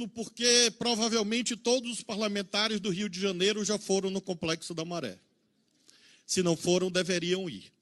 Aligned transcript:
esdrúxulo 0.00 0.08
porque 0.08 0.72
provavelmente 0.78 1.56
todos 1.56 1.90
os 1.90 2.02
parlamentares 2.02 2.80
do 2.80 2.90
Rio 2.90 3.08
de 3.08 3.20
Janeiro 3.20 3.64
já 3.64 3.78
foram 3.78 4.10
no 4.10 4.20
Complexo 4.20 4.74
da 4.74 4.84
Maré. 4.84 5.18
Se 6.26 6.42
não 6.42 6.56
foram, 6.56 6.90
deveriam 6.90 7.48
ir. 7.48 7.72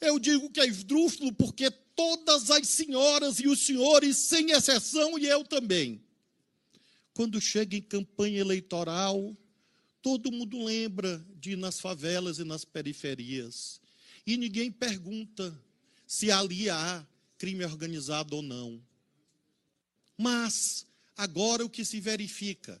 Eu 0.00 0.18
digo 0.18 0.50
que 0.50 0.60
é 0.60 0.66
esdrúxulo 0.66 1.32
porque 1.32 1.70
todas 1.70 2.50
as 2.50 2.68
senhoras 2.68 3.40
e 3.40 3.48
os 3.48 3.60
senhores, 3.60 4.16
sem 4.16 4.52
exceção, 4.52 5.18
e 5.18 5.26
eu 5.26 5.44
também, 5.44 6.00
quando 7.12 7.40
chega 7.40 7.76
em 7.76 7.82
campanha 7.82 8.38
eleitoral, 8.38 9.36
todo 10.00 10.30
mundo 10.30 10.64
lembra 10.64 11.24
de 11.34 11.52
ir 11.52 11.56
nas 11.56 11.80
favelas 11.80 12.38
e 12.38 12.44
nas 12.44 12.64
periferias. 12.64 13.80
E 14.24 14.36
ninguém 14.36 14.70
pergunta 14.70 15.58
se 16.06 16.30
ali 16.30 16.70
há 16.70 17.04
crime 17.36 17.64
organizado 17.64 18.36
ou 18.36 18.42
não. 18.42 18.80
Mas, 20.16 20.86
agora 21.18 21.64
o 21.64 21.68
que 21.68 21.84
se 21.84 22.00
verifica? 22.00 22.80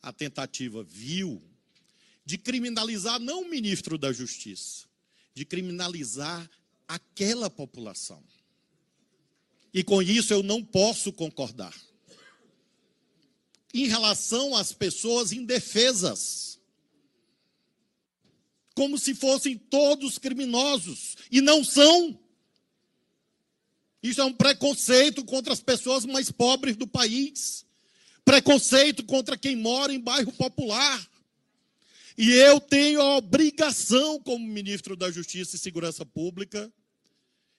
A 0.00 0.12
tentativa 0.12 0.84
vil 0.84 1.42
de 2.24 2.38
criminalizar 2.38 3.18
não 3.18 3.42
o 3.42 3.48
ministro 3.48 3.98
da 3.98 4.12
Justiça, 4.12 4.86
de 5.34 5.44
criminalizar 5.44 6.48
aquela 6.86 7.50
população. 7.50 8.22
E 9.72 9.82
com 9.82 10.00
isso 10.00 10.32
eu 10.32 10.42
não 10.42 10.62
posso 10.62 11.12
concordar. 11.12 11.74
Em 13.72 13.86
relação 13.88 14.54
às 14.54 14.72
pessoas 14.72 15.32
indefesas, 15.32 16.60
como 18.74 18.98
se 18.98 19.14
fossem 19.14 19.56
todos 19.56 20.18
criminosos, 20.18 21.16
e 21.30 21.40
não 21.40 21.64
são. 21.64 22.20
Isso 24.04 24.20
é 24.20 24.24
um 24.24 24.34
preconceito 24.34 25.24
contra 25.24 25.50
as 25.50 25.62
pessoas 25.62 26.04
mais 26.04 26.30
pobres 26.30 26.76
do 26.76 26.86
país, 26.86 27.64
preconceito 28.22 29.02
contra 29.02 29.34
quem 29.34 29.56
mora 29.56 29.94
em 29.94 29.98
bairro 29.98 30.30
popular. 30.30 31.10
E 32.18 32.30
eu 32.30 32.60
tenho 32.60 33.00
a 33.00 33.16
obrigação, 33.16 34.20
como 34.20 34.46
ministro 34.46 34.94
da 34.94 35.10
Justiça 35.10 35.56
e 35.56 35.58
Segurança 35.58 36.04
Pública, 36.04 36.70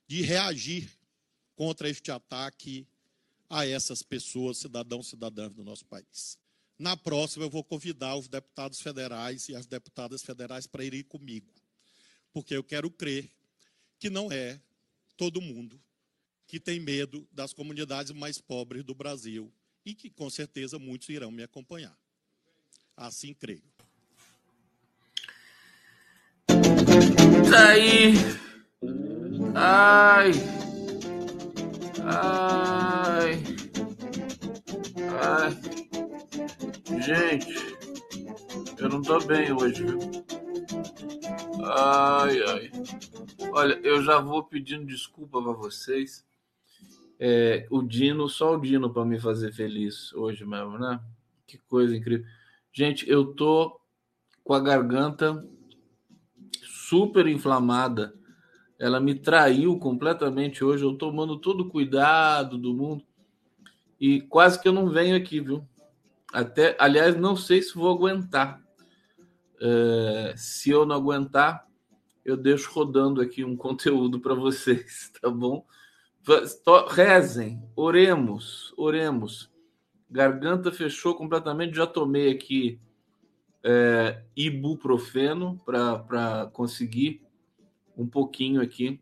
de 0.07 0.21
reagir 0.21 0.87
contra 1.55 1.89
este 1.89 2.11
ataque 2.11 2.85
a 3.49 3.65
essas 3.65 4.03
pessoas, 4.03 4.59
cidadãos 4.59 5.07
e 5.07 5.09
cidadãs 5.09 5.51
do 5.51 5.63
nosso 5.63 5.85
país. 5.85 6.37
Na 6.77 6.95
próxima, 6.95 7.45
eu 7.45 7.49
vou 7.49 7.63
convidar 7.63 8.15
os 8.17 8.27
deputados 8.27 8.79
federais 8.79 9.49
e 9.49 9.55
as 9.55 9.65
deputadas 9.65 10.21
federais 10.21 10.67
para 10.67 10.85
irem 10.85 11.01
comigo, 11.01 11.51
porque 12.31 12.55
eu 12.55 12.63
quero 12.63 12.91
crer 12.91 13.31
que 13.97 14.11
não 14.11 14.31
é 14.31 14.61
todo 15.17 15.41
mundo 15.41 15.83
que 16.47 16.59
tem 16.59 16.79
medo 16.79 17.27
das 17.31 17.53
comunidades 17.53 18.11
mais 18.11 18.39
pobres 18.39 18.83
do 18.83 18.93
Brasil 18.93 19.51
e 19.85 19.93
que, 19.93 20.09
com 20.09 20.29
certeza, 20.29 20.79
muitos 20.79 21.09
irão 21.09 21.31
me 21.31 21.43
acompanhar. 21.43 21.97
Assim 22.97 23.33
creio. 23.33 23.63
Tá 27.49 27.69
aí. 27.69 28.13
Ai. 29.53 30.31
Ai. 32.03 33.43
Ai. 35.21 35.75
Gente, 37.01 37.53
eu 38.77 38.89
não 38.89 39.01
tô 39.01 39.19
bem 39.19 39.51
hoje? 39.51 39.83
Ai, 41.63 42.41
ai. 42.43 42.71
Olha, 43.51 43.79
eu 43.83 44.03
já 44.03 44.19
vou 44.19 44.43
pedindo 44.43 44.85
desculpa 44.85 45.41
para 45.41 45.51
vocês. 45.53 46.25
É, 47.19 47.65
o 47.69 47.81
Dino, 47.81 48.27
só 48.27 48.55
o 48.55 48.61
Dino 48.61 48.91
para 48.91 49.05
me 49.05 49.19
fazer 49.19 49.51
feliz 49.53 50.13
hoje 50.13 50.45
mesmo, 50.45 50.77
né? 50.77 50.99
Que 51.47 51.57
coisa 51.57 51.95
incrível. 51.95 52.25
Gente, 52.73 53.09
eu 53.09 53.33
tô 53.33 53.79
com 54.43 54.53
a 54.53 54.59
garganta 54.59 55.45
super 56.61 57.27
inflamada. 57.27 58.13
Ela 58.77 58.99
me 58.99 59.15
traiu 59.15 59.77
completamente 59.79 60.63
hoje. 60.63 60.83
Eu 60.83 60.97
tomando 60.97 61.37
todo 61.37 61.61
o 61.61 61.69
cuidado 61.69 62.57
do 62.57 62.73
mundo 62.73 63.03
e 63.99 64.21
quase 64.21 64.61
que 64.61 64.67
eu 64.67 64.73
não 64.73 64.89
venho 64.89 65.15
aqui, 65.15 65.39
viu? 65.39 65.65
Até, 66.33 66.75
aliás, 66.79 67.15
não 67.15 67.35
sei 67.35 67.61
se 67.61 67.73
vou 67.75 67.89
aguentar. 67.89 68.61
É, 69.61 70.33
se 70.35 70.69
eu 70.69 70.85
não 70.85 70.95
aguentar, 70.95 71.65
eu 72.23 72.35
deixo 72.35 72.71
rodando 72.71 73.21
aqui 73.21 73.43
um 73.43 73.55
conteúdo 73.57 74.19
para 74.19 74.35
vocês, 74.35 75.11
tá 75.21 75.29
bom? 75.29 75.65
Rezem, 76.89 77.61
oremos, 77.75 78.73
oremos. 78.75 79.51
Garganta 80.09 80.71
fechou 80.71 81.15
completamente. 81.15 81.75
Já 81.75 81.85
tomei 81.85 82.31
aqui 82.31 82.79
é, 83.63 84.21
ibuprofeno 84.35 85.59
para 85.65 86.49
conseguir 86.53 87.21
um 87.97 88.07
pouquinho 88.07 88.61
aqui. 88.61 88.99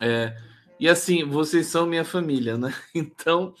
É, 0.00 0.36
e 0.80 0.88
assim, 0.88 1.24
vocês 1.24 1.66
são 1.66 1.86
minha 1.86 2.04
família, 2.04 2.56
né? 2.56 2.74
Então, 2.94 3.54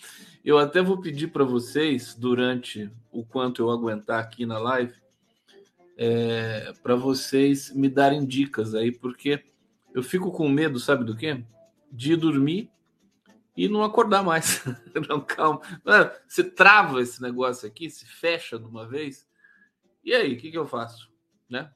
eu 0.44 0.58
até 0.58 0.82
vou 0.82 1.00
pedir 1.00 1.28
para 1.28 1.44
vocês, 1.44 2.14
durante 2.14 2.90
o 3.10 3.24
quanto 3.24 3.62
eu 3.62 3.70
aguentar 3.70 4.20
aqui 4.20 4.44
na 4.44 4.58
live, 4.58 4.94
é, 5.96 6.72
para 6.82 6.96
vocês 6.96 7.72
me 7.74 7.88
darem 7.88 8.26
dicas 8.26 8.74
aí, 8.74 8.90
porque 8.90 9.42
eu 9.94 10.02
fico 10.02 10.32
com 10.32 10.48
medo, 10.48 10.80
sabe 10.80 11.04
do 11.04 11.16
quê? 11.16 11.44
De 11.92 12.16
dormir 12.16 12.70
e 13.56 13.68
não 13.68 13.84
acordar 13.84 14.24
mais. 14.24 14.64
não, 15.08 15.20
calma. 15.20 15.60
Você 16.26 16.42
trava 16.42 17.02
esse 17.02 17.20
negócio 17.20 17.68
aqui, 17.68 17.90
se 17.90 18.06
fecha 18.06 18.58
de 18.58 18.64
uma 18.64 18.88
vez, 18.88 19.28
e 20.04 20.12
aí, 20.12 20.34
o 20.34 20.36
que, 20.36 20.50
que 20.50 20.58
eu 20.58 20.66
faço? 20.66 21.10
Né? 21.48 21.70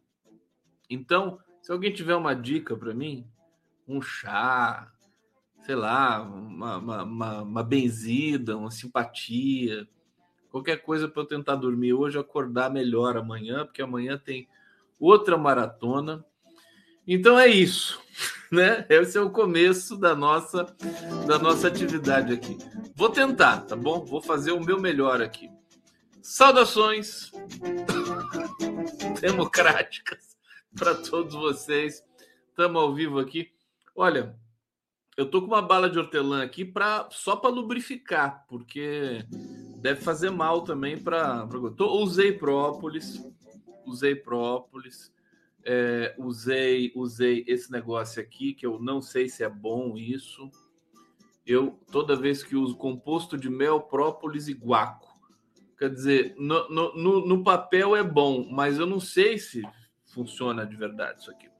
Então, 0.90 1.38
se 1.62 1.70
alguém 1.70 1.92
tiver 1.92 2.16
uma 2.16 2.34
dica 2.34 2.76
para 2.76 2.92
mim, 2.92 3.26
um 3.86 4.02
chá, 4.02 4.92
sei 5.60 5.76
lá, 5.76 6.22
uma, 6.22 6.78
uma, 6.78 7.02
uma, 7.04 7.42
uma, 7.42 7.62
benzida, 7.62 8.56
uma 8.56 8.70
simpatia, 8.70 9.86
qualquer 10.50 10.82
coisa 10.82 11.08
para 11.08 11.22
eu 11.22 11.26
tentar 11.26 11.54
dormir 11.54 11.92
hoje, 11.92 12.18
acordar 12.18 12.70
melhor 12.70 13.16
amanhã, 13.16 13.64
porque 13.64 13.82
amanhã 13.82 14.18
tem 14.18 14.48
outra 14.98 15.38
maratona. 15.38 16.24
Então 17.06 17.38
é 17.38 17.46
isso, 17.46 18.00
né? 18.50 18.84
Esse 18.88 19.16
é 19.16 19.20
o 19.20 19.30
começo 19.30 19.96
da 19.96 20.14
nossa 20.14 20.64
da 21.26 21.38
nossa 21.38 21.68
atividade 21.68 22.32
aqui. 22.32 22.58
Vou 22.94 23.10
tentar, 23.10 23.60
tá 23.60 23.76
bom? 23.76 24.04
Vou 24.04 24.20
fazer 24.20 24.52
o 24.52 24.64
meu 24.64 24.80
melhor 24.80 25.22
aqui. 25.22 25.50
Saudações 26.20 27.30
democráticas 29.20 30.36
para 30.76 30.94
todos 30.94 31.34
vocês. 31.34 32.02
Estamos 32.48 32.82
ao 32.82 32.94
vivo 32.94 33.18
aqui. 33.18 33.52
Olha, 33.94 34.34
eu 35.16 35.30
tô 35.30 35.40
com 35.40 35.46
uma 35.46 35.62
bala 35.62 35.88
de 35.88 35.98
hortelã 35.98 36.42
aqui 36.42 36.64
para 36.64 37.08
só 37.10 37.36
para 37.36 37.50
lubrificar, 37.50 38.44
porque 38.48 39.24
deve 39.78 40.00
fazer 40.00 40.30
mal 40.30 40.62
também 40.62 40.98
para. 40.98 41.48
Usei 41.78 42.32
própolis, 42.32 43.22
usei 43.86 44.14
própolis, 44.14 45.12
é, 45.66 46.14
usei 46.16 46.92
usei 46.94 47.44
esse 47.48 47.70
negócio 47.72 48.22
aqui 48.22 48.54
que 48.54 48.64
eu 48.64 48.78
não 48.78 49.02
sei 49.02 49.28
se 49.28 49.42
é 49.42 49.48
bom 49.48 49.96
isso. 49.96 50.48
Eu 51.44 51.78
toda 51.90 52.16
vez 52.16 52.42
que 52.42 52.56
uso 52.56 52.76
composto 52.76 53.36
de 53.36 53.50
mel, 53.50 53.80
própolis 53.80 54.48
e 54.48 54.52
guaco 54.52 55.16
Quer 55.78 55.90
dizer, 55.90 56.34
no, 56.38 56.68
no, 56.70 57.26
no, 57.26 57.44
papel 57.44 57.94
é 57.94 58.02
bom, 58.02 58.48
mas 58.50 58.78
eu 58.78 58.86
não 58.86 58.98
sei 58.98 59.36
se 59.36 59.62
funciona 60.06 60.64
de 60.64 60.74
verdade 60.74 61.20
isso 61.20 61.30
aqui. 61.30 61.50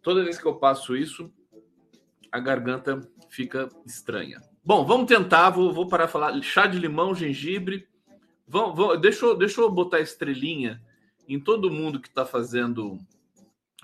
Toda 0.00 0.24
vez 0.24 0.38
que 0.38 0.46
eu 0.46 0.54
passo 0.54 0.96
isso, 0.96 1.30
a 2.30 2.40
garganta 2.40 2.98
fica 3.28 3.68
estranha. 3.84 4.40
Bom, 4.64 4.86
vamos 4.86 5.06
tentar. 5.06 5.50
Vou, 5.50 5.70
vou 5.70 5.86
parar 5.86 6.06
de 6.06 6.12
falar. 6.12 6.42
Chá 6.42 6.66
de 6.66 6.78
limão, 6.78 7.14
gengibre. 7.14 7.86
Vamos, 8.48 8.74
vamos, 8.74 9.00
deixa, 9.02 9.26
eu, 9.26 9.36
deixa 9.36 9.60
eu 9.60 9.70
botar 9.70 10.00
estrelinha 10.00 10.82
em 11.32 11.40
todo 11.40 11.70
mundo 11.70 12.00
que 12.00 12.08
está 12.08 12.24
fazendo. 12.24 12.98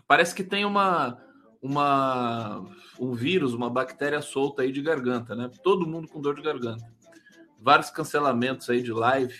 Parece 0.07 0.35
que 0.35 0.45
tem 0.45 0.65
uma, 0.65 1.19
uma 1.61 2.65
um 2.99 3.13
vírus, 3.13 3.55
uma 3.55 3.71
bactéria 3.71 4.21
solta 4.21 4.63
aí 4.63 4.73
de 4.73 4.83
garganta, 4.83 5.35
né? 5.35 5.51
Todo 5.63 5.87
mundo 5.87 6.09
com 6.09 6.21
dor 6.21 6.35
de 6.35 6.43
garganta 6.43 6.99
vários 7.61 7.91
cancelamentos 7.91 8.71
aí 8.71 8.83
de 8.83 8.93
live. 8.93 9.35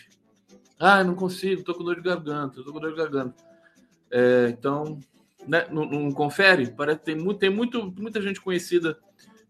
Ah, 0.79 1.03
não 1.03 1.15
consigo, 1.15 1.63
tô 1.63 1.75
com 1.75 1.85
dor 1.85 1.97
de 1.97 2.03
garganta, 2.03 2.63
tô 2.63 2.73
com 2.73 2.81
dor 2.81 2.91
de 2.91 2.99
garganta. 2.99 3.35
É, 4.11 4.49
então, 4.51 4.99
né, 5.47 5.67
não, 5.71 5.85
não, 5.85 6.13
confere? 6.13 6.71
Parece 6.71 7.01
tem, 7.01 7.17
muito, 7.17 7.39
tem 7.39 7.51
muito, 7.51 7.93
muita 7.99 8.21
gente 8.21 8.41
conhecida 8.41 8.99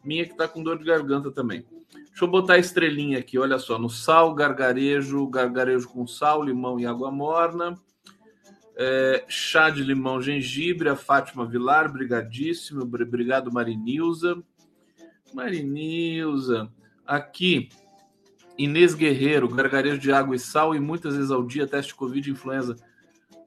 minha 0.05 0.27
que 0.27 0.37
tá 0.37 0.49
com 0.49 0.63
dor 0.63 0.79
de 0.79 0.85
garganta 0.85 1.31
também. 1.31 1.65
Deixa 2.09 2.25
eu 2.25 2.29
botar 2.29 2.55
a 2.55 2.59
estrelinha 2.59 3.19
aqui, 3.19 3.39
olha 3.39 3.59
só, 3.59 3.79
no 3.79 3.89
sal, 3.89 4.35
gargarejo, 4.35 5.27
gargarejo 5.29 5.89
com 5.89 6.07
sal, 6.07 6.43
limão 6.43 6.81
e 6.81 6.87
água 6.87 7.11
morna. 7.11 7.79
É, 8.81 9.25
chá 9.27 9.71
de 9.71 9.83
limão, 9.83 10.23
gengibre, 10.23 10.89
a 10.89 10.95
Fátima 10.95 11.45
Vilar, 11.45 11.93
brigadíssimo, 11.93 12.83
obrigado 12.83 13.53
Marinilza. 13.53 14.41
Marinilza, 15.35 16.73
Aqui, 17.05 17.71
Inês 18.57 18.95
Guerreiro, 18.95 19.49
gargarejo 19.49 19.99
de 19.99 20.13
água 20.13 20.37
e 20.37 20.39
sal 20.39 20.75
e 20.75 20.81
muitas 20.81 21.17
vezes 21.17 21.31
ao 21.31 21.43
dia, 21.43 21.67
teste 21.67 21.95
Covid 21.95 22.29
e 22.29 22.33
influenza. 22.33 22.77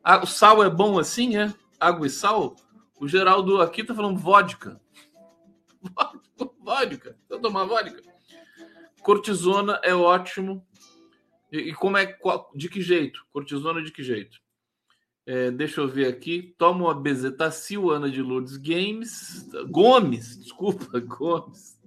Ah, 0.04 0.24
o 0.24 0.26
sal 0.26 0.64
é 0.64 0.70
bom 0.70 0.98
assim, 0.98 1.38
é? 1.38 1.54
Água 1.80 2.08
e 2.08 2.10
sal? 2.10 2.56
O 3.00 3.08
Geraldo 3.08 3.62
aqui 3.62 3.84
tá 3.84 3.94
falando 3.94 4.20
vodka. 4.20 4.82
vodka. 6.60 7.16
Eu 7.30 7.40
tomar 7.40 7.66
vodka. 7.66 8.02
Cortisona 9.02 9.80
é 9.84 9.94
ótimo. 9.94 10.66
E, 11.52 11.70
e, 11.70 11.74
como 11.74 11.98
é 11.98 12.18
de 12.56 12.70
que 12.70 12.82
jeito? 12.82 13.26
Cortisona 13.32 13.84
de 13.84 13.92
que 13.92 14.04
jeito? 14.04 14.40
É, 15.34 15.50
deixa 15.50 15.80
eu 15.80 15.88
ver 15.88 16.08
aqui. 16.08 16.54
Toma 16.58 16.88
uma 16.88 16.94
bezetacil, 16.94 17.90
Ana 17.90 18.12
de 18.12 18.22
Lourdes 18.22 18.58
Games. 18.58 19.50
Gomes, 19.70 20.36
desculpa, 20.44 21.00
Gomes. 21.00 21.80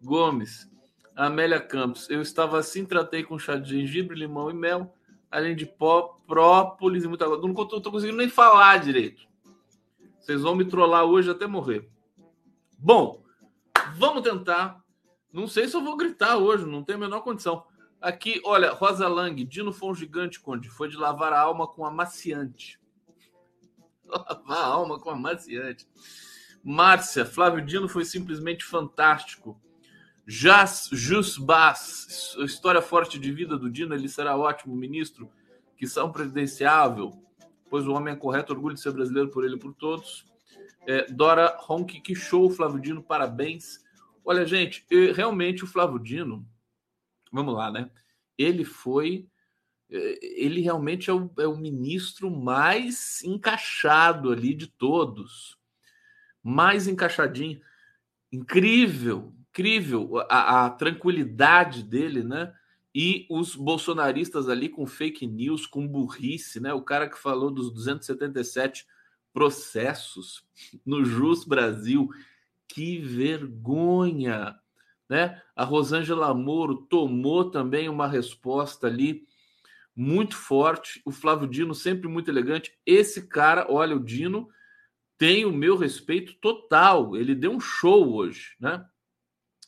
Gomes. 0.00 0.70
Amélia 1.16 1.58
Campos. 1.58 2.08
Eu 2.08 2.22
estava 2.22 2.60
assim, 2.60 2.84
tratei 2.84 3.24
com 3.24 3.40
chá 3.40 3.56
de 3.56 3.70
gengibre, 3.70 4.16
limão 4.16 4.48
e 4.52 4.54
mel, 4.54 4.94
além 5.28 5.56
de 5.56 5.66
pó, 5.66 6.20
própolis 6.28 7.02
e 7.02 7.08
muita 7.08 7.24
água. 7.24 7.38
Não 7.38 7.50
estou 7.50 7.90
conseguindo 7.90 8.18
nem 8.18 8.28
falar 8.28 8.78
direito. 8.78 9.26
Vocês 10.20 10.42
vão 10.42 10.54
me 10.54 10.64
trollar 10.64 11.06
hoje 11.06 11.28
até 11.28 11.44
morrer. 11.44 11.88
Bom, 12.78 13.20
vamos 13.96 14.22
tentar. 14.22 14.80
Não 15.32 15.48
sei 15.48 15.66
se 15.66 15.74
eu 15.74 15.82
vou 15.82 15.96
gritar 15.96 16.36
hoje, 16.36 16.64
não 16.64 16.84
tenho 16.84 16.98
a 16.98 17.00
menor 17.00 17.22
condição. 17.22 17.64
Aqui, 18.00 18.40
olha, 18.44 18.72
Rosa 18.72 19.08
Lang, 19.08 19.42
Dino 19.44 19.72
foi 19.72 19.90
um 19.90 19.94
gigante, 19.94 20.40
Conde. 20.40 20.68
Foi 20.68 20.88
de 20.88 20.96
lavar 20.96 21.32
a 21.32 21.40
alma 21.40 21.66
com 21.66 21.84
amaciante. 21.84 22.78
Lavar 24.06 24.58
a 24.58 24.66
alma 24.66 25.00
com 25.00 25.10
amaciante. 25.10 25.86
Márcia, 26.62 27.24
Flávio 27.24 27.64
Dino 27.64 27.88
foi 27.88 28.04
simplesmente 28.04 28.64
fantástico. 28.64 29.60
Jas 30.26 30.88
Jus 30.92 31.38
Bass, 31.38 32.36
história 32.40 32.82
forte 32.82 33.18
de 33.18 33.30
vida 33.30 33.56
do 33.56 33.70
Dino, 33.70 33.94
ele 33.94 34.08
será 34.08 34.36
ótimo 34.36 34.74
ministro, 34.74 35.30
que 35.76 35.86
são 35.86 36.10
presidenciável, 36.10 37.12
pois 37.70 37.86
o 37.86 37.92
homem 37.92 38.14
é 38.14 38.16
correto, 38.16 38.52
orgulho 38.52 38.74
de 38.74 38.80
ser 38.80 38.90
brasileiro 38.90 39.30
por 39.30 39.44
ele 39.44 39.54
e 39.54 39.58
por 39.58 39.72
todos. 39.72 40.24
É, 40.84 41.06
Dora 41.10 41.56
Ronk, 41.60 42.00
que 42.00 42.14
show, 42.16 42.50
Flávio 42.50 42.80
Dino, 42.80 43.02
parabéns. 43.02 43.84
Olha, 44.24 44.44
gente, 44.44 44.84
realmente 45.14 45.62
o 45.62 45.66
Flávio 45.68 46.00
Dino, 46.00 46.44
vamos 47.32 47.54
lá, 47.54 47.70
né? 47.70 47.90
Ele 48.36 48.64
foi, 48.64 49.28
é, 49.90 50.18
ele 50.42 50.60
realmente 50.60 51.10
é 51.10 51.12
o, 51.12 51.30
é 51.38 51.46
o 51.46 51.56
ministro 51.56 52.30
mais 52.30 53.22
encaixado 53.22 54.30
ali 54.30 54.54
de 54.54 54.66
todos, 54.66 55.58
mais 56.42 56.86
encaixadinho, 56.86 57.60
incrível, 58.32 59.34
incrível 59.50 60.18
a, 60.28 60.66
a, 60.66 60.70
tranquilidade 60.70 61.82
dele, 61.82 62.22
né? 62.22 62.52
E 62.94 63.26
os 63.28 63.54
bolsonaristas 63.54 64.48
ali 64.48 64.68
com 64.68 64.86
fake 64.86 65.26
news, 65.26 65.66
com 65.66 65.86
burrice, 65.86 66.60
né? 66.60 66.72
O 66.72 66.82
cara 66.82 67.08
que 67.08 67.18
falou 67.18 67.50
dos 67.50 67.70
277 67.70 68.86
processos 69.32 70.42
no 70.84 71.04
Jus 71.04 71.44
Brasil. 71.44 72.08
Que 72.66 72.98
vergonha, 72.98 74.58
né? 75.08 75.40
A 75.54 75.64
Rosângela 75.64 76.32
Moro 76.34 76.76
tomou 76.88 77.50
também 77.50 77.88
uma 77.88 78.08
resposta 78.08 78.86
ali 78.86 79.26
muito 79.94 80.36
forte. 80.36 81.00
O 81.04 81.10
Flávio 81.10 81.48
Dino 81.48 81.74
sempre 81.74 82.08
muito 82.08 82.30
elegante. 82.30 82.76
Esse 82.84 83.26
cara, 83.26 83.66
olha, 83.68 83.96
o 83.96 84.04
Dino 84.04 84.48
tem 85.16 85.44
o 85.44 85.52
meu 85.52 85.76
respeito 85.76 86.34
total. 86.34 87.16
Ele 87.16 87.34
deu 87.34 87.52
um 87.52 87.60
show 87.60 88.14
hoje, 88.14 88.54
né? 88.60 88.84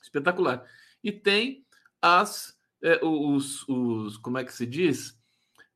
espetacular. 0.02 0.64
E 1.02 1.12
tem 1.12 1.64
as 2.02 2.58
é, 2.82 3.04
os, 3.04 3.66
os 3.68 4.16
como 4.16 4.38
é 4.38 4.44
que 4.44 4.52
se 4.52 4.66
diz? 4.66 5.18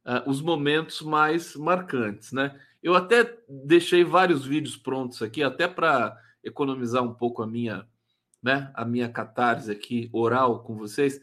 Uh, 0.04 0.28
os 0.28 0.40
momentos 0.40 1.00
mais 1.00 1.54
marcantes, 1.54 2.32
né? 2.32 2.58
Eu 2.82 2.94
até 2.94 3.38
deixei 3.48 4.02
vários 4.02 4.44
vídeos 4.44 4.76
prontos 4.76 5.22
aqui, 5.22 5.42
até 5.42 5.68
para 5.68 6.18
economizar 6.42 7.02
um 7.04 7.14
pouco 7.14 7.42
a 7.42 7.46
minha, 7.46 7.88
né, 8.42 8.70
a 8.74 8.84
minha 8.84 9.08
catarse 9.08 9.70
aqui 9.70 10.10
oral 10.12 10.62
com 10.62 10.76
vocês, 10.76 11.20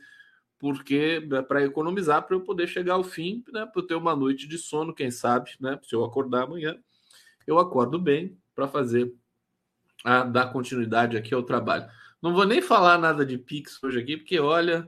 porque 0.57 1.21
é 1.31 1.41
para 1.41 1.63
economizar 1.63 2.25
para 2.25 2.35
eu 2.35 2.41
poder 2.41 2.67
chegar 2.67 2.95
ao 2.95 3.03
fim, 3.03 3.43
né, 3.51 3.65
para 3.65 3.81
eu 3.81 3.87
ter 3.87 3.95
uma 3.95 4.15
noite 4.15 4.47
de 4.47 4.57
sono, 4.57 4.93
quem 4.93 5.11
sabe, 5.11 5.51
né? 5.59 5.79
Se 5.83 5.95
eu 5.95 6.03
acordar 6.03 6.43
amanhã, 6.43 6.77
eu 7.47 7.57
acordo 7.57 7.97
bem 7.97 8.37
para 8.53 8.67
fazer 8.67 9.13
a 10.03 10.23
dar 10.23 10.51
continuidade 10.51 11.17
aqui 11.17 11.33
ao 11.33 11.43
trabalho. 11.43 11.89
Não 12.21 12.33
vou 12.33 12.45
nem 12.45 12.61
falar 12.61 12.97
nada 12.97 13.25
de 13.25 13.37
Pix 13.37 13.81
hoje 13.81 13.99
aqui, 13.99 14.17
porque 14.17 14.39
olha, 14.39 14.87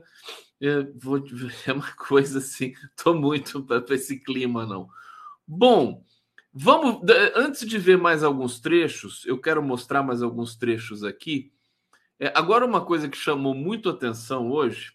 vou, 1.00 1.18
é 1.66 1.72
uma 1.72 1.90
coisa 1.92 2.38
assim, 2.38 2.74
tô 2.96 3.14
muito 3.14 3.62
para 3.64 3.82
esse 3.94 4.20
clima, 4.20 4.66
não. 4.66 4.88
Bom, 5.46 6.04
vamos. 6.52 7.00
Antes 7.34 7.66
de 7.66 7.78
ver 7.78 7.98
mais 7.98 8.22
alguns 8.22 8.60
trechos, 8.60 9.24
eu 9.26 9.40
quero 9.40 9.62
mostrar 9.62 10.02
mais 10.02 10.22
alguns 10.22 10.56
trechos 10.56 11.02
aqui. 11.02 11.52
É, 12.18 12.32
agora, 12.36 12.64
uma 12.66 12.84
coisa 12.84 13.08
que 13.08 13.16
chamou 13.16 13.54
muito 13.54 13.88
atenção 13.88 14.50
hoje: 14.50 14.92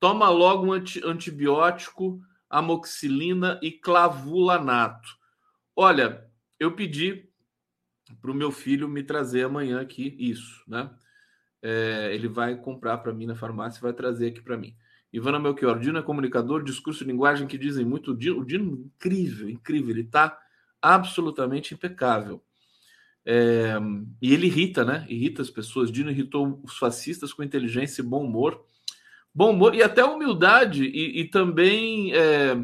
toma 0.00 0.28
logo 0.28 0.66
um 0.66 0.72
anti, 0.72 1.00
antibiótico, 1.04 2.20
amoxicilina 2.48 3.58
e 3.62 3.70
clavulanato. 3.70 5.08
Olha, 5.74 6.26
eu 6.58 6.72
pedi 6.74 7.28
para 8.20 8.30
o 8.30 8.34
meu 8.34 8.52
filho 8.52 8.88
me 8.88 9.02
trazer 9.02 9.44
amanhã 9.44 9.80
aqui 9.80 10.14
isso, 10.18 10.62
né? 10.66 10.90
é, 11.62 12.10
ele 12.12 12.28
vai 12.28 12.56
comprar 12.56 12.98
para 12.98 13.12
mim 13.12 13.26
na 13.26 13.36
farmácia 13.36 13.78
e 13.78 13.82
vai 13.82 13.92
trazer 13.92 14.28
aqui 14.28 14.42
para 14.42 14.56
mim. 14.56 14.74
Ivana 15.12 15.38
Melchior, 15.38 15.78
Dino 15.78 15.98
é 15.98 16.02
comunicador, 16.02 16.64
discurso 16.64 17.04
e 17.04 17.06
linguagem 17.06 17.46
que 17.46 17.56
dizem 17.56 17.84
muito. 17.84 18.10
O 18.10 18.16
Dino, 18.16 18.40
o 18.40 18.44
Dino 18.44 18.64
incrível, 18.74 19.48
incrível, 19.48 19.90
ele 19.90 20.00
está 20.00 20.36
absolutamente 20.80 21.74
impecável. 21.74 22.42
É, 23.24 23.74
e 24.20 24.32
ele 24.32 24.46
irrita, 24.46 24.84
né? 24.84 25.06
Irrita 25.08 25.42
as 25.42 25.50
pessoas. 25.50 25.90
Dino 25.90 26.10
irritou 26.10 26.60
os 26.62 26.76
fascistas 26.76 27.32
com 27.32 27.42
inteligência 27.42 28.02
e 28.02 28.04
bom 28.04 28.24
humor. 28.24 28.64
Bom 29.34 29.52
humor 29.52 29.74
e 29.74 29.82
até 29.82 30.04
humildade, 30.04 30.84
e, 30.84 31.20
e 31.20 31.24
também 31.24 32.14
é, 32.14 32.54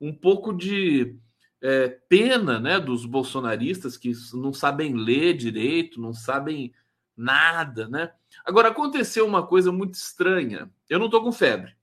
um 0.00 0.14
pouco 0.14 0.52
de 0.52 1.16
é, 1.60 1.88
pena 2.08 2.60
né, 2.60 2.78
dos 2.78 3.04
bolsonaristas 3.04 3.96
que 3.96 4.12
não 4.34 4.52
sabem 4.52 4.94
ler 4.94 5.36
direito, 5.36 6.00
não 6.00 6.14
sabem 6.14 6.72
nada, 7.16 7.88
né? 7.88 8.12
Agora, 8.44 8.68
aconteceu 8.68 9.26
uma 9.26 9.46
coisa 9.46 9.72
muito 9.72 9.94
estranha. 9.94 10.70
Eu 10.88 10.98
não 10.98 11.06
estou 11.06 11.22
com 11.22 11.32
febre. 11.32 11.76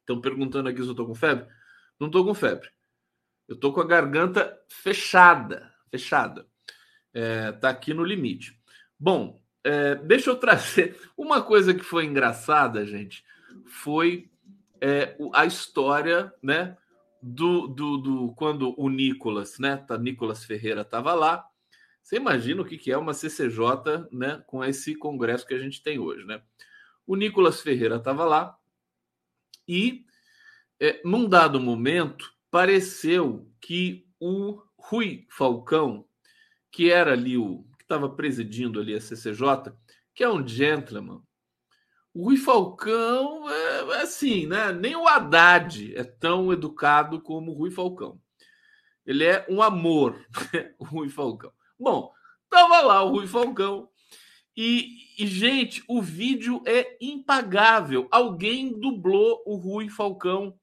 Estão 0.00 0.20
perguntando 0.20 0.68
aqui 0.68 0.80
se 0.80 0.86
eu 0.86 0.90
estou 0.92 1.06
com 1.06 1.14
febre? 1.14 1.46
Não 1.98 2.08
estou 2.08 2.24
com 2.24 2.34
febre. 2.34 2.68
Eu 3.48 3.54
estou 3.54 3.72
com 3.72 3.80
a 3.80 3.86
garganta 3.86 4.56
fechada. 4.68 5.72
Fechada. 5.90 6.46
É, 7.14 7.52
tá 7.52 7.70
aqui 7.70 7.94
no 7.94 8.04
limite. 8.04 8.58
Bom, 8.98 9.40
é, 9.62 9.94
deixa 9.94 10.30
eu 10.30 10.36
trazer. 10.36 11.00
Uma 11.16 11.40
coisa 11.40 11.72
que 11.72 11.82
foi 11.82 12.04
engraçada, 12.04 12.84
gente, 12.84 13.24
foi 13.66 14.28
é, 14.80 15.16
a 15.32 15.46
história, 15.46 16.32
né? 16.42 16.76
Do, 17.22 17.66
do, 17.68 17.96
do 17.96 18.34
quando 18.34 18.74
o 18.76 18.90
Nicolas, 18.90 19.58
né? 19.58 19.78
Tá, 19.78 19.96
Nicolas 19.96 20.44
Ferreira 20.44 20.82
estava 20.82 21.14
lá 21.14 21.48
você 22.04 22.16
imagina 22.16 22.60
o 22.60 22.66
que 22.66 22.92
é 22.92 22.98
uma 22.98 23.14
CCJ 23.14 24.08
né, 24.12 24.44
com 24.46 24.62
esse 24.62 24.94
congresso 24.94 25.46
que 25.46 25.54
a 25.54 25.58
gente 25.58 25.82
tem 25.82 25.98
hoje. 25.98 26.22
Né? 26.26 26.42
O 27.06 27.16
Nicolas 27.16 27.62
Ferreira 27.62 27.96
estava 27.96 28.26
lá 28.26 28.54
e, 29.66 30.04
é, 30.78 31.00
num 31.02 31.26
dado 31.26 31.58
momento, 31.58 32.30
pareceu 32.50 33.50
que 33.58 34.06
o 34.20 34.60
Rui 34.76 35.26
Falcão, 35.30 36.06
que 36.74 36.90
era 36.90 37.12
ali 37.12 37.38
o 37.38 37.62
que 37.78 37.84
estava 37.84 38.08
presidindo 38.08 38.80
ali 38.80 38.96
a 38.96 39.00
CCJ, 39.00 39.72
que 40.12 40.24
é 40.24 40.28
um 40.28 40.44
gentleman, 40.44 41.22
o 42.12 42.24
Rui 42.24 42.36
Falcão 42.36 43.48
é, 43.48 43.80
é 43.92 44.02
assim, 44.02 44.48
né? 44.48 44.72
Nem 44.72 44.96
o 44.96 45.06
Haddad 45.06 45.94
é 45.96 46.02
tão 46.02 46.52
educado 46.52 47.20
como 47.20 47.52
o 47.52 47.54
Rui 47.54 47.70
Falcão. 47.70 48.20
Ele 49.06 49.22
é 49.22 49.46
um 49.48 49.62
amor, 49.62 50.26
o 50.76 50.84
Rui 50.84 51.08
Falcão. 51.08 51.52
Bom, 51.78 52.12
tava 52.50 52.80
lá 52.80 53.04
o 53.04 53.10
Rui 53.10 53.28
Falcão. 53.28 53.88
E, 54.56 54.96
e, 55.16 55.28
gente, 55.28 55.80
o 55.88 56.02
vídeo 56.02 56.60
é 56.66 56.96
impagável. 57.00 58.08
Alguém 58.10 58.76
dublou 58.80 59.44
o 59.46 59.54
Rui 59.54 59.88
Falcão. 59.88 60.58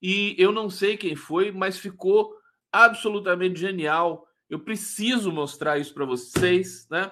E 0.00 0.34
eu 0.38 0.52
não 0.52 0.70
sei 0.70 0.96
quem 0.96 1.14
foi, 1.14 1.52
mas 1.52 1.78
ficou 1.78 2.34
absolutamente 2.72 3.60
genial. 3.60 4.26
Eu 4.54 4.60
preciso 4.60 5.32
mostrar 5.32 5.78
isso 5.80 5.92
para 5.92 6.04
vocês, 6.04 6.86
né? 6.88 7.10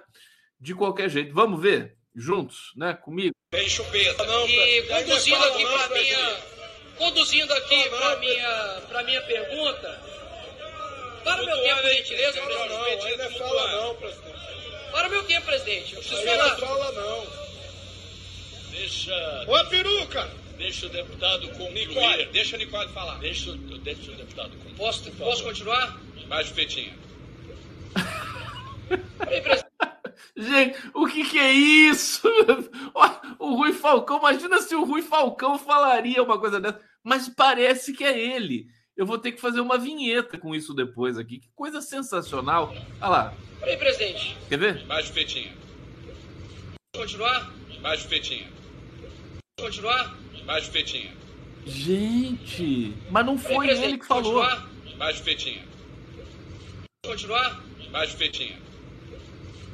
De 0.61 0.77
qualquer 0.77 1.11
jeito. 1.11 1.35
Vamos 1.35 1.61
ver 1.61 1.97
juntos, 2.15 2.71
né? 2.77 2.95
Comigo. 2.95 3.35
Bem 3.51 3.69
chupeta. 3.69 4.25
Não, 4.25 4.49
e 4.49 4.83
conduzindo 4.83 5.45
aqui 5.45 5.65
para 5.67 5.89
minha 5.89 6.41
conduzindo 6.97 7.53
aqui 7.53 7.89
para 7.89 8.17
minha 8.21 8.83
para 8.89 9.03
minha 9.03 9.23
pergunta, 9.23 10.03
para 11.25 11.43
o 11.43 11.47
meu 11.47 11.63
tempo, 11.63 11.83
por 11.83 11.91
gentileza, 11.91 12.37
não, 12.39 12.47
presidente. 12.47 12.69
Não, 12.69 12.79
não, 12.79 13.05
ainda 13.07 13.31
fala 13.31 13.73
não, 13.73 13.95
presidente. 13.97 14.93
Para 14.93 15.09
o 15.09 15.11
meu 15.11 15.25
tempo, 15.25 15.47
presidente. 15.47 15.95
Eu 15.95 15.99
preciso 15.99 16.23
falar. 16.23 16.49
Não 16.49 16.59
fala 16.59 16.93
não. 16.93 17.27
Deixa. 18.71 19.45
Ô, 19.49 19.65
peruca! 19.69 20.31
Deixa 20.59 20.87
o 20.87 20.91
deputado 20.91 21.49
concluir. 21.49 21.89
Nicole, 21.89 22.27
deixa 22.27 22.55
a 22.55 22.59
Nicole 22.61 22.89
falar. 22.93 23.19
Deixa, 23.19 23.53
deixa 23.57 24.13
o 24.13 24.15
deputado 24.15 24.51
concluir. 24.51 24.77
Posso, 24.77 25.11
posso 25.11 25.43
continuar? 25.43 26.01
Mais. 26.29 26.49
Peraí, 26.51 26.67
presidente. 26.67 27.12
Gente, 30.37 30.79
o 30.95 31.07
que, 31.07 31.25
que 31.25 31.39
é 31.39 31.53
isso? 31.53 32.23
O 33.39 33.55
Rui 33.57 33.73
Falcão, 33.73 34.19
imagina 34.19 34.61
se 34.61 34.75
o 34.75 34.85
Rui 34.85 35.03
Falcão 35.03 35.59
falaria 35.59 36.23
uma 36.23 36.39
coisa 36.39 36.61
dessa, 36.61 36.81
mas 37.03 37.29
parece 37.29 37.93
que 37.93 38.05
é 38.05 38.17
ele. 38.17 38.67
Eu 38.97 39.05
vou 39.05 39.19
ter 39.19 39.33
que 39.33 39.41
fazer 39.41 39.61
uma 39.61 39.77
vinheta 39.77 40.39
com 40.39 40.55
isso 40.55 40.73
depois 40.73 41.19
aqui. 41.19 41.39
Que 41.41 41.49
coisa 41.57 41.81
sensacional. 41.81 42.73
Olha 43.01 43.09
lá, 43.09 43.35
Peraí, 43.59 43.77
presidente. 43.77 44.37
quer 44.49 44.59
ver? 44.59 44.87
Mais 44.87 45.09
fetinha. 45.09 45.53
Posso 46.93 47.05
continuar? 47.07 47.53
Mais 47.81 48.03
fetinha. 48.03 48.49
Posso 49.57 49.67
continuar? 49.67 50.17
Mais 50.47 50.67
fetinha. 50.67 51.13
Gente, 51.67 52.95
mas 53.11 53.27
não 53.27 53.37
foi 53.39 53.67
presidente. 53.67 53.89
ele 53.89 53.99
que 53.99 54.07
falou. 54.07 54.45
Continuar? 54.45 54.71
Mais 54.99 55.19
fetinha. 55.19 55.65
Posso 57.03 57.15
continuar? 57.17 57.61
Mais 57.91 58.13
fetinha. 58.13 58.57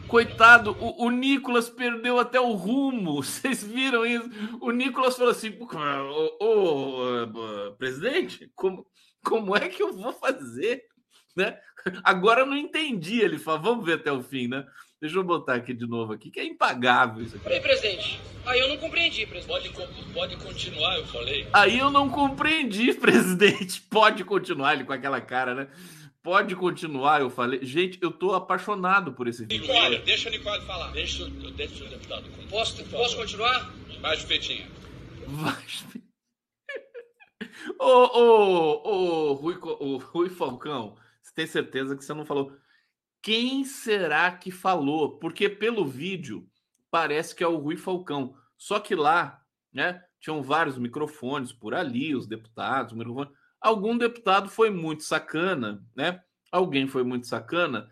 Coitado, 0.08 0.76
o, 0.80 1.04
o 1.04 1.10
Nicolas 1.10 1.68
perdeu 1.68 2.18
até 2.18 2.40
o 2.40 2.52
rumo. 2.52 3.22
Vocês 3.22 3.62
viram 3.62 4.04
isso? 4.04 4.28
O 4.60 4.70
Nicolas 4.70 5.16
falou 5.16 5.30
assim: 5.30 5.56
ô, 5.60 6.44
ô, 6.44 7.24
ô, 7.24 7.72
presidente, 7.76 8.50
como, 8.54 8.86
como 9.22 9.56
é 9.56 9.68
que 9.68 9.82
eu 9.82 9.92
vou 9.92 10.12
fazer? 10.12 10.82
Né? 11.36 11.58
Agora 12.02 12.40
eu 12.40 12.46
não 12.46 12.56
entendi. 12.56 13.20
Ele 13.20 13.38
falou: 13.38 13.60
vamos 13.60 13.84
ver 13.84 13.94
até 13.94 14.10
o 14.10 14.22
fim, 14.22 14.48
né? 14.48 14.64
Deixa 15.00 15.16
eu 15.16 15.22
botar 15.22 15.54
aqui 15.54 15.72
de 15.72 15.86
novo 15.86 16.12
aqui, 16.12 16.28
que 16.28 16.40
é 16.40 16.44
impagável 16.44 17.22
isso 17.22 17.36
aqui. 17.36 17.44
Peraí, 17.44 17.60
presidente. 17.60 18.20
Aí 18.44 18.58
eu 18.58 18.68
não 18.68 18.76
compreendi, 18.78 19.26
presidente. 19.26 19.70
Pode, 19.70 20.12
pode 20.12 20.36
continuar, 20.36 20.96
eu 20.96 21.06
falei. 21.06 21.46
Aí 21.52 21.78
eu 21.78 21.88
não 21.88 22.08
compreendi, 22.08 22.92
presidente. 22.98 23.80
Pode 23.82 24.24
continuar, 24.24 24.74
ele 24.74 24.82
com 24.82 24.92
aquela 24.92 25.20
cara, 25.20 25.54
né? 25.54 25.68
Pode 26.28 26.54
continuar, 26.56 27.22
eu 27.22 27.30
falei. 27.30 27.64
Gente, 27.64 27.98
eu 28.02 28.10
tô 28.10 28.34
apaixonado 28.34 29.14
por 29.14 29.28
esse 29.28 29.46
vídeo. 29.46 29.62
Nicole, 29.62 29.98
deixa 30.00 30.28
a 30.28 30.32
Nicole 30.32 30.60
falar. 30.66 30.92
Deixa, 30.92 31.26
deixa 31.30 31.86
o 31.86 31.88
deputado. 31.88 32.24
Posso, 32.50 32.84
posso 32.90 33.16
continuar? 33.16 33.72
Mais 34.02 34.20
fetinha. 34.20 34.68
Vai. 35.26 35.56
Ô, 37.80 37.86
ô, 37.86 38.82
ô, 38.84 39.32
Rui, 39.32 39.56
ô, 39.62 39.96
Rui 39.96 40.28
Falcão, 40.28 40.98
você 41.22 41.32
tem 41.34 41.46
certeza 41.46 41.96
que 41.96 42.04
você 42.04 42.12
não 42.12 42.26
falou? 42.26 42.52
Quem 43.22 43.64
será 43.64 44.30
que 44.30 44.50
falou? 44.50 45.18
Porque 45.18 45.48
pelo 45.48 45.86
vídeo 45.86 46.46
parece 46.90 47.34
que 47.34 47.42
é 47.42 47.48
o 47.48 47.56
Rui 47.56 47.78
Falcão. 47.78 48.36
Só 48.54 48.78
que 48.80 48.94
lá, 48.94 49.40
né, 49.72 50.04
tinham 50.20 50.42
vários 50.42 50.76
microfones 50.76 51.54
por 51.54 51.74
ali, 51.74 52.14
os 52.14 52.26
deputados, 52.26 52.92
o 52.92 52.96
microfone. 52.96 53.30
Algum 53.60 53.96
deputado 53.96 54.48
foi 54.48 54.70
muito 54.70 55.02
sacana, 55.02 55.84
né? 55.94 56.22
Alguém 56.50 56.86
foi 56.86 57.02
muito 57.02 57.26
sacana, 57.26 57.90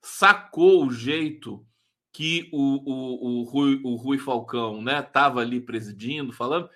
sacou 0.00 0.86
o 0.86 0.92
jeito 0.92 1.66
que 2.12 2.48
o, 2.52 2.58
o, 2.58 3.40
o, 3.40 3.42
Rui, 3.42 3.80
o 3.84 3.94
Rui 3.94 4.16
Falcão 4.18 4.80
né, 4.80 5.00
estava 5.00 5.40
ali 5.40 5.60
presidindo, 5.60 6.32
falando, 6.32 6.70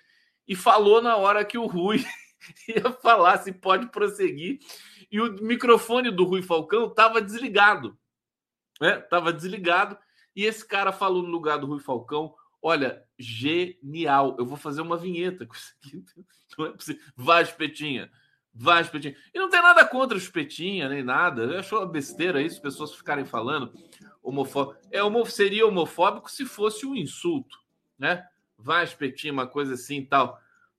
e 0.47 0.54
falou 0.54 1.00
na 1.00 1.16
hora 1.16 1.44
que 1.44 1.56
o 1.56 1.66
Rui 1.66 2.04
ia 2.68 2.92
falar 2.92 3.38
se 3.38 3.52
pode 3.52 3.87
prosseguir. 3.90 4.59
E 5.11 5.20
o 5.20 5.32
microfone 5.42 6.11
do 6.11 6.25
Rui 6.25 6.42
Falcão 6.42 6.87
estava 6.87 7.23
desligado. 7.23 7.99
Estava 8.80 9.32
desligado. 9.32 9.97
E 10.35 10.44
esse 10.44 10.66
cara 10.66 10.92
falou 10.92 11.23
no 11.23 11.28
lugar 11.28 11.59
do 11.59 11.66
Rui 11.66 11.80
Falcão: 11.80 12.35
olha, 12.61 13.02
genial. 13.18 14.37
Eu 14.38 14.47
vou 14.47 14.56
fazer 14.56 14.80
uma 14.80 14.97
vinheta 14.97 15.47
com 15.47 15.54
isso 15.54 15.75
aqui. 15.78 16.04
Não 16.59 16.66
é 16.66 16.73
possível. 16.73 17.02
Vai, 17.16 17.42
espetinha. 17.42 18.11
Vai, 18.52 18.83
espetinha. 18.83 19.16
E 19.33 19.38
não 19.38 19.49
tem 19.49 19.62
nada 19.62 19.87
contra 19.87 20.16
o 20.16 20.21
espetinha, 20.21 20.88
nem 20.88 21.02
nada. 21.02 21.42
Eu 21.42 21.61
acho 21.61 21.76
uma 21.76 21.87
besteira 21.87 22.42
isso, 22.42 22.61
pessoas 22.61 22.95
ficarem 22.95 23.25
falando 23.25 23.73
homofóbico. 24.23 24.80
É, 24.90 25.02
homo... 25.02 25.25
Seria 25.26 25.66
homofóbico 25.66 26.30
se 26.30 26.45
fosse 26.45 26.85
um 26.85 26.95
insulto, 26.95 27.59
né? 27.99 28.26
Vai, 28.59 28.85
espetinha, 28.85 29.33
uma 29.33 29.47
coisa 29.47 29.75
assim 29.75 29.99
e 29.99 30.07
tal. 30.07 30.38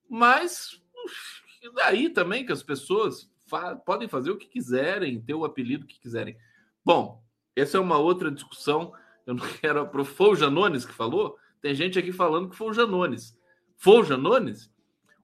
Mas 0.10 0.82
uf, 1.06 1.74
daí 1.74 2.10
também 2.10 2.46
que 2.46 2.52
as 2.52 2.62
pessoas 2.62 3.32
fa 3.48 3.76
podem 3.76 4.08
fazer 4.08 4.32
o 4.32 4.38
que 4.38 4.48
quiserem, 4.48 5.22
ter 5.22 5.34
o 5.34 5.46
apelido 5.46 5.88
que 5.88 6.00
quiserem. 6.00 6.38
Bom, 6.84 7.24
essa 7.56 7.78
é 7.78 7.80
uma 7.80 7.98
outra 7.98 8.32
discussão. 8.32 8.94
Eu 9.26 9.34
não 9.36 9.46
quero. 9.60 9.90
Foi 10.06 10.30
o 10.30 10.36
Janones 10.36 10.86
que 10.86 10.94
falou? 10.94 11.38
Tem 11.62 11.76
gente 11.76 11.98
aqui 12.00 12.12
falando 12.12 12.50
que 12.50 12.56
foi 12.56 12.68
o 12.68 12.74
Janones. 12.74 13.38
Foi 13.78 14.02
o 14.02 14.04
Janones? 14.04 14.71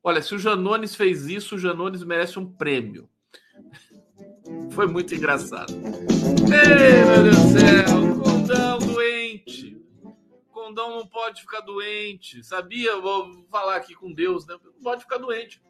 Olha, 0.07 0.21
se 0.21 0.33
o 0.33 0.39
Janones 0.39 0.95
fez 0.95 1.25
isso, 1.25 1.55
o 1.55 1.59
Janones 1.59 2.01
merece 2.01 2.39
um 2.39 2.49
prêmio. 2.49 3.09
Foi 4.71 4.87
muito 4.87 5.13
engraçado. 5.13 5.73
Ei, 5.73 7.03
meu 7.03 7.23
Deus 7.23 7.35
do 7.35 7.59
céu, 7.59 8.23
Condão 8.23 8.77
doente. 8.79 9.77
Condão 10.49 10.91
não 10.91 11.05
pode 11.05 11.41
ficar 11.41 11.59
doente. 11.59 12.41
Sabia? 12.41 12.95
Vou 13.01 13.45
falar 13.51 13.75
aqui 13.75 13.93
com 13.95 14.13
Deus, 14.13 14.47
né? 14.47 14.55
Não 14.63 14.81
pode 14.81 15.01
ficar 15.01 15.17
doente. 15.17 15.61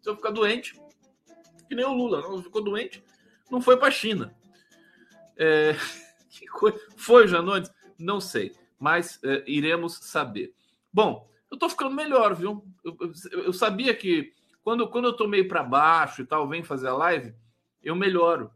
Se 0.00 0.08
eu 0.08 0.14
ficar 0.14 0.30
doente, 0.30 0.80
que 1.68 1.74
nem 1.74 1.84
o 1.84 1.92
Lula, 1.92 2.20
não 2.20 2.40
ficou 2.40 2.62
doente, 2.62 3.02
não 3.50 3.60
foi 3.60 3.76
para 3.76 3.88
a 3.88 3.90
China. 3.90 4.32
É, 5.36 5.74
que 6.30 6.46
coisa. 6.46 6.78
Foi, 6.96 7.26
Janones? 7.26 7.68
Não 7.98 8.20
sei, 8.20 8.54
mas 8.78 9.18
é, 9.24 9.42
iremos 9.44 9.94
saber. 9.94 10.54
Bom, 10.92 11.31
eu 11.52 11.58
tô 11.58 11.68
ficando 11.68 11.94
melhor, 11.94 12.34
viu? 12.34 12.64
Eu, 12.82 12.96
eu, 13.44 13.52
sabia 13.52 13.94
que 13.94 14.32
quando, 14.64 14.88
quando 14.88 15.04
eu 15.04 15.12
tô 15.12 15.28
meio 15.28 15.46
para 15.46 15.62
baixo 15.62 16.22
e 16.22 16.24
tal, 16.24 16.48
vem 16.48 16.62
fazer 16.62 16.88
a 16.88 16.96
live, 16.96 17.34
eu 17.82 17.94
melhoro. 17.94 18.50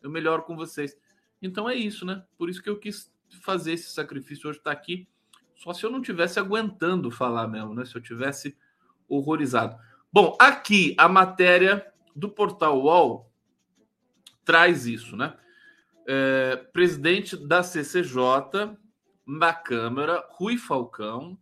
Eu 0.00 0.08
melhoro 0.08 0.44
com 0.44 0.54
vocês. 0.54 0.96
Então 1.42 1.68
é 1.68 1.74
isso, 1.74 2.06
né? 2.06 2.24
Por 2.38 2.48
isso 2.48 2.62
que 2.62 2.70
eu 2.70 2.78
quis 2.78 3.12
fazer 3.42 3.72
esse 3.72 3.90
sacrifício 3.90 4.48
hoje 4.48 4.58
estar 4.58 4.70
aqui. 4.70 5.08
Só 5.56 5.72
se 5.72 5.84
eu 5.84 5.90
não 5.90 6.00
tivesse 6.00 6.38
aguentando 6.38 7.10
falar 7.10 7.48
mesmo, 7.48 7.74
né? 7.74 7.84
Se 7.84 7.96
eu 7.96 8.00
tivesse 8.00 8.56
horrorizado. 9.08 9.76
Bom, 10.12 10.36
aqui 10.38 10.94
a 10.96 11.08
matéria 11.08 11.84
do 12.14 12.28
portal 12.28 12.80
UOL 12.80 13.32
traz 14.44 14.86
isso, 14.86 15.16
né? 15.16 15.36
É, 16.06 16.56
presidente 16.72 17.36
da 17.36 17.64
CCJ 17.64 18.76
na 19.26 19.52
Câmara, 19.52 20.24
Rui 20.30 20.56
Falcão, 20.56 21.36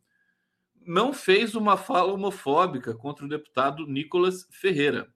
não 0.90 1.12
fez 1.12 1.54
uma 1.54 1.76
fala 1.76 2.12
homofóbica 2.12 2.92
contra 2.92 3.24
o 3.24 3.28
deputado 3.28 3.86
Nicolas 3.86 4.48
Ferreira. 4.50 5.14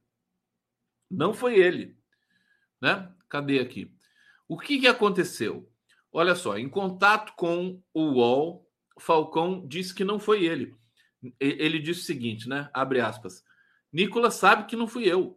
Não 1.10 1.34
foi 1.34 1.58
ele, 1.58 1.98
né? 2.80 3.12
Cadê 3.28 3.58
aqui? 3.58 3.92
O 4.46 4.56
que, 4.56 4.78
que 4.78 4.86
aconteceu? 4.86 5.68
Olha 6.12 6.36
só, 6.36 6.56
em 6.56 6.68
contato 6.68 7.32
com 7.34 7.82
o 7.92 8.02
UOL, 8.12 8.70
Falcão 9.00 9.66
disse 9.66 9.92
que 9.92 10.04
não 10.04 10.20
foi 10.20 10.44
ele. 10.44 10.76
Ele 11.40 11.80
disse 11.80 12.02
o 12.02 12.04
seguinte, 12.04 12.48
né? 12.48 12.70
Abre 12.72 13.00
aspas. 13.00 13.42
Nicolas 13.92 14.34
sabe 14.34 14.66
que 14.66 14.76
não 14.76 14.86
fui 14.86 15.10
eu. 15.10 15.36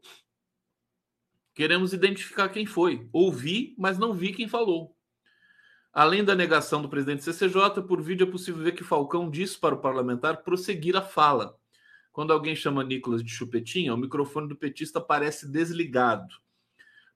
Queremos 1.55 1.93
identificar 1.93 2.49
quem 2.49 2.67
foi. 2.67 3.09
Ouvi, 3.11 3.73
mas 3.75 3.97
não 3.97 4.13
vi 4.13 4.33
quem 4.33 4.47
falou. 4.47 4.95
Além 5.93 6.23
da 6.23 6.35
negação 6.35 6.81
do 6.81 6.89
presidente 6.89 7.23
CCJ, 7.23 7.81
por 7.87 8.01
vídeo 8.01 8.27
é 8.27 8.31
possível 8.31 8.63
ver 8.63 8.73
que 8.73 8.83
Falcão 8.83 9.29
disse 9.29 9.57
para 9.57 9.75
o 9.75 9.79
parlamentar 9.79 10.43
prosseguir 10.43 10.95
a 10.95 11.01
fala. 11.01 11.57
Quando 12.11 12.33
alguém 12.33 12.55
chama 12.55 12.83
Nicolas 12.83 13.23
de 13.23 13.29
chupetinha, 13.29 13.93
o 13.93 13.97
microfone 13.97 14.47
do 14.47 14.55
petista 14.55 14.99
parece 14.99 15.47
desligado. 15.47 16.33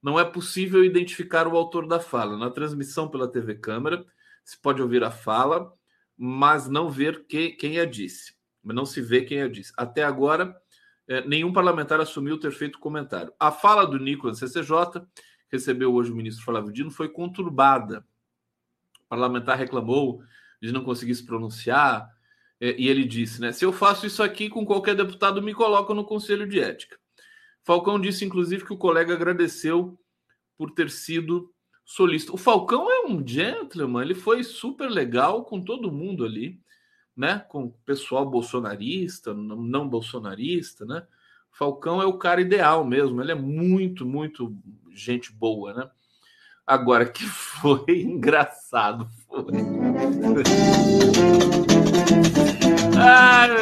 Não 0.02 0.20
é 0.20 0.26
possível 0.26 0.84
identificar 0.84 1.48
o 1.48 1.56
autor 1.56 1.88
da 1.88 2.00
fala. 2.00 2.38
Na 2.38 2.50
transmissão 2.50 3.08
pela 3.08 3.28
TV 3.28 3.56
Câmara, 3.56 4.06
se 4.44 4.60
pode 4.60 4.82
ouvir 4.82 5.04
a 5.04 5.12
fala, 5.12 5.72
mas 6.18 6.68
não 6.68 6.90
ver 6.90 7.26
que, 7.26 7.52
quem 7.52 7.80
a 7.80 7.86
disse. 7.86 8.34
Não 8.64 8.86
se 8.86 9.02
vê 9.02 9.22
quem 9.22 9.42
a 9.42 9.48
disse. 9.48 9.74
Até 9.78 10.04
agora, 10.04 10.56
eh, 11.08 11.26
nenhum 11.28 11.52
parlamentar 11.52 12.00
assumiu 12.00 12.40
ter 12.40 12.52
feito 12.52 12.80
comentário. 12.80 13.34
A 13.40 13.52
fala 13.52 13.86
do 13.86 14.00
Nicolas 14.00 14.40
CCJ, 14.40 15.04
recebeu 15.50 15.94
hoje 15.94 16.12
o 16.12 16.16
ministro 16.16 16.46
Flávio 16.46 16.72
Dino, 16.72 16.92
foi 16.92 17.10
conturbada. 17.10 18.06
Parlamentar 19.12 19.58
reclamou 19.58 20.24
de 20.62 20.72
não 20.72 20.86
conseguir 20.86 21.14
se 21.14 21.26
pronunciar, 21.26 22.10
eh, 22.62 22.78
e 22.78 22.88
ele 22.88 23.04
disse, 23.04 23.42
né? 23.42 23.52
Se 23.52 23.66
eu 23.66 23.74
faço 23.74 24.08
isso 24.08 24.24
aqui 24.24 24.48
com 24.48 24.66
qualquer 24.66 24.96
deputado, 24.96 25.42
me 25.42 25.54
colocam 25.54 25.94
no 25.94 26.06
Conselho 26.06 26.48
de 26.48 26.62
Ética. 26.62 26.98
Falcão 27.62 28.00
disse, 28.00 28.24
inclusive, 28.24 28.64
que 28.64 28.72
o 28.72 28.78
colega 28.78 29.14
agradeceu 29.14 30.00
por 30.58 30.72
ter 30.72 30.90
sido 30.90 31.54
solista. 31.84 32.34
O 32.34 32.38
Falcão 32.38 32.90
é 32.90 33.06
um 33.06 33.28
gentleman, 33.28 34.02
ele 34.02 34.16
foi 34.16 34.46
super 34.46 34.90
legal 34.90 35.44
com 35.44 35.62
todo 35.62 35.92
mundo 35.92 36.24
ali, 36.24 36.62
né? 37.14 37.40
Com 37.50 37.66
o 37.66 37.72
pessoal 37.86 38.26
bolsonarista, 38.30 39.34
não 39.34 39.90
bolsonarista, 39.90 40.86
né? 40.86 41.06
Falcão 41.52 42.02
é 42.02 42.06
o 42.06 42.18
cara 42.18 42.40
ideal 42.40 42.86
mesmo, 42.86 43.22
ele 43.22 43.34
é 43.34 43.36
muito, 43.36 44.06
muito 44.06 44.58
gente 44.94 45.34
boa, 45.34 45.74
né? 45.74 45.92
Agora 46.66 47.06
que 47.06 47.26
foi 47.26 47.84
engraçado, 48.02 49.08
foi. 49.28 49.46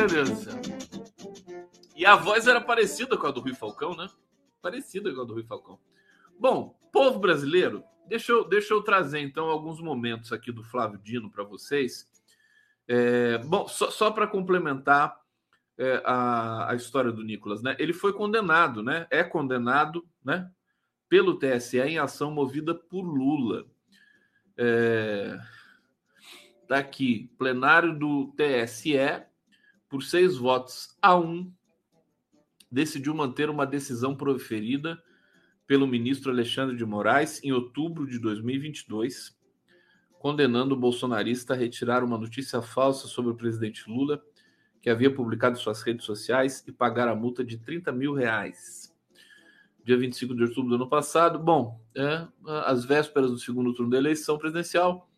Deus 0.07 0.29
do 0.29 0.35
céu. 0.35 0.59
E 1.95 2.05
a 2.05 2.15
voz 2.15 2.47
era 2.47 2.61
parecida 2.61 3.17
com 3.17 3.27
a 3.27 3.31
do 3.31 3.41
Rui 3.41 3.53
Falcão, 3.53 3.95
né? 3.95 4.07
Parecida 4.61 5.13
com 5.13 5.21
a 5.21 5.25
do 5.25 5.33
Rui 5.33 5.43
Falcão. 5.43 5.79
Bom, 6.39 6.77
povo 6.91 7.19
brasileiro, 7.19 7.83
deixa 8.07 8.31
eu, 8.31 8.47
deixa 8.47 8.73
eu 8.73 8.81
trazer 8.81 9.19
então 9.19 9.49
alguns 9.49 9.81
momentos 9.81 10.31
aqui 10.31 10.51
do 10.51 10.63
Flávio 10.63 10.99
Dino 10.99 11.29
para 11.29 11.43
vocês. 11.43 12.07
É, 12.87 13.37
bom, 13.39 13.67
só, 13.67 13.91
só 13.91 14.11
para 14.11 14.27
complementar 14.27 15.19
é, 15.77 16.01
a, 16.05 16.71
a 16.71 16.75
história 16.75 17.11
do 17.11 17.23
Nicolas, 17.23 17.61
né? 17.61 17.75
Ele 17.79 17.93
foi 17.93 18.13
condenado, 18.13 18.81
né? 18.81 19.07
É 19.09 19.23
condenado, 19.23 20.07
né? 20.23 20.49
Pelo 21.09 21.37
TSE 21.37 21.79
em 21.79 21.97
ação 21.97 22.31
movida 22.31 22.73
por 22.73 23.01
Lula. 23.01 23.65
É, 24.55 25.37
tá 26.67 26.77
aqui, 26.77 27.31
plenário 27.37 27.97
do 27.97 28.31
TSE, 28.37 29.25
por 29.89 30.03
seis 30.03 30.37
votos 30.37 30.95
a 31.01 31.17
um, 31.17 31.51
decidiu 32.71 33.15
manter 33.15 33.49
uma 33.49 33.65
decisão 33.65 34.15
proferida 34.15 35.01
pelo 35.65 35.87
ministro 35.87 36.31
Alexandre 36.31 36.75
de 36.75 36.85
Moraes 36.85 37.43
em 37.43 37.51
outubro 37.51 38.07
de 38.07 38.19
2022, 38.19 39.37
condenando 40.19 40.75
o 40.75 40.79
bolsonarista 40.79 41.53
a 41.53 41.57
retirar 41.57 42.03
uma 42.03 42.17
notícia 42.17 42.61
falsa 42.61 43.07
sobre 43.07 43.31
o 43.31 43.35
presidente 43.35 43.89
Lula, 43.89 44.21
que 44.81 44.89
havia 44.89 45.13
publicado 45.13 45.57
em 45.57 45.61
suas 45.61 45.81
redes 45.81 46.05
sociais, 46.05 46.63
e 46.67 46.71
pagar 46.71 47.07
a 47.07 47.15
multa 47.15 47.43
de 47.43 47.57
30 47.57 47.91
mil 47.91 48.13
reais. 48.13 48.88
Dia 49.89 49.97
25 49.97 50.35
de 50.35 50.43
outubro 50.43 50.69
do 50.69 50.75
ano 50.75 50.87
passado, 50.87 51.39
bom, 51.39 51.81
é, 51.95 52.27
às 52.67 52.85
vésperas 52.85 53.31
do 53.31 53.39
segundo 53.39 53.73
turno 53.73 53.89
da 53.89 53.97
eleição 53.97 54.37
presidencial, 54.37 55.09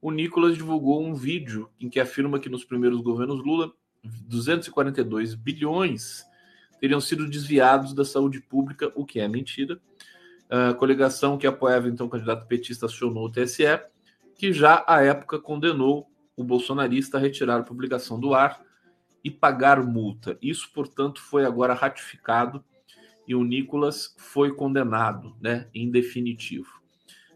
o 0.00 0.12
Nicolas 0.12 0.54
divulgou 0.54 1.04
um 1.04 1.16
vídeo 1.16 1.68
em 1.80 1.90
que 1.90 1.98
afirma 1.98 2.38
que 2.38 2.48
nos 2.48 2.64
primeiros 2.64 3.00
governos 3.00 3.44
Lula, 3.44 3.72
242 4.04 5.34
bilhões 5.34 6.24
teriam 6.78 7.00
sido 7.00 7.28
desviados 7.28 7.92
da 7.92 8.04
saúde 8.04 8.40
pública, 8.40 8.92
o 8.94 9.04
que 9.04 9.18
é 9.18 9.26
mentira. 9.26 9.80
A 10.48 10.74
coligação 10.74 11.36
que 11.36 11.44
apoiava 11.44 11.88
então 11.88 12.06
o 12.06 12.10
candidato 12.10 12.46
petista 12.46 12.86
acionou 12.86 13.26
o 13.26 13.32
TSE, 13.32 13.64
que 14.36 14.52
já 14.52 14.84
à 14.86 15.02
época 15.02 15.40
condenou 15.40 16.08
o 16.36 16.44
bolsonarista 16.44 17.16
a 17.16 17.20
retirar 17.20 17.56
a 17.56 17.64
publicação 17.64 18.20
do 18.20 18.32
ar 18.32 18.62
e 19.24 19.28
pagar 19.28 19.82
multa. 19.82 20.38
Isso, 20.40 20.70
portanto, 20.72 21.20
foi 21.20 21.44
agora 21.44 21.74
ratificado 21.74 22.64
e 23.26 23.34
o 23.34 23.42
Nicolas 23.42 24.14
foi 24.18 24.54
condenado, 24.54 25.36
né, 25.40 25.68
em 25.74 25.90
definitivo. 25.90 26.82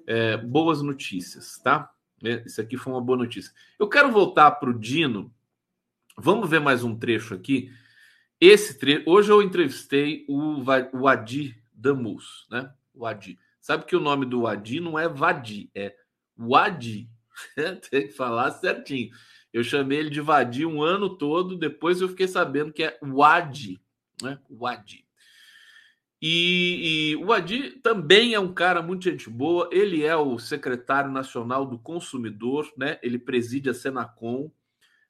É, 0.07 0.37
boas 0.37 0.83
notícias, 0.83 1.59
tá? 1.59 1.90
É, 2.24 2.42
isso 2.44 2.61
aqui 2.61 2.77
foi 2.77 2.92
uma 2.92 3.01
boa 3.01 3.18
notícia. 3.18 3.53
Eu 3.79 3.88
quero 3.88 4.11
voltar 4.11 4.51
para 4.53 4.70
o 4.70 4.79
Dino. 4.79 5.33
Vamos 6.16 6.48
ver 6.48 6.61
mais 6.61 6.83
um 6.83 6.96
trecho 6.96 7.35
aqui 7.35 7.70
esse 8.40 8.79
trecho. 8.79 9.09
Hoje 9.09 9.31
eu 9.31 9.42
entrevistei 9.42 10.24
o, 10.29 10.62
o 10.92 11.09
Adi 11.09 11.61
Damus, 11.72 12.46
né? 12.51 12.72
O 12.94 13.07
Adi. 13.07 13.38
Sabe 13.61 13.85
que 13.85 13.96
o 13.96 14.01
nome 14.01 14.24
do 14.24 14.46
Adi 14.46 14.81
não 14.81 14.98
é 14.98 15.09
Vadi, 15.09 15.70
é 15.74 15.94
Wadi. 16.38 17.11
Tem 17.90 18.07
que 18.07 18.12
falar 18.12 18.51
certinho. 18.53 19.11
Eu 19.53 19.64
chamei 19.64 19.98
ele 19.98 20.11
de 20.11 20.20
Vadi 20.20 20.64
um 20.64 20.83
ano 20.83 21.16
todo, 21.16 21.57
depois 21.57 22.01
eu 22.01 22.09
fiquei 22.09 22.29
sabendo 22.29 22.72
que 22.72 22.83
é 22.83 22.98
Wadi, 23.03 23.81
né? 24.22 24.38
Wadi. 24.48 25.05
E, 26.20 27.12
e, 27.12 27.16
o 27.16 27.33
Adi 27.33 27.70
também 27.81 28.35
é 28.35 28.40
um 28.40 28.52
cara 28.52 28.83
muito 28.83 29.04
gente 29.04 29.31
boa. 29.31 29.68
Ele 29.70 30.04
é 30.04 30.16
o 30.16 30.38
secretário 30.38 31.11
nacional 31.11 31.64
do 31.64 31.78
consumidor, 31.78 32.72
né? 32.76 32.98
Ele 33.02 33.18
preside 33.18 33.70
a 33.70 33.74
Senacom, 33.74 34.50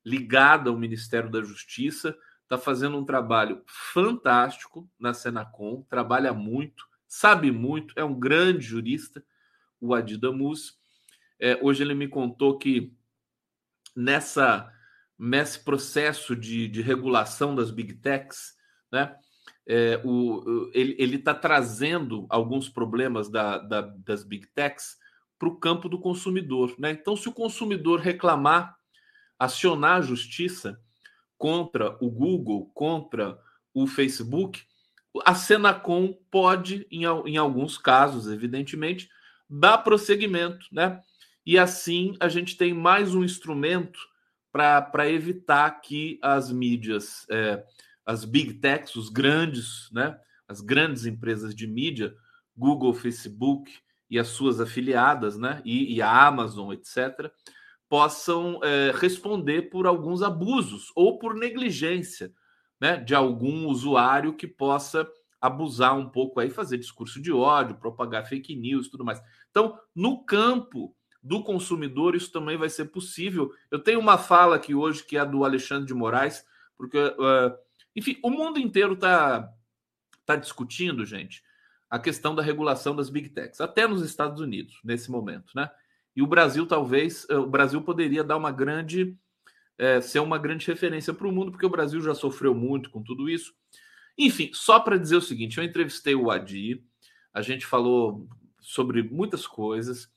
ligada 0.05 0.71
ao 0.71 0.77
Ministério 0.77 1.31
da 1.31 1.42
Justiça 1.42 2.16
está 2.49 2.57
fazendo 2.57 2.97
um 2.97 3.05
trabalho 3.05 3.62
fantástico 3.66 4.90
na 4.99 5.12
Senacom, 5.12 5.83
trabalha 5.83 6.33
muito, 6.33 6.87
sabe 7.07 7.53
muito, 7.53 7.92
é 7.94 8.03
um 8.03 8.18
grande 8.18 8.64
jurista, 8.64 9.23
o 9.79 9.94
Adidamus. 9.94 10.79
É, 11.38 11.59
hoje 11.62 11.85
ele 11.85 11.94
me 11.94 12.09
contou 12.09 12.57
que 12.59 12.97
nessa 13.94 14.73
nesse 15.18 15.59
processo 15.64 16.35
de, 16.37 16.68
de 16.68 16.81
regulação 16.81 17.53
das 17.53 17.73
big 17.73 17.94
techs, 17.94 18.57
né, 18.90 19.16
é, 19.68 20.00
o, 20.04 20.70
ele 20.72 21.16
está 21.16 21.35
trazendo 21.35 22.26
alguns 22.31 22.68
problemas 22.68 23.28
da, 23.28 23.59
da, 23.59 23.83
das 23.83 24.24
big 24.24 24.46
techs 24.54 24.96
para 25.38 25.48
o 25.48 25.57
campo 25.57 25.88
do 25.88 26.00
consumidor. 26.00 26.74
Né? 26.78 26.90
Então, 26.92 27.14
se 27.14 27.28
o 27.28 27.33
consumidor 27.33 28.00
reclamar, 28.00 28.76
acionar 29.38 29.98
a 29.98 30.02
justiça, 30.02 30.81
contra 31.38 31.96
o 32.00 32.11
Google, 32.11 32.66
contra 32.74 33.38
o 33.72 33.87
Facebook, 33.87 34.61
a 35.24 35.35
Senacom 35.35 36.12
pode, 36.31 36.87
em, 36.90 37.04
em 37.04 37.37
alguns 37.37 37.78
casos, 37.78 38.26
evidentemente, 38.26 39.09
dar 39.48 39.78
prosseguimento, 39.78 40.66
né? 40.72 41.00
E 41.46 41.59
assim 41.59 42.14
a 42.20 42.28
gente 42.28 42.57
tem 42.59 42.74
mais 42.74 43.14
um 43.14 43.24
instrumento 43.24 43.98
para 44.52 45.09
evitar 45.09 45.70
que 45.81 46.18
as 46.20 46.50
mídias, 46.52 47.24
é, 47.31 47.64
as 48.09 48.25
big 48.25 48.55
techs, 48.55 48.97
os 48.97 49.11
grandes, 49.11 49.90
né? 49.92 50.18
As 50.49 50.62
grandes 50.62 51.05
empresas 51.05 51.55
de 51.55 51.66
mídia, 51.66 52.16
Google, 52.57 52.94
Facebook 52.94 53.71
e 54.09 54.18
as 54.18 54.29
suas 54.29 54.62
afiliadas, 54.62 55.37
né? 55.37 55.61
E, 55.62 55.94
e 55.94 56.01
a 56.01 56.27
Amazon, 56.27 56.73
etc., 56.73 57.31
possam 57.87 58.61
é, 58.64 58.92
responder 58.94 59.68
por 59.68 59.87
alguns 59.87 60.23
abusos 60.23 60.90
ou 60.97 61.18
por 61.18 61.35
negligência 61.35 62.33
né, 62.81 62.97
de 62.97 63.14
algum 63.14 63.66
usuário 63.66 64.35
que 64.35 64.47
possa 64.47 65.07
abusar 65.40 65.97
um 65.97 66.09
pouco 66.09 66.40
aí, 66.40 66.49
fazer 66.49 66.79
discurso 66.79 67.21
de 67.21 67.31
ódio, 67.31 67.77
propagar 67.77 68.27
fake 68.27 68.57
news 68.57 68.88
tudo 68.88 69.05
mais. 69.05 69.21
Então, 69.51 69.79
no 69.94 70.25
campo 70.25 70.94
do 71.23 71.42
consumidor, 71.42 72.14
isso 72.14 72.33
também 72.33 72.57
vai 72.57 72.71
ser 72.71 72.87
possível. 72.87 73.53
Eu 73.71 73.79
tenho 73.79 74.01
uma 74.01 74.16
fala 74.16 74.57
aqui 74.57 74.75
hoje 74.75 75.05
que 75.05 75.16
é 75.16 75.25
do 75.25 75.44
Alexandre 75.44 75.87
de 75.87 75.94
Moraes, 75.94 76.44
porque, 76.77 76.99
uh, 76.99 77.67
enfim, 77.98 78.16
o 78.22 78.30
mundo 78.30 78.61
inteiro 78.61 78.94
está 78.94 79.52
tá 80.24 80.37
discutindo, 80.37 81.04
gente, 81.04 81.42
a 81.90 81.98
questão 81.98 82.32
da 82.32 82.42
regulação 82.42 82.94
das 82.94 83.11
big 83.11 83.30
techs, 83.30 83.61
até 83.61 83.88
nos 83.88 84.02
Estados 84.02 84.40
Unidos, 84.40 84.78
nesse 84.84 85.11
momento, 85.11 85.50
né? 85.54 85.68
E 86.14 86.22
o 86.22 86.26
Brasil, 86.26 86.64
talvez, 86.64 87.26
eh, 87.28 87.37
o 87.37 87.46
Brasil 87.46 87.82
poderia 87.82 88.22
dar 88.22 88.37
uma 88.37 88.52
grande, 88.52 89.16
é, 89.76 90.00
ser 90.00 90.20
uma 90.20 90.38
grande 90.38 90.66
referência 90.66 91.12
para 91.12 91.26
o 91.26 91.32
mundo, 91.32 91.50
porque 91.50 91.66
o 91.66 91.70
Brasil 91.70 92.00
já 92.00 92.14
sofreu 92.14 92.54
muito 92.54 92.88
com 92.90 93.02
tudo 93.02 93.28
isso. 93.28 93.52
Enfim, 94.16 94.50
só 94.52 94.78
para 94.78 94.96
dizer 94.96 95.16
o 95.16 95.20
seguinte: 95.20 95.58
eu 95.58 95.64
entrevistei 95.64 96.14
o 96.14 96.30
Adi, 96.30 96.84
a 97.34 97.42
gente 97.42 97.66
falou 97.66 98.28
sobre 98.61 99.02
muitas 99.02 99.44
coisas, 99.44 100.08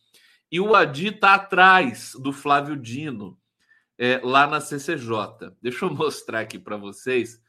e 0.51 0.59
o 0.59 0.75
Adi 0.75 1.07
está 1.07 1.33
atrás 1.33 2.13
do 2.21 2.31
Flávio 2.31 2.75
Dino, 2.75 3.39
é, 3.97 4.19
lá 4.23 4.45
na 4.45 4.59
CCJ. 4.59 5.55
Deixa 5.61 5.85
eu 5.85 5.89
mostrar 5.93 6.41
aqui 6.41 6.59
para 6.59 6.77
vocês. 6.77 7.41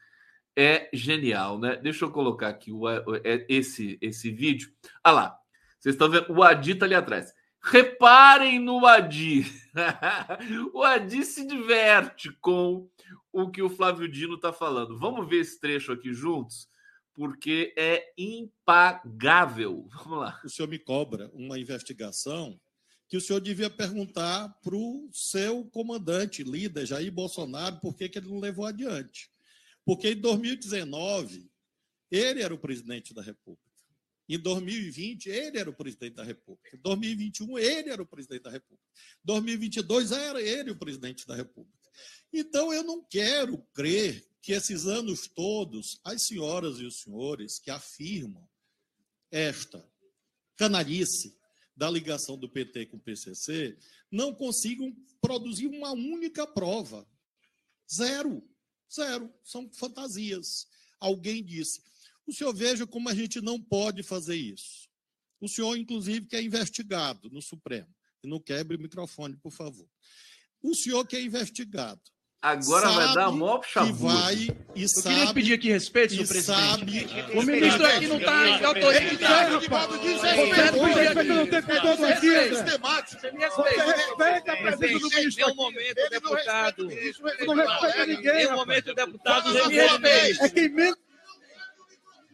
É 0.55 0.89
genial, 0.93 1.57
né? 1.57 1.75
Deixa 1.77 2.05
eu 2.05 2.11
colocar 2.11 2.49
aqui 2.49 2.71
o, 2.71 2.87
é, 2.89 3.45
esse, 3.49 3.97
esse 4.01 4.31
vídeo. 4.31 4.71
Ah 5.03 5.11
lá, 5.11 5.39
vocês 5.79 5.95
estão 5.95 6.09
vendo? 6.09 6.31
O 6.31 6.41
Adi 6.41 6.71
está 6.71 6.85
ali 6.85 6.95
atrás. 6.95 7.33
Reparem 7.61 8.59
no 8.59 8.85
Adi. 8.85 9.45
o 10.73 10.83
Adi 10.83 11.25
se 11.25 11.45
diverte 11.45 12.31
com 12.39 12.89
o 13.31 13.49
que 13.49 13.61
o 13.61 13.69
Flávio 13.69 14.07
Dino 14.07 14.35
está 14.35 14.53
falando. 14.53 14.97
Vamos 14.97 15.27
ver 15.27 15.41
esse 15.41 15.59
trecho 15.59 15.91
aqui 15.91 16.13
juntos, 16.13 16.69
porque 17.13 17.73
é 17.77 18.13
impagável. 18.17 19.87
Vamos 20.05 20.19
lá. 20.19 20.39
O 20.43 20.49
senhor 20.49 20.69
me 20.69 20.77
cobra 20.77 21.29
uma 21.33 21.57
investigação 21.57 22.59
que 23.09 23.17
o 23.17 23.21
senhor 23.21 23.39
devia 23.39 23.69
perguntar 23.69 24.49
para 24.63 24.75
o 24.75 25.09
seu 25.11 25.65
comandante, 25.65 26.43
líder, 26.43 26.85
Jair 26.85 27.11
Bolsonaro, 27.11 27.79
por 27.79 27.95
que, 27.95 28.09
que 28.09 28.17
ele 28.17 28.29
não 28.29 28.39
levou 28.39 28.65
adiante. 28.65 29.29
Porque 29.85 30.09
em 30.09 30.15
2019, 30.15 31.49
ele 32.09 32.41
era 32.41 32.53
o 32.53 32.57
presidente 32.57 33.13
da 33.13 33.21
República. 33.21 33.63
Em 34.27 34.39
2020, 34.39 35.29
ele 35.29 35.57
era 35.57 35.69
o 35.69 35.75
presidente 35.75 36.15
da 36.15 36.23
República. 36.23 36.75
Em 36.75 36.79
2021, 36.79 37.57
ele 37.57 37.89
era 37.89 38.01
o 38.01 38.05
presidente 38.05 38.43
da 38.43 38.51
República. 38.51 38.83
Em 39.23 39.25
2022, 39.25 40.11
era 40.11 40.41
ele 40.41 40.71
o 40.71 40.77
presidente 40.77 41.27
da 41.27 41.35
República. 41.35 41.77
Então, 42.31 42.73
eu 42.73 42.83
não 42.83 43.03
quero 43.03 43.57
crer 43.73 44.25
que 44.41 44.53
esses 44.53 44.85
anos 44.85 45.27
todos, 45.27 45.99
as 46.03 46.25
senhoras 46.25 46.79
e 46.79 46.85
os 46.85 47.01
senhores 47.01 47.59
que 47.59 47.69
afirmam 47.69 48.47
esta 49.31 49.83
canalice 50.55 51.37
da 51.75 51.89
ligação 51.89 52.37
do 52.37 52.49
PT 52.49 52.87
com 52.87 52.97
o 52.97 52.99
PCC 52.99 53.77
não 54.11 54.33
consigam 54.33 54.95
produzir 55.19 55.67
uma 55.67 55.91
única 55.91 56.45
prova. 56.45 57.07
Zero. 57.91 58.47
Zero. 58.93 59.33
São 59.43 59.69
fantasias. 59.71 60.67
Alguém 60.99 61.43
disse: 61.43 61.81
o 62.25 62.33
senhor 62.33 62.53
veja 62.53 62.87
como 62.87 63.09
a 63.09 63.15
gente 63.15 63.41
não 63.41 63.61
pode 63.61 64.03
fazer 64.03 64.35
isso. 64.35 64.87
O 65.41 65.47
senhor, 65.47 65.75
inclusive, 65.75 66.25
que 66.25 66.35
é 66.35 66.41
investigado 66.41 67.29
no 67.29 67.41
Supremo. 67.41 67.93
E 68.23 68.27
não 68.27 68.39
quebre 68.39 68.77
o 68.77 68.79
microfone, 68.79 69.35
por 69.37 69.51
favor. 69.51 69.89
O 70.61 70.73
senhor 70.73 71.05
que 71.05 71.17
é 71.17 71.21
investigado. 71.21 72.01
Agora 72.43 72.89
vai 72.89 73.13
dar 73.13 73.27
a 73.29 73.59
que 73.59 73.69
chabu. 73.69 73.93
vai 73.93 74.35
e 74.75 74.83
Eu 74.83 74.87
sabe 74.89 75.15
queria 75.15 75.33
pedir 75.33 75.53
aqui 75.53 75.69
respeito, 75.71 76.13
senhor 76.13 76.27
presidente. 76.27 76.59
sabe 76.61 77.07
O 77.39 77.41
ministro 77.43 77.85
aqui 77.85 78.07
não 78.07 78.17
está 78.17 78.47
em 78.49 78.65
autoridade. 78.65 79.51
Respeito, 79.53 80.83
Respeito 80.83 81.33
não 81.33 81.47
tem 81.47 81.61
controle 81.61 82.05
aqui. 82.11 82.49
Você 82.49 83.31
me 83.31 83.39
respeita. 83.39 83.95
Respeita 83.95 84.51
a 84.51 84.57
presença 84.57 84.99
do 84.99 85.09
ministro 85.09 85.45
um 85.45 85.47
aqui. 85.47 85.55
momento, 85.55 86.09
deputado. 86.09 86.09
respeita 86.09 86.81
o 86.81 86.85
ministro, 86.87 87.23
Você 87.23 87.45
não 87.45 87.55
respeita 87.55 88.05
ninguém, 88.05 88.33
um 88.45 88.49
rapaz. 88.49 88.55
momento, 88.59 88.93
deputado. 88.93 89.53
Você 89.53 89.67
me 89.67 89.75
respeita. 89.75 90.45
É 90.45 90.49
quem 90.49 90.69
menos 90.69 90.97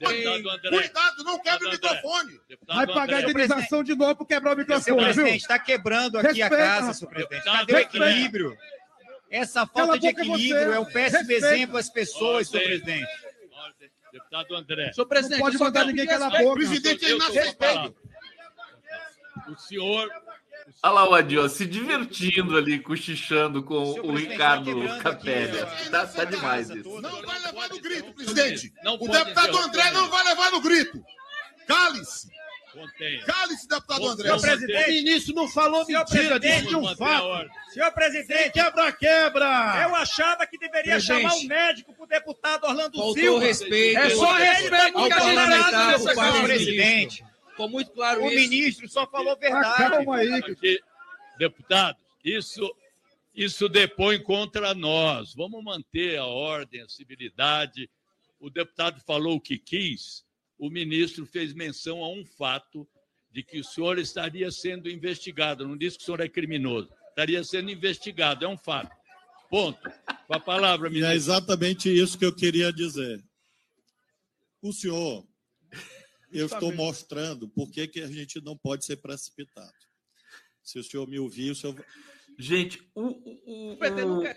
André. 0.02 0.70
Cuidado, 0.70 1.24
não 1.26 1.40
quebre 1.40 1.68
o 1.68 1.72
microfone. 1.72 2.40
Deputado 2.48 2.76
vai 2.78 2.88
pagar 2.88 3.18
André. 3.18 3.30
indenização 3.32 3.84
de 3.84 3.96
novo 3.96 4.16
por 4.16 4.26
quebrar 4.26 4.56
o 4.56 4.58
microfone, 4.58 4.96
viu? 4.96 5.04
presidente, 5.06 5.42
está 5.42 5.60
quebrando 5.60 6.18
aqui 6.18 6.42
a 6.42 6.50
casa, 6.50 6.80
rapaz. 6.80 6.98
senhor 6.98 7.10
presidente. 7.12 7.44
Cadê 7.44 7.74
o 7.74 7.78
equilíbrio? 7.78 8.58
Essa 9.30 9.66
falta 9.68 9.98
de 10.00 10.08
equilíbrio 10.08 10.74
é 10.74 10.80
um 10.80 10.86
péssimo 10.86 11.20
Respeita. 11.20 11.48
exemplo 11.56 11.78
às 11.78 11.90
pessoas, 11.90 12.48
senhor 12.48 12.64
presidente. 12.64 13.08
Deputado 14.12 14.56
André. 14.56 14.92
Senhor 14.94 15.06
presidente, 15.08 15.40
Não 15.40 15.46
pode 15.46 15.58
mandar 15.60 15.86
ninguém 15.86 16.06
calar 16.08 16.28
a 16.30 16.30
respeito. 16.30 16.46
O 16.48 16.50
boca. 16.56 16.60
presidente 16.68 17.06
é 17.06 17.10
inaceitável. 17.12 17.96
O 19.48 19.56
senhor. 19.58 20.10
Olha 20.84 20.94
lá 20.94 21.10
o 21.10 21.14
Adi, 21.16 21.38
ó, 21.38 21.48
se 21.48 21.66
divertindo 21.66 22.56
ali, 22.58 22.80
cochichando 22.80 23.64
com 23.64 23.92
o 23.92 23.94
presidente, 24.02 24.32
Ricardo 24.32 25.00
Capelli. 25.00 25.60
aqui, 25.60 25.90
Tá, 25.90 26.04
ó, 26.04 26.08
tá 26.08 26.24
demais 26.26 26.70
isso. 26.70 27.02
Não 27.02 27.22
vai 27.22 27.40
levar 27.40 27.70
no 27.70 27.80
grito, 27.80 28.14
presidente. 28.14 28.74
Não 28.84 28.96
O 28.96 29.08
deputado. 29.08 29.58
André 29.58 29.92
não 29.92 30.10
vai 30.10 30.24
levar 30.26 30.52
no 30.52 30.62
grito. 30.62 31.04
Cale-se. 31.68 32.30
Cale-se, 33.26 33.68
deputado 33.68 33.98
Senhor 34.00 34.12
André. 34.12 34.24
Senhor 34.24 34.42
presidente, 34.42 34.90
O 34.90 34.94
ministro 34.94 35.36
não 35.36 35.48
falou 35.48 35.86
Senhor 35.86 36.06
mentira, 36.10 36.40
disse 36.40 36.76
um 36.76 36.82
Manter 36.82 37.04
a 37.04 37.08
fato. 37.08 37.50
senhor 37.74 37.92
presidente, 37.94 38.52
Quebra-quebra! 38.52 39.82
eu 39.88 39.96
achava 39.96 40.46
que 40.46 40.58
deveria 40.58 40.94
Presidente. 40.94 41.22
chamar 41.22 41.36
um 41.36 41.44
médico 41.46 41.94
pro 41.94 42.06
deputado 42.06 42.64
Orlando 42.66 42.98
Faltou 42.98 43.14
Silva. 43.16 43.46
respeito. 43.46 43.98
É 44.00 44.10
só 44.12 44.34
respeito 44.34 44.98
ao 44.98 45.08
que 45.08 45.14
a 45.14 45.20
gente 45.20 45.36
Câmara, 45.36 46.34
do 46.40 46.44
presidente. 46.44 47.26
Ficou 47.50 47.70
muito 47.70 47.92
claro 47.92 48.24
O 48.24 48.28
isso. 48.28 48.36
ministro 48.36 48.88
só 48.88 49.06
falou 49.08 49.34
Ah, 49.34 49.36
verdade. 49.36 49.76
calma 49.78 50.16
aí. 50.18 50.34
Aqui, 50.34 50.80
deputado, 51.38 51.98
isso, 52.24 52.76
isso 53.36 53.68
depõe 53.68 54.22
contra 54.22 54.74
nós. 54.74 55.34
Vamos 55.34 55.64
manter 55.64 56.18
a 56.18 56.26
ordem, 56.26 56.82
a 56.82 56.88
civilidade. 56.88 57.90
O 58.40 58.50
deputado 58.50 59.02
falou 59.06 59.36
o 59.36 59.42
que 59.42 59.58
quis. 59.58 60.24
O 60.60 60.70
ministro 60.70 61.26
fez 61.26 61.54
menção 61.54 62.04
a 62.04 62.12
um 62.12 62.26
fato 62.26 62.88
de 63.32 63.42
que 63.42 63.60
o 63.60 63.64
senhor 63.64 63.98
estaria 63.98 64.52
sendo 64.52 64.90
investigado. 64.90 65.66
Não 65.68 65.78
disse 65.78 65.98
que 65.98 66.04
o 66.04 66.06
senhor 66.06 66.20
é 66.20 66.28
criminoso. 66.28 66.90
Estaria 67.10 67.44
sendo 67.44 67.72
investigado. 67.72 68.44
É 68.44 68.48
um 68.48 68.58
fato. 68.58 68.94
Ponto. 69.50 69.80
Com 70.28 70.36
a 70.36 70.40
palavra, 70.40 70.88
E 70.88 70.92
é 70.92 70.94
ministro. 70.94 71.16
exatamente 71.16 71.90
isso 71.90 72.18
que 72.18 72.26
eu 72.26 72.36
queria 72.36 72.72
dizer. 72.74 73.24
O 74.62 74.74
senhor, 74.74 75.26
eu 76.32 76.46
estou 76.46 76.74
mostrando 76.76 77.48
por 77.48 77.72
que, 77.72 77.88
que 77.88 78.02
a 78.02 78.08
gente 78.08 78.42
não 78.42 78.58
pode 78.58 78.86
ser 78.86 78.98
precipitado. 78.98 79.74
Se 80.62 80.78
o 80.78 80.84
senhor 80.84 81.08
me 81.08 81.18
ouvir, 81.18 81.52
o 81.52 81.56
senhor. 81.56 81.84
Gente, 82.42 82.90
o, 82.96 83.08
o, 83.08 83.78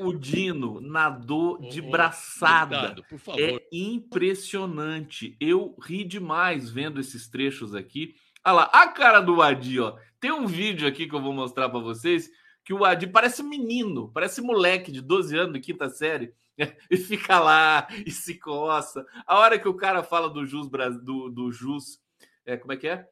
o, 0.01 0.09
o, 0.09 0.19
Dino 0.19 0.81
nadou 0.81 1.61
de 1.61 1.81
braçada. 1.81 2.89
deputado, 2.89 3.05
por 3.05 3.19
favor. 3.21 3.41
É 3.41 3.65
impressionante. 3.71 5.37
Eu 5.39 5.77
ri 5.81 6.03
demais 6.03 6.69
vendo 6.69 6.99
esses 6.99 7.29
trechos 7.29 7.77
aqui. 7.77 8.17
Olha 8.45 8.55
lá, 8.55 8.71
a 8.73 8.89
cara 8.89 9.21
do 9.21 9.41
Adi, 9.41 9.79
ó. 9.79 9.97
Tem 10.19 10.33
um 10.33 10.49
vídeo 10.49 10.89
aqui 10.89 11.09
que 11.09 11.15
eu 11.15 11.23
vou 11.23 11.33
mostrar 11.33 11.69
para 11.69 11.79
vocês 11.79 12.29
que 12.65 12.75
o 12.75 12.85
Adi 12.85 13.07
parece 13.07 13.41
menino, 13.41 14.11
parece 14.13 14.43
moleque 14.43 14.91
de 14.91 15.01
12 15.01 15.39
anos, 15.39 15.53
de 15.53 15.61
quinta 15.61 15.89
série, 15.89 16.35
e 16.91 16.97
fica 16.97 17.39
lá 17.39 17.87
e 18.05 18.11
se 18.11 18.37
coça. 18.37 19.07
A 19.25 19.39
hora 19.39 19.61
que 19.61 19.69
o 19.69 19.75
cara 19.75 20.03
fala 20.03 20.29
do 20.29 20.45
Jus, 20.45 20.69
do, 21.05 21.29
do 21.29 21.53
Jus, 21.53 22.01
é, 22.45 22.57
como 22.57 22.73
é 22.73 22.77
que 22.77 22.89
é? 22.89 23.09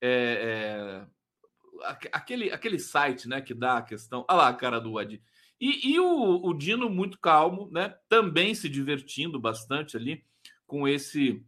É, 0.00 1.02
é, 1.02 1.06
aquele, 1.84 2.50
aquele 2.50 2.78
site, 2.78 3.28
né, 3.28 3.40
que 3.40 3.54
dá 3.54 3.78
a 3.78 3.82
questão. 3.82 4.24
Olha 4.28 4.36
lá 4.36 4.48
a 4.48 4.54
cara 4.54 4.80
do 4.80 4.98
Adi. 4.98 5.22
E, 5.60 5.92
e 5.92 6.00
o, 6.00 6.46
o 6.46 6.54
Dino 6.54 6.88
muito 6.88 7.18
calmo, 7.18 7.68
né? 7.70 7.94
Também 8.08 8.54
se 8.54 8.68
divertindo 8.68 9.38
bastante 9.38 9.96
ali 9.96 10.24
com 10.66 10.88
esse, 10.88 11.44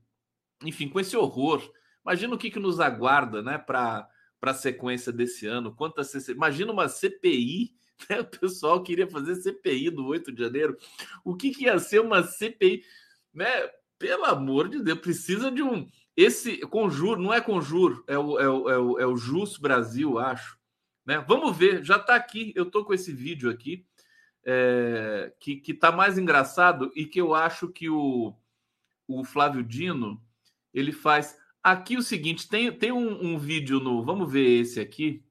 enfim, 0.63 0.89
com 0.89 1.01
esse 1.01 1.17
horror. 1.17 1.63
Imagina 2.05 2.35
o 2.35 2.39
que, 2.39 2.51
que 2.51 2.59
nos 2.59 2.81
aguarda, 2.81 3.43
né, 3.43 3.57
para 3.57 4.09
a 4.43 4.55
sequência 4.55 5.13
desse 5.13 5.47
ano. 5.47 5.75
Quantas 5.75 6.11
CC... 6.11 6.33
Imagina 6.33 6.73
uma 6.73 6.89
CPI, 6.89 7.75
né? 8.11 8.21
O 8.21 8.25
pessoal 8.25 8.83
queria 8.83 9.09
fazer 9.09 9.37
CPI 9.37 9.91
do 9.91 10.07
8 10.07 10.33
de 10.33 10.43
janeiro. 10.43 10.77
O 11.25 11.35
que, 11.35 11.51
que 11.51 11.65
ia 11.65 11.79
ser 11.79 12.01
uma 12.01 12.23
CPI, 12.23 12.83
né? 13.33 13.47
Pelo 14.03 14.25
amor 14.25 14.69
de 14.69 14.83
Deus, 14.83 14.99
precisa 14.99 15.49
de 15.49 15.63
um 15.63 15.87
esse 16.17 16.59
conjuro, 16.63 17.23
não 17.23 17.33
é 17.33 17.41
conjuro, 17.41 18.03
é 18.09 18.19
o, 18.19 18.37
é 18.37 18.49
o, 18.49 18.69
é 18.69 18.79
o, 18.79 18.99
é 18.99 19.07
o 19.07 19.17
Jus 19.17 19.57
Brasil, 19.57 20.19
acho. 20.19 20.59
Né? 21.07 21.25
Vamos 21.29 21.57
ver, 21.57 21.85
já 21.85 21.99
está 21.99 22.17
aqui. 22.17 22.53
Eu 22.57 22.65
estou 22.65 22.85
com 22.85 22.93
esse 22.93 23.13
vídeo 23.13 23.49
aqui, 23.49 23.87
é, 24.45 25.33
que, 25.39 25.55
que 25.55 25.73
tá 25.73 25.93
mais 25.93 26.19
engraçado 26.19 26.91
e 26.97 27.07
que 27.07 27.21
eu 27.21 27.33
acho 27.33 27.69
que 27.69 27.89
o, 27.89 28.35
o 29.07 29.23
Flávio 29.23 29.63
Dino 29.63 30.21
ele 30.75 30.91
faz. 30.91 31.39
Aqui 31.63 31.97
o 31.97 32.03
seguinte: 32.03 32.49
tem, 32.49 32.73
tem 32.73 32.91
um, 32.91 33.35
um 33.35 33.39
vídeo 33.39 33.79
no. 33.79 34.05
Vamos 34.05 34.33
ver 34.33 34.63
esse 34.63 34.81
aqui. 34.81 35.25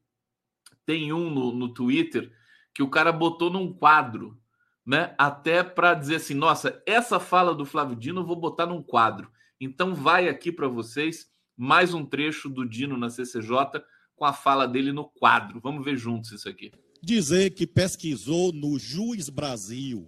Tem 0.85 1.11
um 1.11 1.29
no, 1.29 1.51
no 1.51 1.73
Twitter 1.73 2.31
que 2.73 2.81
o 2.81 2.89
cara 2.89 3.11
botou 3.11 3.49
num 3.49 3.73
quadro, 3.73 4.40
né? 4.85 5.13
Até 5.17 5.63
para 5.63 5.93
dizer 5.93 6.15
assim: 6.15 6.33
nossa, 6.33 6.81
essa 6.85 7.19
fala 7.19 7.53
do 7.53 7.65
Flávio 7.65 7.95
Dino 7.95 8.21
eu 8.21 8.25
vou 8.25 8.35
botar 8.35 8.65
num 8.65 8.81
quadro. 8.81 9.31
Então 9.59 9.93
vai 9.93 10.27
aqui 10.27 10.51
para 10.51 10.67
vocês 10.67 11.27
mais 11.55 11.93
um 11.93 12.05
trecho 12.05 12.49
do 12.49 12.67
Dino 12.67 12.97
na 12.97 13.09
CCJ 13.09 13.83
com 14.15 14.25
a 14.25 14.33
fala 14.33 14.67
dele 14.67 14.91
no 14.91 15.05
quadro. 15.05 15.59
Vamos 15.61 15.85
ver 15.85 15.97
juntos 15.97 16.31
isso 16.31 16.49
aqui. 16.49 16.71
Dizer 17.01 17.51
que 17.51 17.67
pesquisou 17.67 18.51
no 18.51 18.77
Juiz 18.77 19.29
Brasil. 19.29 20.07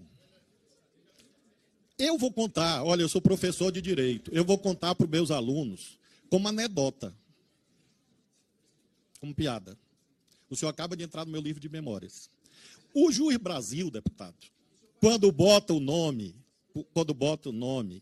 Eu 1.98 2.18
vou 2.18 2.32
contar, 2.34 2.84
olha, 2.84 3.04
eu 3.04 3.10
sou 3.10 3.22
professor 3.22 3.72
de 3.72 3.82
direito, 3.82 4.32
eu 4.34 4.44
vou 4.44 4.58
contar 4.58 4.96
para 4.96 5.06
os 5.06 5.10
meus 5.10 5.30
alunos 5.32 6.00
como 6.30 6.48
anedota, 6.48 7.16
como 9.20 9.34
piada. 9.34 9.78
O 10.50 10.56
senhor 10.56 10.72
acaba 10.72 10.98
de 10.98 11.04
entrar 11.04 11.26
no 11.26 11.32
meu 11.32 11.42
livro 11.42 11.60
de 11.60 11.70
memórias. 11.70 12.30
O 12.94 13.12
Juiz 13.12 13.38
Brasil, 13.38 13.90
deputado, 13.90 14.36
quando 15.04 15.30
bota 15.34 15.74
o 15.74 15.82
nome, 15.82 16.34
quando 16.94 17.14
bota 17.14 17.50
o 17.50 17.52
nome, 17.52 18.02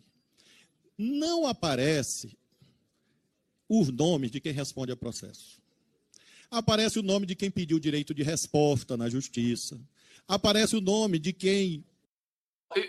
não 0.95 1.47
aparece 1.47 2.37
os 3.67 3.89
nomes 3.89 4.29
de 4.29 4.39
quem 4.39 4.51
responde 4.51 4.91
a 4.91 4.95
processo. 4.95 5.59
Aparece 6.51 6.99
o 6.99 7.01
nome 7.01 7.25
de 7.25 7.33
quem 7.33 7.49
pediu 7.49 7.79
direito 7.79 8.13
de 8.13 8.21
resposta 8.21 8.95
na 8.95 9.09
justiça. 9.09 9.81
Aparece 10.27 10.75
o 10.75 10.81
nome 10.81 11.17
de 11.17 11.33
quem. 11.33 11.83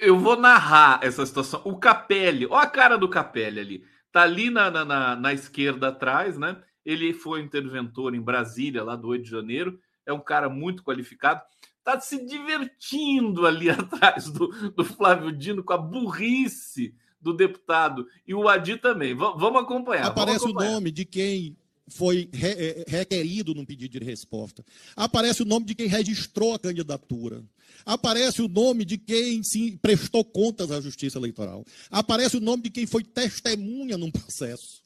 Eu 0.03 0.18
vou 0.18 0.38
narrar 0.38 1.01
essa 1.03 1.25
situação. 1.25 1.62
O 1.64 1.79
Capelli, 1.79 2.44
ó 2.44 2.59
a 2.59 2.66
cara 2.66 2.98
do 2.98 3.09
Capelli 3.09 3.61
ali. 3.61 3.85
Tá 4.12 4.25
ali 4.25 4.51
na, 4.51 4.70
na, 4.70 4.85
na, 4.85 5.16
na 5.16 5.33
esquerda 5.33 5.88
atrás, 5.88 6.37
né? 6.37 6.62
Ele 6.85 7.14
foi 7.14 7.40
interventor 7.40 8.14
em 8.14 8.20
Brasília, 8.20 8.85
lá 8.85 8.94
do 8.94 9.09
8 9.09 9.25
de 9.25 9.31
janeiro. 9.31 9.81
É 10.05 10.12
um 10.12 10.20
cara 10.20 10.51
muito 10.51 10.85
qualificado. 10.85 11.40
Tá 11.85 12.01
se 12.01 12.25
divertindo 12.25 13.47
ali 13.47 13.68
atrás 13.71 14.31
do, 14.31 14.49
do 14.71 14.85
Flávio 14.85 15.33
Dino 15.33 15.64
com 15.64 15.73
a 15.73 15.79
burrice 15.79 16.95
do 17.21 17.33
deputado. 17.33 18.07
E 18.27 18.35
o 18.35 18.49
Adi 18.49 18.77
também. 18.77 19.14
V 19.14 19.21
vamos 19.37 19.62
acompanhar. 19.62 20.07
Aparece 20.07 20.40
vamos 20.40 20.51
acompanhar. 20.53 20.71
o 20.71 20.75
nome 20.75 20.90
de 20.90 21.05
quem 21.05 21.57
foi 21.88 22.29
re 22.33 22.85
requerido 22.87 23.55
num 23.55 23.64
pedido 23.64 23.99
de 23.99 24.05
resposta. 24.05 24.64
Aparece 24.97 25.42
o 25.42 25.47
nome 25.47 25.66
de 25.66 25.75
quem 25.75 25.87
registrou 25.87 26.55
a 26.55 26.59
candidatura. 26.59 27.45
Aparece 27.85 28.42
o 28.42 28.49
nome 28.49 28.85
de 28.85 28.97
quem 28.99 29.42
se 29.42 29.77
prestou 29.79 30.25
contas 30.25 30.71
à 30.71 30.81
Justiça 30.81 31.18
Eleitoral. 31.18 31.64
Aparece 31.90 32.37
o 32.37 32.40
nome 32.40 32.64
de 32.64 32.71
quem 32.71 32.87
foi 32.87 33.03
testemunha 33.03 33.99
num 33.99 34.11
processo. 34.11 34.83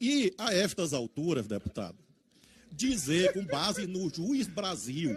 E 0.00 0.34
a 0.36 0.52
estas 0.52 0.92
alturas, 0.92 1.46
deputado, 1.46 1.96
dizer 2.76 3.32
com 3.32 3.44
base 3.44 3.86
no 3.86 4.12
juiz 4.12 4.46
Brasil 4.46 5.16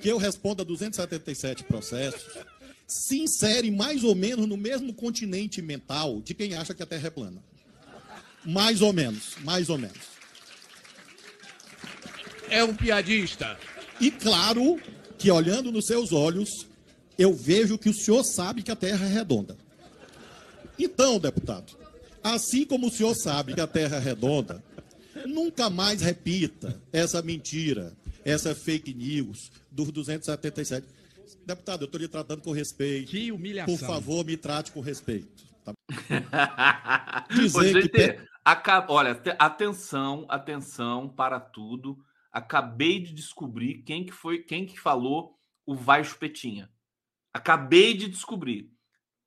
que 0.00 0.08
eu 0.08 0.18
respondo 0.18 0.62
a 0.62 0.64
277 0.64 1.64
processos 1.64 2.44
se 2.86 3.18
insere 3.18 3.70
mais 3.70 4.04
ou 4.04 4.14
menos 4.14 4.46
no 4.46 4.56
mesmo 4.56 4.94
continente 4.94 5.60
mental 5.60 6.20
de 6.20 6.34
quem 6.34 6.54
acha 6.54 6.74
que 6.74 6.82
a 6.82 6.86
Terra 6.86 7.08
é 7.08 7.10
plana. 7.10 7.42
Mais 8.44 8.80
ou 8.80 8.92
menos, 8.92 9.36
mais 9.42 9.68
ou 9.68 9.76
menos. 9.76 10.16
É 12.48 12.62
um 12.62 12.74
piadista. 12.74 13.58
E 14.00 14.10
claro 14.10 14.80
que 15.18 15.30
olhando 15.30 15.72
nos 15.72 15.86
seus 15.86 16.12
olhos, 16.12 16.66
eu 17.18 17.34
vejo 17.34 17.76
que 17.76 17.88
o 17.88 17.94
senhor 17.94 18.22
sabe 18.22 18.62
que 18.62 18.70
a 18.70 18.76
Terra 18.76 19.04
é 19.06 19.08
redonda. 19.08 19.56
Então, 20.78 21.18
deputado, 21.18 21.76
assim 22.22 22.64
como 22.64 22.86
o 22.86 22.90
senhor 22.90 23.14
sabe 23.14 23.54
que 23.54 23.60
a 23.60 23.66
Terra 23.66 23.96
é 23.96 24.00
redonda, 24.00 24.62
nunca 25.26 25.68
mais 25.70 26.00
repita 26.00 26.80
essa 26.92 27.20
mentira, 27.22 27.96
essa 28.24 28.54
fake 28.54 28.92
news 28.94 29.50
dos 29.70 29.90
277. 29.90 30.86
Deputado, 31.44 31.82
eu 31.82 31.86
estou 31.86 32.00
lhe 32.00 32.08
tratando 32.08 32.42
com 32.42 32.50
respeito. 32.52 33.10
Que 33.10 33.30
humilhação. 33.32 33.76
Por 33.76 33.86
favor, 33.86 34.24
me 34.24 34.36
trate 34.36 34.72
com 34.72 34.80
respeito. 34.80 35.44
tá? 35.64 35.72
Ô, 37.30 37.34
Dizer 37.34 37.72
que 37.74 37.80
gente, 37.80 37.88
pe- 37.88 38.20
aca- 38.44 38.86
olha, 38.88 39.14
te- 39.14 39.34
atenção, 39.38 40.26
atenção 40.28 41.08
para 41.08 41.38
tudo. 41.40 41.98
Acabei 42.32 43.00
de 43.00 43.14
descobrir 43.14 43.82
quem 43.82 44.04
que 44.04 44.12
foi, 44.12 44.40
quem 44.42 44.66
que 44.66 44.78
falou 44.78 45.38
o 45.64 45.74
vai 45.74 46.04
chupetinha. 46.04 46.68
Acabei 47.32 47.94
de 47.94 48.08
descobrir. 48.08 48.70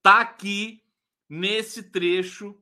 Tá 0.03 0.21
aqui 0.21 0.81
nesse 1.29 1.83
trecho, 1.83 2.55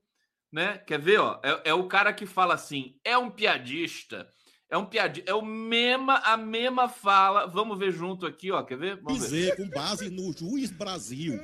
né? 0.58 0.80
Quer 0.80 1.00
ver, 1.00 1.20
ó? 1.20 1.40
É, 1.44 1.70
é 1.70 1.74
o 1.74 1.88
cara 1.88 2.12
que 2.12 2.26
fala 2.26 2.56
assim: 2.56 2.96
"É 3.04 3.18
um 3.18 3.30
piadista". 3.30 4.28
É 4.70 4.78
um 4.78 4.86
piadista, 4.86 5.32
é 5.32 5.34
o 5.34 5.42
mesma 5.42 6.16
a 6.16 6.36
mesma 6.36 6.90
fala. 6.90 7.46
Vamos 7.46 7.80
ver 7.80 7.94
junto 7.94 8.26
aqui, 8.26 8.52
ó, 8.52 8.62
quer 8.64 8.78
ver? 8.78 8.98
Vamos 8.98 9.22
ver. 9.22 9.26
dizer, 9.26 9.56
com 9.56 9.70
base 9.70 10.10
no 10.10 10.34
Juiz 10.34 10.70
Brasil, 10.72 11.40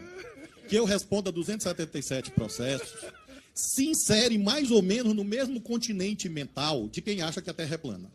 que 0.67 0.75
eu 0.75 0.83
respondo 0.83 1.29
a 1.29 1.31
277 1.31 2.31
processos, 2.31 3.05
se 3.53 3.85
insere 3.85 4.37
mais 4.37 4.71
ou 4.71 4.81
menos 4.81 5.13
no 5.13 5.23
mesmo 5.23 5.61
continente 5.61 6.27
mental 6.27 6.89
de 6.89 7.01
quem 7.01 7.21
acha 7.21 7.41
que 7.41 7.49
a 7.49 7.53
Terra 7.53 7.75
é 7.75 7.77
plana. 7.77 8.11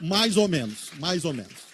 Mais 0.00 0.36
ou 0.36 0.48
menos, 0.48 0.90
mais 0.98 1.24
ou 1.24 1.32
menos. 1.32 1.70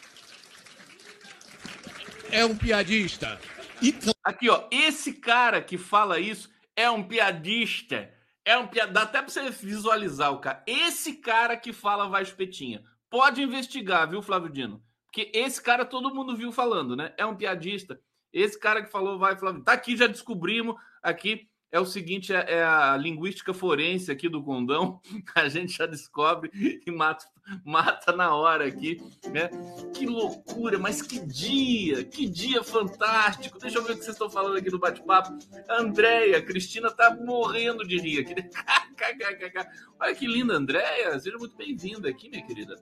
É 2.31 2.45
um 2.45 2.55
piadista. 2.55 3.41
E 3.81 3.95
Aqui, 4.23 4.51
ó, 4.51 4.67
esse 4.71 5.15
cara 5.15 5.63
que 5.63 5.79
fala 5.79 6.21
isso 6.21 6.51
é 6.77 6.91
um 6.91 7.03
piadista. 7.03 8.11
É 8.47 8.57
um 8.57 8.69
piada. 8.69 8.93
Dá 8.93 9.03
até 9.03 9.21
pra 9.21 9.29
você 9.29 9.51
visualizar 9.51 10.33
o 10.33 10.39
cara. 10.39 10.63
Esse 10.69 11.15
cara 11.15 11.57
que 11.57 11.73
fala 11.73 12.09
vai 12.09 12.23
espetinha. 12.23 12.85
Pode 13.11 13.43
investigar, 13.43 14.09
viu, 14.09 14.23
Flávio 14.23 14.49
Dino? 14.49 14.81
Porque 15.07 15.33
esse 15.35 15.61
cara 15.61 15.85
todo 15.85 16.15
mundo 16.15 16.37
viu 16.37 16.53
falando, 16.53 16.95
né? 16.95 17.13
É 17.19 17.27
um 17.27 17.37
piadista. 17.37 18.01
Esse 18.33 18.57
cara 18.59 18.85
que 18.85 18.91
falou 18.91 19.19
vai, 19.19 19.37
Flávio. 19.37 19.65
Tá 19.65 19.73
aqui, 19.73 19.97
já 19.97 20.07
descobrimos. 20.07 20.77
Aqui 21.03 21.49
é 21.71 21.81
o 21.81 21.87
seguinte: 21.87 22.33
é, 22.33 22.55
é 22.55 22.65
a 22.65 22.97
linguística 22.97 23.53
forense 23.53 24.11
aqui 24.11 24.29
do 24.29 24.43
condão. 24.43 25.01
A 25.35 25.49
gente 25.49 25.77
já 25.77 25.87
descobre 25.87 26.51
e 26.87 26.91
mata, 26.91 27.27
mata 27.65 28.13
na 28.13 28.35
hora 28.35 28.67
aqui, 28.67 29.01
né? 29.31 29.51
Que 29.95 30.07
loucura, 30.07 30.79
mas 30.79 31.03
que 31.03 31.19
dia, 31.19 32.05
que 32.05 32.29
dia 32.29 32.63
fantástico. 32.63 33.59
Deixa 33.59 33.79
eu 33.79 33.85
ver 33.85 33.93
o 33.93 33.97
que 33.97 34.05
vocês 34.05 34.15
estão 34.15 34.31
falando 34.31 34.57
aqui 34.57 34.71
no 34.71 34.79
bate-papo. 34.79 35.37
Andréia, 35.69 36.43
Cristina 36.43 36.91
tá 36.91 37.15
morrendo 37.15 37.87
de 37.87 37.99
rir 37.99 38.21
aqui. 38.21 38.35
Olha 40.01 40.15
que 40.15 40.27
linda, 40.27 40.55
Andréia. 40.55 41.19
Seja 41.19 41.37
muito 41.39 41.57
bem-vinda 41.57 42.09
aqui, 42.09 42.29
minha 42.29 42.47
querida. 42.47 42.77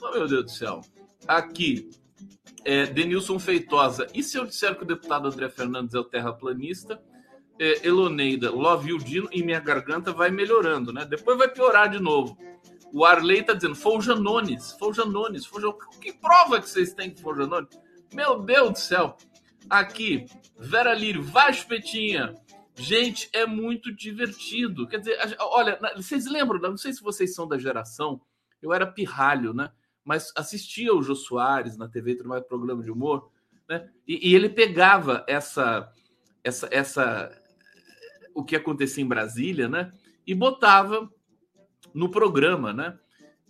Oh, 0.00 0.10
meu 0.10 0.28
Deus 0.28 0.44
do 0.44 0.50
céu. 0.50 0.80
Aqui, 1.26 1.90
é, 2.64 2.86
Denilson 2.86 3.38
Feitosa. 3.38 4.06
E 4.14 4.22
se 4.22 4.36
eu 4.36 4.44
disser 4.44 4.76
que 4.76 4.82
o 4.82 4.86
deputado 4.86 5.28
André 5.28 5.48
Fernandes 5.48 5.94
é 5.94 5.98
o 5.98 6.04
terraplanista? 6.04 7.00
É, 7.58 7.86
Eloneida, 7.86 8.50
Love 8.50 8.90
you, 8.90 8.98
Dino, 8.98 9.28
e 9.32 9.42
minha 9.42 9.60
garganta 9.60 10.12
vai 10.12 10.30
melhorando, 10.30 10.92
né? 10.92 11.04
Depois 11.04 11.38
vai 11.38 11.48
piorar 11.48 11.88
de 11.88 11.98
novo. 11.98 12.36
O 12.92 13.04
Arley 13.04 13.42
tá 13.42 13.52
dizendo, 13.52 13.74
foi 13.74 13.96
o 13.96 14.00
Janones, 14.00 14.72
foi 14.78 14.90
o 14.90 14.92
Janones, 14.92 15.46
foi 15.46 15.64
o 15.64 15.72
Que 16.00 16.12
prova 16.12 16.60
que 16.60 16.68
vocês 16.68 16.92
têm 16.92 17.10
que 17.10 17.20
foi 17.20 17.32
o 17.32 17.36
Janones? 17.36 17.68
Meu 18.12 18.40
Deus 18.40 18.70
do 18.72 18.78
céu. 18.78 19.16
Aqui, 19.68 20.26
Vera 20.58 20.94
Lírio, 20.94 21.22
vai 21.22 21.50
espetinha. 21.50 22.34
Gente, 22.74 23.28
é 23.32 23.46
muito 23.46 23.92
divertido. 23.94 24.86
Quer 24.86 24.98
dizer, 24.98 25.18
olha, 25.40 25.78
vocês 25.96 26.26
lembram, 26.26 26.60
não 26.60 26.76
sei 26.76 26.92
se 26.92 27.02
vocês 27.02 27.34
são 27.34 27.48
da 27.48 27.58
geração, 27.58 28.20
eu 28.62 28.72
era 28.72 28.86
pirralho, 28.86 29.54
né? 29.54 29.70
Mas 30.04 30.32
assistia 30.36 30.94
o 30.94 31.02
Jô 31.02 31.14
Soares 31.14 31.76
na 31.76 31.88
TV, 31.88 32.22
mais 32.22 32.44
programa 32.44 32.82
de 32.82 32.90
humor, 32.90 33.30
né? 33.68 33.88
E, 34.06 34.30
e 34.30 34.34
ele 34.34 34.48
pegava 34.48 35.24
essa, 35.26 35.90
essa, 36.44 36.68
essa, 36.70 37.42
o 38.36 38.44
que 38.44 38.54
acontecia 38.54 39.02
em 39.02 39.08
Brasília, 39.08 39.66
né? 39.66 39.90
E 40.26 40.34
botava 40.34 41.10
no 41.94 42.10
programa, 42.10 42.72
né? 42.72 42.98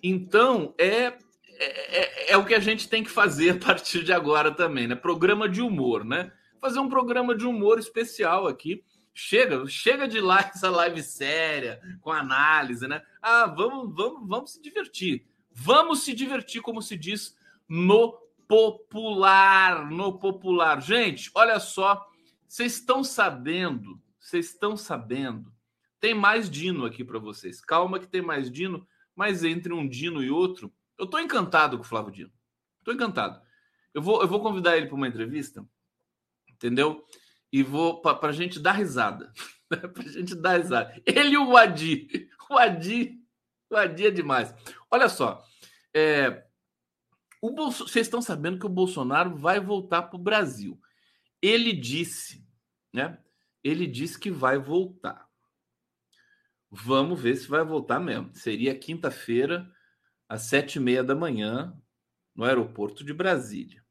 Então 0.01 0.73
é, 0.79 1.13
é, 1.59 2.33
é 2.33 2.37
o 2.37 2.45
que 2.45 2.55
a 2.55 2.61
gente 2.61 2.89
tem 2.89 3.03
que 3.03 3.11
fazer 3.11 3.51
a 3.51 3.59
partir 3.59 4.05
de 4.05 4.13
agora 4.13 4.53
também, 4.53 4.87
né? 4.87 4.95
Programa 4.95 5.49
de 5.49 5.61
humor, 5.61 6.05
né? 6.05 6.33
Fazer 6.61 6.79
um 6.79 6.89
programa 6.89 7.35
de 7.35 7.45
humor 7.45 7.81
especial 7.81 8.47
aqui. 8.47 8.85
Chega, 9.13 9.67
chega 9.67 10.07
de 10.07 10.21
lá 10.21 10.41
essa 10.55 10.71
live 10.71 11.03
séria, 11.03 11.81
com 12.01 12.13
análise, 12.13 12.87
né? 12.87 13.03
Ah, 13.21 13.47
vamos, 13.47 13.93
vamos, 13.93 14.29
vamos 14.29 14.53
se 14.53 14.63
divertir. 14.63 15.27
Vamos 15.51 16.03
se 16.03 16.13
divertir, 16.13 16.61
como 16.61 16.81
se 16.81 16.97
diz 16.97 17.35
no 17.69 18.17
popular, 18.47 19.91
no 19.91 20.19
popular. 20.19 20.81
Gente, 20.81 21.31
olha 21.35 21.59
só, 21.59 22.07
vocês 22.47 22.75
estão 22.75 23.03
sabendo, 23.03 24.01
vocês 24.27 24.47
estão 24.47 24.77
sabendo. 24.77 25.55
Tem 26.01 26.13
mais 26.13 26.51
Dino 26.51 26.85
aqui 26.85 27.05
para 27.05 27.19
vocês. 27.19 27.61
Calma 27.61 28.01
que 28.01 28.09
tem 28.09 28.21
mais 28.21 28.51
Dino, 28.51 28.87
mas 29.15 29.45
entre 29.45 29.73
um 29.73 29.89
Dino 29.89 30.23
e 30.23 30.31
outro, 30.31 30.75
eu 30.99 31.07
tô 31.07 31.19
encantado 31.19 31.77
com 31.77 31.85
o 31.85 31.87
Flávio 31.87 32.13
Dino. 32.13 32.33
Tô 32.85 32.93
encantado. 32.93 33.41
Eu 33.95 34.03
vou, 34.03 34.21
eu 34.21 34.29
vou 34.29 34.41
convidar 34.41 34.77
ele 34.77 34.87
para 34.87 34.97
uma 34.97 35.07
entrevista, 35.07 35.65
entendeu? 36.49 37.07
E 37.53 37.63
vou 37.63 38.01
para 38.01 38.29
a 38.29 38.33
gente 38.33 38.59
dar 38.59 38.73
risada. 38.73 39.33
para 39.69 40.03
a 40.03 40.09
gente 40.09 40.35
dar 40.35 40.59
risada. 40.59 41.01
Ele 41.07 41.35
e 41.35 41.39
o 41.39 41.57
Adi. 41.57 42.29
O 42.51 42.59
Adi, 42.59 43.21
o 43.71 43.77
Adi 43.77 44.07
é 44.07 44.11
demais. 44.11 44.53
Olha 44.91 45.09
só, 45.09 45.45
é, 45.95 46.45
o 47.41 47.51
Bolso... 47.51 47.87
vocês 47.87 48.07
estão 48.07 48.21
sabendo 48.21 48.59
que 48.59 48.67
o 48.67 48.71
Bolsonaro 48.71 49.37
vai 49.37 49.61
voltar 49.61 50.03
para 50.03 50.17
o 50.17 50.23
Brasil. 50.23 50.81
Ele 51.41 51.73
disse, 51.73 52.45
né? 52.93 53.19
Ele 53.67 53.85
disse 53.85 54.17
que 54.17 54.31
vai 54.31 54.59
voltar. 54.59 55.27
Vamos 56.71 57.21
ver 57.21 57.35
se 57.37 57.49
vai 57.49 57.65
voltar 57.65 57.99
mesmo. 57.99 58.31
Seria 58.33 58.79
quinta-feira, 58.79 59.69
às 60.29 60.43
sete 60.43 60.77
e 60.77 60.81
meia 60.81 61.03
da 61.03 61.17
manhã, 61.17 61.77
no 62.35 62.45
aeroporto 62.45 63.05
de 63.05 63.13
Brasília. 63.13 63.85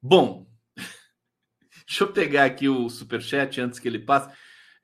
Bom, 0.00 0.46
deixa 1.86 2.04
eu 2.04 2.12
pegar 2.12 2.44
aqui 2.44 2.68
o 2.68 2.88
superchat 2.88 3.60
antes 3.60 3.80
que 3.80 3.88
ele 3.88 3.98
passe. 3.98 4.32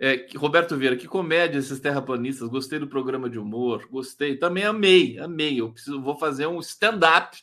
É, 0.00 0.26
Roberto 0.34 0.76
Vieira, 0.76 0.96
que 0.96 1.06
comédia 1.06 1.58
esses 1.58 1.78
terraplanistas. 1.78 2.48
Gostei 2.48 2.80
do 2.80 2.88
programa 2.88 3.30
de 3.30 3.38
humor, 3.38 3.86
gostei. 3.88 4.36
Também 4.36 4.64
amei, 4.64 5.18
amei. 5.20 5.60
Eu 5.60 5.70
preciso, 5.72 6.02
vou 6.02 6.18
fazer 6.18 6.48
um 6.48 6.58
stand-up 6.58 7.38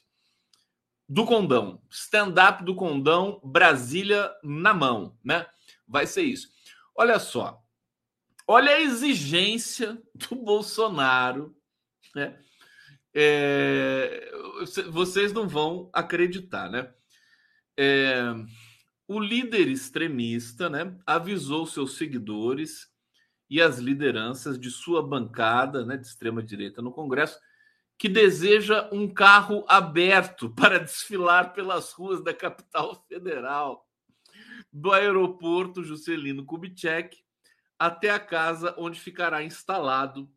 do 1.07 1.23
Condão. 1.23 1.81
Stand-up 1.89 2.65
do 2.65 2.75
Condão, 2.75 3.39
Brasília 3.41 4.29
na 4.43 4.73
mão, 4.73 5.17
né? 5.23 5.45
Vai 5.87 6.05
ser 6.05 6.23
isso. 6.23 6.56
Olha 6.97 7.19
só. 7.19 7.63
Olha 8.47 8.71
a 8.71 8.81
exigência 8.81 10.01
do 10.15 10.35
Bolsonaro, 10.35 11.55
né? 12.15 12.39
É, 13.13 14.31
vocês 14.91 15.31
não 15.31 15.47
vão 15.47 15.89
acreditar, 15.93 16.69
né? 16.69 16.91
É, 17.77 18.21
o 19.07 19.19
líder 19.19 19.67
extremista, 19.67 20.69
né, 20.69 20.97
avisou 21.05 21.65
seus 21.65 21.95
seguidores 21.95 22.87
e 23.49 23.61
as 23.61 23.77
lideranças 23.77 24.59
de 24.59 24.69
sua 24.69 25.01
bancada, 25.01 25.85
né, 25.85 25.95
de 25.95 26.05
extrema 26.05 26.43
direita 26.43 26.81
no 26.81 26.91
Congresso, 26.91 27.39
que 27.97 28.09
deseja 28.09 28.89
um 28.91 29.07
carro 29.11 29.63
aberto 29.67 30.49
para 30.53 30.79
desfilar 30.79 31.53
pelas 31.53 31.93
ruas 31.93 32.23
da 32.23 32.33
capital 32.33 33.05
federal, 33.07 33.86
do 34.71 34.91
aeroporto 34.91 35.83
Juscelino 35.83 36.45
Kubitschek 36.45 37.17
até 37.79 38.09
a 38.09 38.19
casa 38.19 38.75
onde 38.77 38.99
ficará 38.99 39.43
instalado 39.43 40.29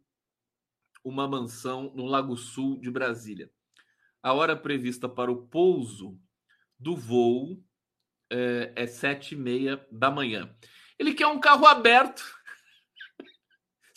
uma 1.02 1.26
mansão 1.26 1.92
no 1.94 2.04
Lago 2.04 2.36
Sul 2.36 2.78
de 2.80 2.90
Brasília. 2.90 3.50
A 4.22 4.32
hora 4.32 4.54
prevista 4.54 5.08
para 5.08 5.30
o 5.30 5.46
pouso 5.46 6.18
do 6.78 6.94
voo 6.94 7.62
é, 8.30 8.72
é 8.76 8.86
sete 8.86 9.34
e 9.34 9.38
meia 9.38 9.84
da 9.90 10.10
manhã. 10.10 10.54
Ele 10.98 11.14
quer 11.14 11.26
um 11.26 11.40
carro 11.40 11.66
aberto. 11.66 12.22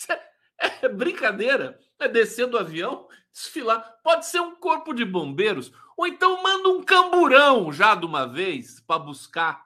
É 0.81 0.87
brincadeira. 0.87 1.77
É 1.99 2.07
descer 2.07 2.47
do 2.47 2.57
avião, 2.57 3.09
desfilar. 3.33 3.99
Pode 4.01 4.25
ser 4.25 4.39
um 4.39 4.55
corpo 4.55 4.93
de 4.93 5.03
bombeiros, 5.03 5.73
ou 5.97 6.07
então 6.07 6.41
manda 6.41 6.69
um 6.69 6.81
camburão 6.81 7.69
já 7.71 7.95
de 7.95 8.05
uma 8.05 8.25
vez 8.25 8.79
para 8.79 8.99
buscar 8.99 9.65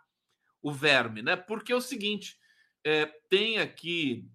o 0.68 0.72
verme, 0.72 1.22
né? 1.22 1.36
Porque 1.38 1.72
é 1.72 1.76
o 1.76 1.82
seguinte: 1.82 2.38
é, 2.84 3.06
tem 3.30 3.60
aqui 3.60 4.30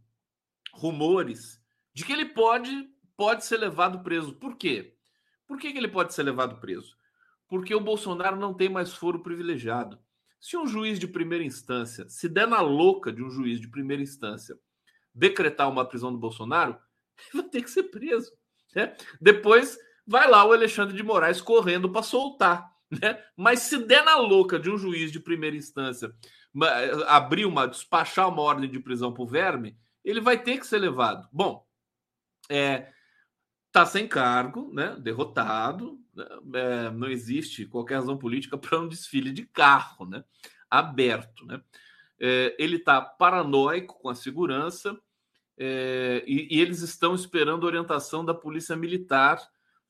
rumores 0.73 1.61
de 1.93 2.05
que 2.05 2.13
ele 2.13 2.25
pode, 2.25 2.89
pode 3.17 3.45
ser 3.45 3.59
levado 3.59 4.03
preso. 4.03 4.33
Por 4.35 4.57
quê? 4.57 4.97
Por 5.47 5.59
que, 5.59 5.71
que 5.71 5.79
ele 5.79 5.89
pode 5.89 6.15
ser 6.15 6.23
levado 6.23 6.59
preso? 6.59 6.97
Porque 7.47 7.75
o 7.75 7.81
Bolsonaro 7.81 8.37
não 8.37 8.55
tem 8.55 8.71
mais 8.71 8.95
foro 8.95 9.23
privilegiado. 9.23 9.99
Se 10.41 10.57
um 10.57 10.67
juiz 10.67 10.99
de 10.99 11.07
primeira 11.07 11.45
instância 11.45 12.09
se 12.09 12.29
der 12.29 12.49
na 12.49 12.63
louca 12.63 13.13
de 13.13 13.23
um 13.23 13.31
juiz 13.31 13.61
de 13.61 13.69
primeira 13.69 14.03
instância 14.03 14.59
decretar 15.15 15.71
uma 15.71 15.85
prisão 15.85 16.11
do 16.11 16.19
Bolsonaro, 16.19 16.79
ele 17.35 17.43
vai 17.43 17.51
ter 17.51 17.63
que 17.63 17.71
ser 17.71 17.85
preso. 17.85 18.33
Né? 18.75 18.97
Depois 19.21 19.79
vai 20.07 20.27
lá 20.29 20.47
o 20.47 20.53
Alexandre 20.53 20.97
de 20.97 21.03
Moraes 21.03 21.43
correndo 21.43 21.91
para 21.91 22.03
soltar. 22.03 22.72
Né? 23.01 23.19
Mas 23.37 23.61
se 23.61 23.79
der 23.79 24.05
na 24.05 24.17
louca 24.17 24.59
de 24.59 24.71
um 24.71 24.77
juiz 24.77 25.11
de 25.11 25.21
primeira 25.21 25.57
instância 25.57 26.13
abrir 27.07 27.47
uma, 27.47 27.67
despachar 27.67 28.29
uma 28.29 28.43
ordem 28.43 28.71
de 28.71 28.79
prisão 28.79 29.13
para 29.13 29.23
o 29.23 29.27
verme, 29.27 29.77
ele 30.05 30.21
vai 30.21 30.43
ter 30.43 30.59
que 30.59 30.67
ser 30.67 30.79
levado. 30.79 31.27
Bom, 31.33 31.67
é, 32.51 32.93
tá 33.71 33.87
sem 33.87 34.07
cargo, 34.07 34.71
né? 34.75 34.97
Derrotado, 35.01 35.99
né? 36.15 36.27
É, 36.55 36.91
não 36.91 37.09
existe 37.09 37.65
qualquer 37.65 37.97
razão 37.97 38.19
política 38.19 38.59
para 38.59 38.81
um 38.81 38.89
desfile 38.89 39.33
de 39.33 39.47
carro, 39.47 40.05
né? 40.07 40.23
Aberto, 40.69 41.47
né? 41.47 41.63
É, 42.21 42.55
ele 42.59 42.77
está 42.77 43.01
paranoico 43.01 43.99
com 44.01 44.09
a 44.09 44.15
segurança 44.15 44.97
é, 45.59 46.23
e, 46.27 46.57
e 46.57 46.61
eles 46.61 46.83
estão 46.83 47.15
esperando 47.15 47.65
orientação 47.65 48.25
da 48.25 48.35
polícia 48.35 48.77
militar 48.77 49.41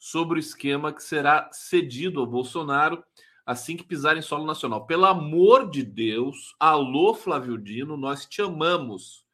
sobre 0.02 0.36
o 0.36 0.40
esquema 0.40 0.92
que 0.92 1.00
será 1.00 1.48
cedido 1.52 2.18
ao 2.18 2.26
Bolsonaro 2.26 3.04
assim 3.46 3.76
que 3.76 3.84
pisar 3.84 4.16
em 4.16 4.20
solo 4.20 4.44
nacional. 4.44 4.84
Pelo 4.84 5.04
amor 5.04 5.70
de 5.70 5.84
Deus, 5.84 6.56
alô 6.58 7.14
Flávio 7.14 7.56
Dino, 7.56 7.96
nós 7.96 8.26
te 8.26 8.42
amamos. 8.42 9.24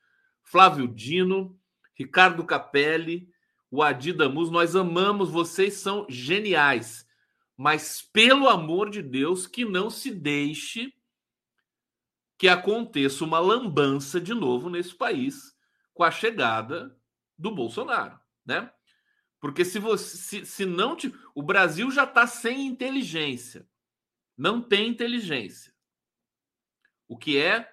Flávio 0.43 0.87
Dino, 0.87 1.59
Ricardo 1.95 2.45
Capelli, 2.45 3.31
o 3.71 3.83
Adi 3.83 4.13
Damus, 4.13 4.51
nós 4.51 4.77
amamos, 4.77 5.31
vocês 5.31 5.73
são 5.73 6.05
geniais. 6.07 7.09
Mas 7.57 8.03
pelo 8.03 8.47
amor 8.47 8.91
de 8.91 9.01
Deus, 9.01 9.47
que 9.47 9.65
não 9.65 9.89
se 9.89 10.11
deixe 10.11 10.93
que 12.37 12.47
aconteça 12.47 13.25
uma 13.25 13.39
lambança 13.39 14.21
de 14.21 14.35
novo 14.35 14.69
nesse 14.69 14.95
país 14.95 15.57
com 15.95 16.05
a 16.05 16.11
chegada 16.11 16.95
do 17.39 17.55
Bolsonaro, 17.55 18.21
né? 18.45 18.71
Porque 19.41 19.65
se 19.65 19.79
você 19.79 20.17
se, 20.17 20.47
se 20.47 20.67
não 20.67 20.97
te, 20.97 21.15
o 21.35 21.43
Brasil 21.43 21.91
já 21.91 22.05
está 22.05 22.27
sem 22.27 22.67
inteligência, 22.67 23.67
não 24.37 24.61
tem 24.61 24.89
inteligência, 24.89 25.73
o 27.07 27.17
que 27.17 27.39
é 27.39 27.69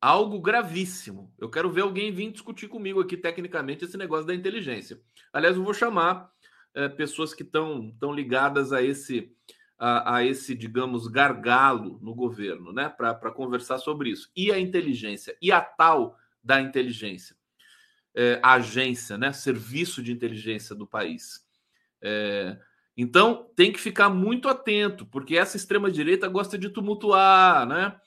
algo 0.00 0.40
gravíssimo. 0.40 1.32
Eu 1.38 1.48
quero 1.48 1.70
ver 1.70 1.80
alguém 1.80 2.12
vir 2.12 2.30
discutir 2.30 2.68
comigo 2.68 3.00
aqui 3.00 3.16
tecnicamente 3.16 3.84
esse 3.84 3.96
negócio 3.96 4.26
da 4.26 4.34
inteligência. 4.34 5.00
Aliás, 5.32 5.56
eu 5.56 5.64
vou 5.64 5.72
chamar 5.72 6.30
eh, 6.74 6.88
pessoas 6.88 7.32
que 7.32 7.42
estão 7.42 7.90
tão 7.98 8.12
ligadas 8.12 8.72
a 8.72 8.82
esse 8.82 9.34
a, 9.78 10.16
a 10.16 10.24
esse, 10.24 10.54
digamos, 10.54 11.08
gargalo 11.08 11.98
no 12.00 12.14
governo, 12.14 12.72
né, 12.72 12.88
para 12.88 13.30
conversar 13.32 13.78
sobre 13.78 14.10
isso. 14.10 14.30
E 14.36 14.52
a 14.52 14.58
inteligência, 14.58 15.36
e 15.42 15.50
a 15.50 15.60
tal 15.60 16.16
da 16.42 16.60
inteligência, 16.60 17.36
é, 18.14 18.40
agência, 18.42 19.18
né, 19.18 19.32
serviço 19.32 20.02
de 20.02 20.12
inteligência 20.12 20.74
do 20.74 20.86
país. 20.86 21.44
É, 22.02 22.58
então, 22.96 23.50
tem 23.56 23.72
que 23.72 23.80
ficar 23.80 24.08
muito 24.08 24.48
atento, 24.48 25.04
porque 25.06 25.36
essa 25.36 25.56
extrema-direita 25.56 26.28
gosta 26.28 26.56
de 26.56 26.68
tumultuar, 26.68 27.66
né? 27.66 27.98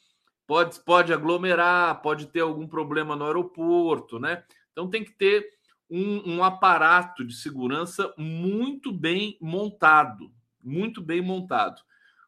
Pode, 0.46 0.80
pode 0.80 1.12
aglomerar, 1.12 2.02
pode 2.02 2.28
ter 2.28 2.40
algum 2.40 2.66
problema 2.66 3.16
no 3.16 3.26
aeroporto, 3.26 4.18
né? 4.18 4.46
Então, 4.72 4.90
tem 4.90 5.04
que 5.04 5.12
ter 5.12 5.46
um, 5.90 6.36
um 6.36 6.44
aparato 6.44 7.26
de 7.26 7.36
segurança 7.36 8.14
muito 8.18 8.94
bem 8.94 9.38
montado, 9.42 10.32
muito 10.64 11.02
bem 11.02 11.22
montado. 11.22 11.82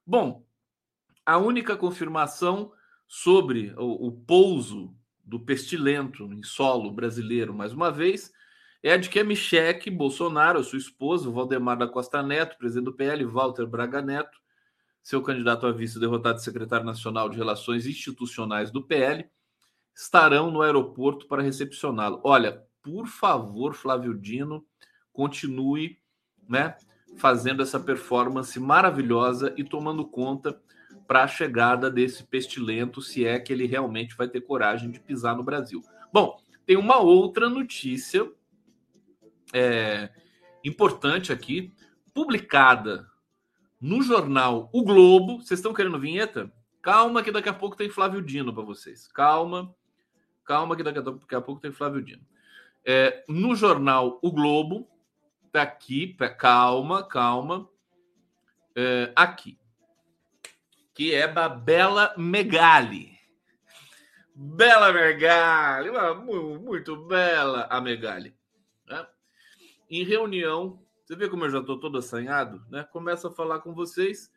Bom, 0.05 0.45
a 1.25 1.37
única 1.37 1.77
confirmação 1.77 2.73
sobre 3.07 3.73
o, 3.77 4.07
o, 4.07 4.11
pouso 4.11 4.95
do 5.29 5.39
pestilento 5.39 6.25
em 6.33 6.41
solo 6.41 6.91
brasileiro, 6.91 7.53
mais 7.53 7.71
uma 7.71 7.91
vez, 7.91 8.33
é 8.81 8.93
a 8.93 8.97
de 8.97 9.09
que 9.09 9.19
a 9.19 9.23
Micheque 9.23 9.91
Bolsonaro, 9.91 10.63
sua 10.63 10.79
esposa, 10.79 11.29
Valdemar 11.29 11.77
da 11.77 11.87
Costa 11.87 12.23
Neto, 12.23 12.57
presidente 12.57 12.85
do 12.85 12.93
PL, 12.93 13.23
Walter 13.25 13.67
Braga 13.67 14.01
Neto, 14.01 14.39
seu 15.03 15.21
candidato 15.21 15.67
a 15.67 15.71
vice 15.71 15.99
derrotado 15.99 16.41
secretário 16.41 16.85
nacional 16.85 17.29
de 17.29 17.37
Relações 17.37 17.85
Institucionais 17.85 18.71
do 18.71 18.81
PL, 18.81 19.29
estarão 19.95 20.49
no 20.49 20.63
aeroporto 20.63 21.27
para 21.27 21.43
recepcioná-lo. 21.43 22.19
Olha, 22.23 22.63
por 22.81 23.05
favor, 23.05 23.75
Flávio 23.75 24.17
Dino, 24.17 24.65
continue, 25.13 25.99
né? 26.47 26.75
fazendo 27.17 27.61
essa 27.61 27.79
performance 27.79 28.59
maravilhosa 28.59 29.53
e 29.57 29.63
tomando 29.63 30.05
conta 30.05 30.59
para 31.09 31.23
a 31.23 31.27
chegada 31.27 31.89
desse 31.89 32.23
pestilento, 32.23 33.01
se 33.01 33.25
é 33.25 33.39
que 33.39 33.51
ele 33.51 33.65
realmente 33.65 34.15
vai 34.15 34.27
ter 34.27 34.41
coragem 34.41 34.91
de 34.91 34.99
pisar 34.99 35.35
no 35.35 35.41
Brasil. 35.41 35.81
Bom, 36.13 36.39
tem 36.67 36.77
uma 36.77 36.99
outra 36.99 37.49
notícia 37.49 38.31
é, 39.51 40.11
importante 40.63 41.33
aqui, 41.33 41.73
publicada 42.13 43.09
no 43.81 44.03
jornal 44.03 44.69
O 44.71 44.83
Globo. 44.83 45.41
Vocês 45.41 45.59
estão 45.59 45.73
querendo 45.73 45.99
vinheta? 45.99 46.53
Calma, 46.79 47.23
que 47.23 47.31
daqui 47.31 47.49
a 47.49 47.53
pouco 47.53 47.75
tem 47.75 47.89
Flávio 47.89 48.21
Dino 48.21 48.53
para 48.53 48.61
vocês. 48.61 49.07
Calma, 49.07 49.73
calma, 50.45 50.75
que 50.75 50.83
daqui 50.83 50.99
a 51.33 51.41
pouco 51.41 51.59
tem 51.59 51.71
Flávio 51.71 52.03
Dino. 52.03 52.21
É, 52.85 53.25
no 53.27 53.55
jornal 53.55 54.19
O 54.21 54.31
Globo, 54.31 54.87
tá 55.51 55.63
aqui, 55.63 56.15
calma, 56.37 57.01
calma. 57.01 57.67
É, 58.75 59.11
aqui. 59.15 59.57
Que 60.99 61.15
é 61.15 61.29
da 61.29 61.47
Bela 61.47 62.13
Megali. 62.17 63.17
Bela 64.35 64.91
Megali, 64.91 65.89
muito 66.61 67.07
bela 67.07 67.67
a 67.69 67.79
Megali. 67.79 68.35
Né? 68.85 69.07
Em 69.89 70.03
reunião, 70.03 70.85
você 71.05 71.15
vê 71.15 71.29
como 71.29 71.45
eu 71.45 71.51
já 71.51 71.59
estou 71.59 71.79
todo 71.79 71.97
assanhado, 71.97 72.61
né? 72.69 72.83
Começa 72.91 73.29
a 73.29 73.31
falar 73.31 73.59
com 73.59 73.73
vocês, 73.73 74.29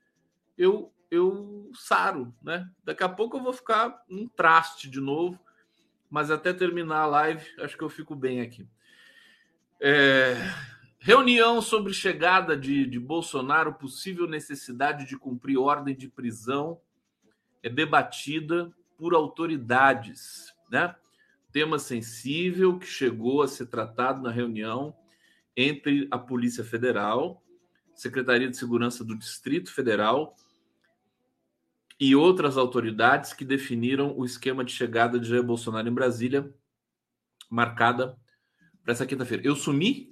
eu 0.57 0.95
eu 1.11 1.69
saro, 1.75 2.33
né? 2.41 2.71
Daqui 2.85 3.03
a 3.03 3.09
pouco 3.09 3.39
eu 3.39 3.43
vou 3.43 3.53
ficar 3.53 4.01
um 4.09 4.29
traste 4.29 4.89
de 4.89 5.01
novo, 5.01 5.37
mas 6.09 6.31
até 6.31 6.53
terminar 6.53 7.01
a 7.01 7.07
live, 7.07 7.45
acho 7.59 7.77
que 7.77 7.83
eu 7.83 7.91
fico 7.91 8.15
bem 8.15 8.41
aqui. 8.41 8.69
É, 9.81 10.37
Reunião 11.05 11.61
sobre 11.61 11.93
chegada 11.93 12.57
de, 12.57 12.87
de 12.87 13.01
Bolsonaro, 13.01 13.75
possível 13.75 14.29
necessidade 14.29 15.05
de 15.05 15.19
cumprir 15.19 15.59
ordem 15.59 15.97
de 15.97 16.07
prisão, 16.07 16.81
é 17.61 17.69
debatida 17.69 18.73
por 18.97 19.13
autoridades, 19.13 20.55
né? 20.71 20.95
Tema 21.51 21.77
sensível 21.81 22.79
que 22.79 22.87
chegou 22.87 23.43
a 23.43 23.49
ser 23.49 23.67
tratado 23.67 24.23
na 24.23 24.31
reunião 24.31 24.95
entre 25.57 26.07
a 26.09 26.17
Polícia 26.17 26.63
Federal, 26.63 27.43
Secretaria 27.97 28.49
de 28.49 28.57
Segurança 28.57 29.05
do 29.05 29.19
Distrito 29.19 29.73
Federal 29.75 30.37
e 31.99 32.15
outras 32.15 32.57
autoridades 32.57 33.33
que 33.33 33.45
definiram 33.45 34.17
o 34.17 34.25
esquema 34.25 34.65
de 34.65 34.73
chegada 34.73 35.19
de 35.19 35.29
Jair 35.29 35.43
Bolsonaro 35.43 35.89
em 35.89 35.93
Brasília, 35.93 36.55
marcada 37.51 38.17
para 38.85 38.93
essa 38.93 39.05
quinta-feira. 39.05 39.45
Eu 39.45 39.57
sumi 39.57 40.12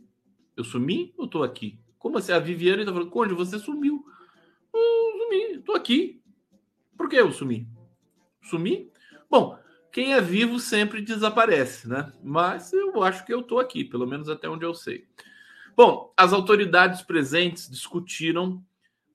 eu 0.60 0.64
sumi 0.64 1.12
ou 1.16 1.26
tô 1.26 1.42
aqui? 1.42 1.78
Como 1.98 2.18
assim? 2.18 2.32
A 2.32 2.38
Viviane 2.38 2.84
tá 2.84 2.92
falando, 2.92 3.10
Conde, 3.10 3.34
você 3.34 3.58
sumiu. 3.58 4.04
Eu 4.72 5.18
sumi, 5.18 5.58
tô 5.62 5.72
aqui. 5.72 6.22
Por 6.96 7.08
que 7.08 7.16
eu 7.16 7.32
sumi? 7.32 7.66
Sumi? 8.42 8.90
Bom, 9.28 9.58
quem 9.92 10.14
é 10.14 10.20
vivo 10.20 10.58
sempre 10.58 11.02
desaparece, 11.02 11.88
né? 11.88 12.12
Mas 12.22 12.72
eu 12.72 13.02
acho 13.02 13.24
que 13.24 13.32
eu 13.32 13.42
tô 13.42 13.58
aqui, 13.58 13.84
pelo 13.84 14.06
menos 14.06 14.28
até 14.28 14.48
onde 14.48 14.64
eu 14.64 14.74
sei. 14.74 15.06
Bom, 15.76 16.12
as 16.16 16.32
autoridades 16.32 17.02
presentes 17.02 17.68
discutiram 17.68 18.64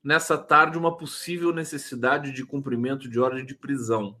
nessa 0.02 0.36
tarde 0.38 0.78
uma 0.78 0.96
possível 0.96 1.52
necessidade 1.52 2.32
de 2.32 2.44
cumprimento 2.44 3.08
de 3.08 3.18
ordem 3.18 3.44
de 3.44 3.54
prisão, 3.54 4.16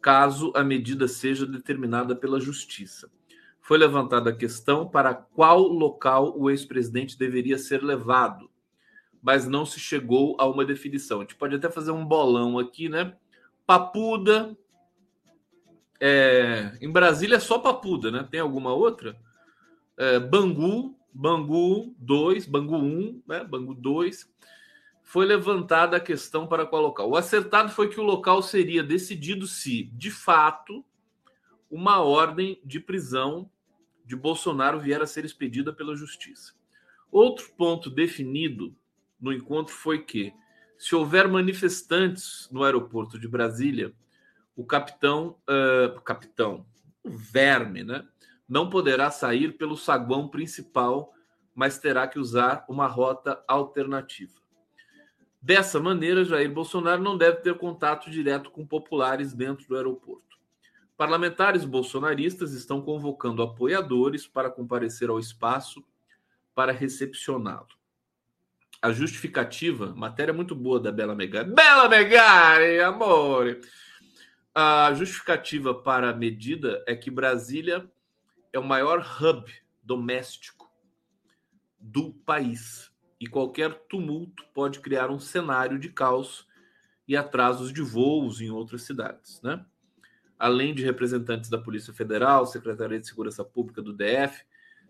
caso 0.00 0.52
a 0.54 0.64
medida 0.64 1.06
seja 1.06 1.46
determinada 1.46 2.16
pela 2.16 2.40
Justiça 2.40 3.10
foi 3.62 3.78
levantada 3.78 4.30
a 4.30 4.36
questão 4.36 4.88
para 4.88 5.14
qual 5.14 5.60
local 5.62 6.36
o 6.36 6.50
ex-presidente 6.50 7.16
deveria 7.16 7.56
ser 7.56 7.80
levado, 7.80 8.50
mas 9.22 9.46
não 9.46 9.64
se 9.64 9.78
chegou 9.78 10.36
a 10.38 10.46
uma 10.46 10.64
definição. 10.64 11.18
A 11.18 11.22
gente 11.22 11.36
pode 11.36 11.54
até 11.54 11.70
fazer 11.70 11.92
um 11.92 12.04
bolão 12.04 12.58
aqui, 12.58 12.88
né? 12.88 13.16
Papuda. 13.64 14.58
É, 16.00 16.76
em 16.80 16.90
Brasília 16.90 17.36
é 17.36 17.40
só 17.40 17.56
Papuda, 17.60 18.10
né? 18.10 18.26
Tem 18.28 18.40
alguma 18.40 18.74
outra? 18.74 19.16
É, 19.96 20.18
Bangu, 20.18 20.98
Bangu 21.14 21.94
2, 21.98 22.46
Bangu 22.46 22.76
1, 22.76 23.22
né? 23.28 23.44
Bangu 23.44 23.74
2. 23.74 24.28
Foi 25.04 25.24
levantada 25.24 25.96
a 25.96 26.00
questão 26.00 26.48
para 26.48 26.66
qual 26.66 26.82
local. 26.82 27.10
O 27.10 27.16
acertado 27.16 27.70
foi 27.70 27.88
que 27.88 28.00
o 28.00 28.04
local 28.04 28.42
seria 28.42 28.82
decidido 28.82 29.46
se, 29.46 29.84
de 29.84 30.10
fato, 30.10 30.84
uma 31.70 32.00
ordem 32.02 32.60
de 32.64 32.80
prisão 32.80 33.48
de 34.12 34.16
Bolsonaro 34.16 34.78
vier 34.78 35.00
a 35.00 35.06
ser 35.06 35.24
expedida 35.24 35.72
pela 35.72 35.96
justiça. 35.96 36.52
Outro 37.10 37.50
ponto 37.56 37.88
definido 37.88 38.76
no 39.18 39.32
encontro 39.32 39.72
foi 39.72 40.02
que, 40.02 40.34
se 40.76 40.94
houver 40.94 41.26
manifestantes 41.26 42.46
no 42.52 42.62
aeroporto 42.62 43.18
de 43.18 43.26
Brasília, 43.26 43.94
o 44.54 44.66
capitão, 44.66 45.38
uh, 45.48 45.98
capitão, 46.02 46.66
o 47.02 47.08
verme, 47.10 47.82
né, 47.82 48.06
não 48.46 48.68
poderá 48.68 49.10
sair 49.10 49.56
pelo 49.56 49.78
saguão 49.78 50.28
principal, 50.28 51.14
mas 51.54 51.78
terá 51.78 52.06
que 52.06 52.18
usar 52.18 52.66
uma 52.68 52.86
rota 52.86 53.42
alternativa. 53.48 54.38
Dessa 55.40 55.80
maneira, 55.80 56.22
Jair 56.22 56.52
Bolsonaro 56.52 57.02
não 57.02 57.16
deve 57.16 57.38
ter 57.38 57.56
contato 57.56 58.10
direto 58.10 58.50
com 58.50 58.66
populares 58.66 59.32
dentro 59.32 59.66
do 59.66 59.74
aeroporto. 59.74 60.31
Parlamentares 60.96 61.64
bolsonaristas 61.64 62.52
estão 62.52 62.82
convocando 62.82 63.42
apoiadores 63.42 64.26
para 64.26 64.50
comparecer 64.50 65.08
ao 65.08 65.18
espaço 65.18 65.84
para 66.54 66.72
recepcioná-lo. 66.72 67.68
A 68.80 68.92
justificativa, 68.92 69.94
matéria 69.94 70.34
muito 70.34 70.54
boa 70.54 70.80
da 70.80 70.92
Bela 70.92 71.14
Megari. 71.14 71.52
Bela 71.52 71.88
Megari, 71.88 72.80
amor! 72.80 73.60
A 74.54 74.92
justificativa 74.94 75.74
para 75.74 76.10
a 76.10 76.14
medida 76.14 76.84
é 76.86 76.94
que 76.94 77.10
Brasília 77.10 77.90
é 78.52 78.58
o 78.58 78.64
maior 78.64 78.98
hub 79.20 79.50
doméstico 79.82 80.70
do 81.78 82.12
país 82.12 82.92
e 83.18 83.26
qualquer 83.26 83.72
tumulto 83.88 84.44
pode 84.52 84.80
criar 84.80 85.10
um 85.10 85.18
cenário 85.18 85.78
de 85.78 85.88
caos 85.88 86.46
e 87.06 87.16
atrasos 87.16 87.72
de 87.72 87.80
voos 87.80 88.40
em 88.40 88.50
outras 88.50 88.82
cidades, 88.82 89.40
né? 89.42 89.64
Além 90.42 90.74
de 90.74 90.82
representantes 90.82 91.48
da 91.48 91.56
Polícia 91.56 91.92
Federal, 91.92 92.44
Secretaria 92.46 92.98
de 92.98 93.06
Segurança 93.06 93.44
Pública 93.44 93.80
do 93.80 93.92
DF, 93.92 94.44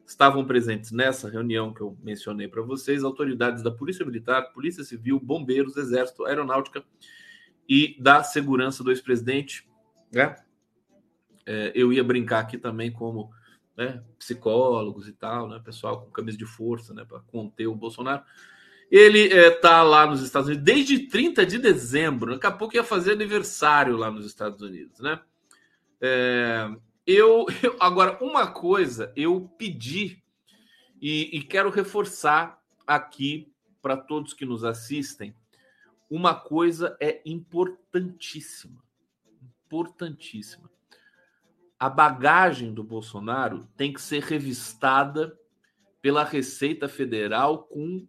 estavam 0.06 0.46
presentes 0.46 0.92
nessa 0.92 1.28
reunião 1.28 1.74
que 1.74 1.82
eu 1.82 1.94
mencionei 2.02 2.48
para 2.48 2.62
vocês 2.62 3.04
autoridades 3.04 3.62
da 3.62 3.70
Polícia 3.70 4.02
Militar, 4.02 4.50
Polícia 4.54 4.82
Civil, 4.82 5.20
Bombeiros, 5.20 5.76
Exército, 5.76 6.24
Aeronáutica 6.24 6.82
e 7.68 7.94
da 8.00 8.22
segurança 8.24 8.82
do 8.82 8.90
ex-presidente, 8.90 9.68
né? 10.10 10.36
É, 11.44 11.70
eu 11.74 11.92
ia 11.92 12.02
brincar 12.02 12.38
aqui 12.38 12.56
também 12.56 12.90
como 12.90 13.30
né, 13.76 14.02
psicólogos 14.18 15.06
e 15.06 15.12
tal, 15.12 15.50
né, 15.50 15.60
pessoal 15.62 16.00
com 16.00 16.10
camisa 16.10 16.38
de 16.38 16.46
força, 16.46 16.94
né, 16.94 17.04
para 17.04 17.20
conter 17.20 17.66
o 17.66 17.74
Bolsonaro. 17.74 18.22
Ele 18.90 19.18
está 19.18 19.80
é, 19.80 19.82
lá 19.82 20.06
nos 20.06 20.22
Estados 20.22 20.48
Unidos 20.48 20.64
desde 20.64 21.08
30 21.08 21.44
de 21.44 21.58
dezembro. 21.58 22.32
Daqui 22.32 22.46
a 22.46 22.50
pouco 22.50 22.74
ia 22.74 22.82
fazer 22.82 23.12
aniversário 23.12 23.98
lá 23.98 24.10
nos 24.10 24.24
Estados 24.24 24.62
Unidos, 24.62 24.98
né? 25.00 25.20
É, 26.02 26.68
eu, 27.06 27.46
eu, 27.62 27.76
agora 27.80 28.18
uma 28.22 28.50
coisa 28.50 29.12
eu 29.16 29.48
pedi 29.56 30.22
e, 31.00 31.30
e 31.32 31.42
quero 31.42 31.70
reforçar 31.70 32.60
aqui 32.86 33.52
para 33.80 33.96
todos 33.96 34.34
que 34.34 34.44
nos 34.44 34.64
assistem. 34.64 35.34
Uma 36.10 36.34
coisa 36.34 36.96
é 37.00 37.22
importantíssima, 37.24 38.82
importantíssima 39.64 40.72
a 41.82 41.90
bagagem 41.90 42.72
do 42.72 42.84
Bolsonaro 42.84 43.66
tem 43.76 43.92
que 43.92 44.00
ser 44.00 44.22
revistada 44.22 45.36
pela 46.00 46.22
Receita 46.22 46.88
Federal 46.88 47.64
com 47.64 48.06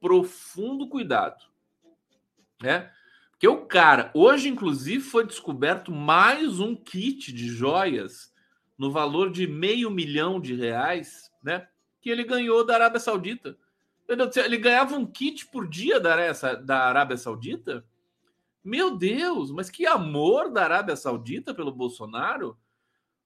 profundo 0.00 0.88
cuidado, 0.88 1.44
né? 2.62 2.88
Porque 3.40 3.48
o 3.48 3.64
cara, 3.64 4.10
hoje 4.12 4.50
inclusive 4.50 5.02
foi 5.02 5.26
descoberto 5.26 5.90
mais 5.90 6.60
um 6.60 6.76
kit 6.76 7.32
de 7.32 7.48
joias 7.48 8.30
no 8.76 8.92
valor 8.92 9.32
de 9.32 9.46
meio 9.46 9.90
milhão 9.90 10.38
de 10.38 10.54
reais, 10.54 11.32
né? 11.42 11.66
Que 12.02 12.10
ele 12.10 12.22
ganhou 12.22 12.66
da 12.66 12.74
Arábia 12.74 13.00
Saudita. 13.00 13.56
Ele 14.44 14.58
ganhava 14.58 14.94
um 14.94 15.06
kit 15.06 15.46
por 15.46 15.66
dia 15.66 15.98
da 15.98 16.84
Arábia 16.84 17.16
Saudita? 17.16 17.82
Meu 18.62 18.94
Deus, 18.94 19.50
mas 19.50 19.70
que 19.70 19.86
amor 19.86 20.52
da 20.52 20.64
Arábia 20.64 20.94
Saudita 20.94 21.54
pelo 21.54 21.72
Bolsonaro! 21.72 22.58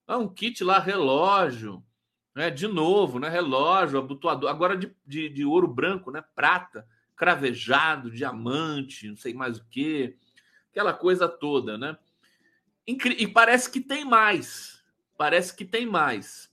Ah, 0.07 0.17
um 0.17 0.29
kit 0.29 0.63
lá, 0.63 0.79
relógio, 0.79 1.83
né? 2.37 2.51
De 2.51 2.69
novo, 2.69 3.19
né? 3.19 3.29
Relógio, 3.29 3.99
abotoador, 3.99 4.49
agora 4.49 4.77
de, 4.77 4.95
de, 5.05 5.29
de 5.29 5.45
ouro 5.45 5.67
branco, 5.67 6.13
né? 6.13 6.23
Prata, 6.37 6.87
cravejado, 7.17 8.11
diamante, 8.11 9.09
não 9.09 9.17
sei 9.17 9.35
mais 9.35 9.59
o 9.59 9.65
que, 9.71 10.17
aquela 10.71 10.93
coisa 10.93 11.29
toda, 11.29 11.79
né? 11.79 11.97
E 12.87 13.27
parece 13.27 13.71
que 13.71 13.81
tem 13.81 14.05
mais, 14.05 14.83
parece 15.17 15.57
que 15.57 15.65
tem 15.65 15.87
mais. 15.87 16.51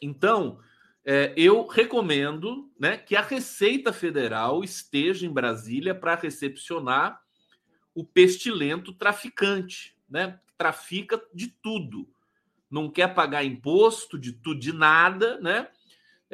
Então, 0.00 0.60
é, 1.04 1.32
eu 1.36 1.66
recomendo 1.66 2.70
né, 2.78 2.96
que 2.96 3.16
a 3.16 3.22
Receita 3.22 3.92
Federal 3.92 4.62
esteja 4.62 5.26
em 5.26 5.32
Brasília 5.32 5.94
para 5.94 6.14
recepcionar 6.14 7.20
o 7.94 8.04
pestilento 8.04 8.92
traficante, 8.92 9.96
né? 10.08 10.38
Trafica 10.56 11.20
de 11.34 11.48
tudo 11.48 12.08
não 12.72 12.88
quer 12.88 13.14
pagar 13.14 13.44
imposto 13.44 14.18
de 14.18 14.32
tudo, 14.32 14.58
de 14.58 14.72
nada, 14.72 15.38
né? 15.40 15.68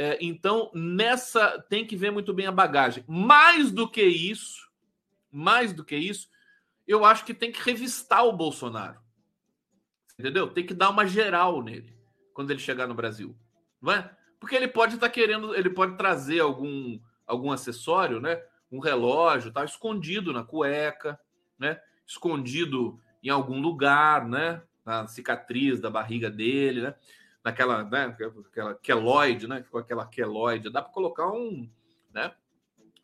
É, 0.01 0.17
então, 0.21 0.71
nessa 0.73 1.61
tem 1.69 1.85
que 1.85 1.97
ver 1.97 2.13
muito 2.13 2.33
bem 2.33 2.47
a 2.47 2.53
bagagem. 2.53 3.05
Mais 3.09 3.73
do 3.73 3.91
que 3.91 4.05
isso, 4.05 4.71
mais 5.29 5.73
do 5.73 5.85
que 5.85 5.97
isso, 5.97 6.29
eu 6.87 7.05
acho 7.05 7.25
que 7.25 7.35
tem 7.35 7.51
que 7.51 7.61
revistar 7.61 8.25
o 8.25 8.33
Bolsonaro. 8.33 9.01
Entendeu? 10.17 10.47
Tem 10.47 10.65
que 10.65 10.73
dar 10.73 10.91
uma 10.91 11.05
geral 11.05 11.61
nele 11.65 11.99
quando 12.33 12.53
ele 12.53 12.61
chegar 12.61 12.87
no 12.87 12.95
Brasil. 12.95 13.37
Não 13.83 13.93
é? 13.93 14.09
Porque 14.39 14.55
ele 14.55 14.69
pode 14.69 14.95
estar 14.95 15.09
tá 15.09 15.13
querendo, 15.13 15.53
ele 15.53 15.69
pode 15.69 15.97
trazer 15.97 16.39
algum, 16.39 17.01
algum 17.27 17.51
acessório, 17.51 18.21
né? 18.21 18.41
Um 18.71 18.79
relógio, 18.79 19.53
tá 19.53 19.65
escondido 19.65 20.33
na 20.33 20.45
cueca, 20.45 21.19
né? 21.59 21.81
Escondido 22.07 23.01
em 23.21 23.31
algum 23.31 23.61
lugar, 23.61 24.29
né? 24.29 24.63
na 24.89 25.07
cicatriz 25.07 25.81
da 25.81 25.91
barriga 25.91 26.31
dele, 26.31 26.81
né? 26.81 26.95
Naquela, 27.45 27.85
né? 27.85 28.17
Aquela 28.47 28.75
queloide, 28.75 29.47
né? 29.47 29.65
Com 29.71 29.79
aquela 29.79 30.07
queloide. 30.07 30.71
Dá 30.71 30.83
para 30.83 30.93
colocar 30.93 31.31
um, 31.31 31.69
né? 32.13 32.33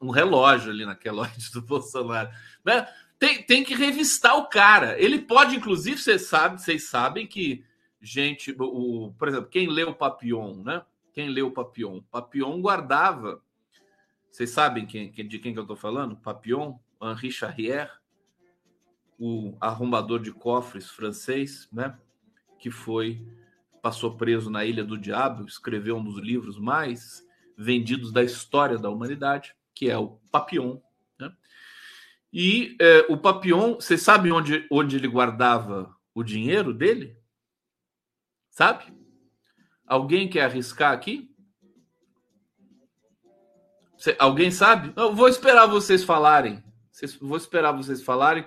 Um 0.00 0.10
relógio 0.10 0.70
ali 0.70 0.84
na 0.84 0.94
queloide 0.94 1.50
do 1.52 1.62
Bolsonaro, 1.62 2.30
né? 2.64 2.86
Tem, 3.18 3.42
tem 3.42 3.64
que 3.64 3.74
revistar 3.74 4.36
o 4.36 4.48
cara. 4.48 5.00
Ele 5.00 5.18
pode, 5.20 5.56
inclusive, 5.56 5.98
vocês 5.98 6.22
sabem, 6.22 6.58
vocês 6.58 6.88
sabem 6.88 7.26
que 7.26 7.64
gente, 8.00 8.54
o, 8.58 9.14
por 9.18 9.28
exemplo, 9.28 9.48
quem 9.48 9.66
leu 9.66 9.90
o 9.90 9.94
Papillon, 9.94 10.62
né? 10.62 10.84
Quem 11.12 11.28
leu 11.30 11.46
o 11.46 11.52
Papillon? 11.52 12.02
Papillon 12.10 12.60
guardava. 12.60 13.42
Vocês 14.30 14.50
sabem 14.50 14.84
quem, 14.84 15.10
de 15.10 15.38
quem 15.38 15.52
que 15.52 15.58
eu 15.58 15.62
estou 15.62 15.76
falando? 15.76 16.16
Papillon, 16.16 16.76
Henri 17.00 17.30
Charrier, 17.30 17.90
o 19.18 19.56
arrombador 19.60 20.20
de 20.20 20.32
cofres 20.32 20.90
francês, 20.90 21.68
né? 21.72 21.96
Que 22.58 22.70
foi 22.70 23.24
passou 23.84 24.16
preso 24.16 24.48
na 24.48 24.64
Ilha 24.64 24.82
do 24.82 24.96
Diabo, 24.96 25.44
escreveu 25.44 25.98
um 25.98 26.02
dos 26.02 26.18
livros 26.18 26.58
mais 26.58 27.22
vendidos 27.54 28.10
da 28.10 28.22
história 28.24 28.78
da 28.78 28.88
humanidade, 28.88 29.54
que 29.74 29.90
é 29.90 29.98
o 29.98 30.18
Papillon. 30.32 30.78
Né? 31.20 31.30
E 32.32 32.78
é, 32.80 33.00
o 33.10 33.18
Papillon, 33.18 33.74
vocês 33.74 34.00
sabem 34.00 34.32
onde, 34.32 34.66
onde 34.70 34.96
ele 34.96 35.06
guardava 35.06 35.94
o 36.14 36.22
dinheiro 36.22 36.72
dele? 36.72 37.14
Sabe? 38.48 38.84
Alguém 39.86 40.30
quer 40.30 40.44
arriscar 40.44 40.94
aqui? 40.94 41.30
Cê, 43.98 44.16
alguém 44.18 44.50
sabe? 44.50 44.94
Eu 44.96 45.14
vou 45.14 45.28
esperar 45.28 45.66
vocês 45.66 46.02
falarem. 46.02 46.64
Vocês, 46.90 47.14
vou 47.16 47.36
esperar 47.36 47.72
vocês 47.72 48.02
falarem 48.02 48.46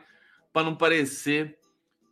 para 0.51 0.63
não 0.63 0.75
parecer 0.75 1.59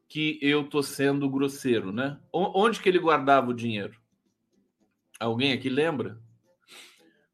que 0.08 0.40
eu 0.42 0.68
tô 0.70 0.84
sendo 0.84 1.30
grosseiro, 1.30 1.92
né? 1.92 2.20
Onde 2.32 2.80
que 2.80 2.88
ele 2.88 3.00
guardava 3.00 3.50
o 3.50 3.56
dinheiro? 3.56 4.00
Alguém 5.20 5.54
aqui 5.54 5.70
lembra? 5.70 6.22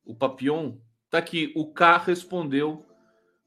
O 0.05 0.15
Papillon 0.15 0.78
tá 1.09 1.17
aqui. 1.17 1.51
O 1.55 1.72
K 1.72 1.97
respondeu. 1.97 2.86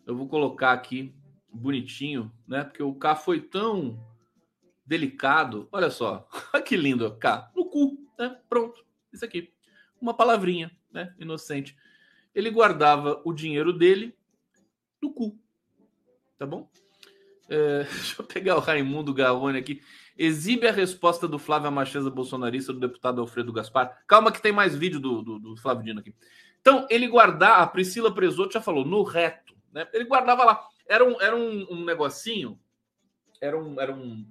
Eu 0.07 0.17
vou 0.17 0.29
colocar 0.29 0.73
aqui 0.73 1.15
bonitinho, 1.53 2.33
né? 2.47 2.65
Porque 2.65 2.83
o 2.83 2.95
K 2.95 3.17
foi 3.17 3.41
tão 3.41 3.99
delicado. 4.85 5.69
Olha 5.73 5.91
só, 5.91 6.29
que 6.67 6.77
lindo, 6.77 7.17
K. 7.17 7.51
No 7.55 7.67
cu, 7.67 7.99
né? 8.19 8.39
Pronto, 8.49 8.85
isso 9.13 9.25
aqui. 9.25 9.53
Uma 10.01 10.15
palavrinha, 10.15 10.71
né? 10.93 11.15
Inocente. 11.19 11.77
Ele 12.35 12.51
guardava 12.51 13.23
o 13.25 13.33
dinheiro 13.33 13.73
dele 13.73 14.15
no 15.01 15.13
cu, 15.13 15.39
tá 16.37 16.45
bom? 16.45 16.69
É, 17.49 17.85
deixa 17.85 18.21
eu 18.21 18.27
pegar 18.27 18.57
o 18.57 18.61
Raimundo 18.61 19.13
Garrone 19.15 19.59
aqui. 19.59 19.81
Exibe 20.17 20.67
a 20.69 20.73
resposta 20.73 21.27
do 21.27 21.39
Flávio 21.39 21.71
Macheza, 21.73 22.09
bolsonarista, 22.09 22.73
do 22.73 22.81
deputado 22.81 23.21
Alfredo 23.21 23.53
Gaspar. 23.53 24.03
Calma 24.07 24.31
que 24.31 24.41
tem 24.41 24.53
mais 24.53 24.75
vídeo 24.75 25.01
do, 25.01 25.23
do, 25.23 25.39
do 25.39 25.57
Flávio 25.57 25.85
Dino 25.85 26.01
aqui. 26.01 26.15
Então, 26.61 26.87
ele 26.89 27.09
guardar, 27.09 27.61
a 27.61 27.67
Priscila 27.67 28.15
Presoto 28.15 28.53
já 28.55 28.61
falou, 28.61 28.85
no 28.85 29.03
reto. 29.03 29.55
Né? 29.73 29.87
Ele 29.93 30.05
guardava 30.05 30.45
lá. 30.45 30.67
Era 30.89 31.05
um, 31.05 31.21
era 31.21 31.37
um, 31.37 31.67
um 31.71 31.85
negocinho, 31.85 32.59
era 33.41 33.59
um. 33.59 33.81
Era, 33.81 33.93
um, 33.93 34.27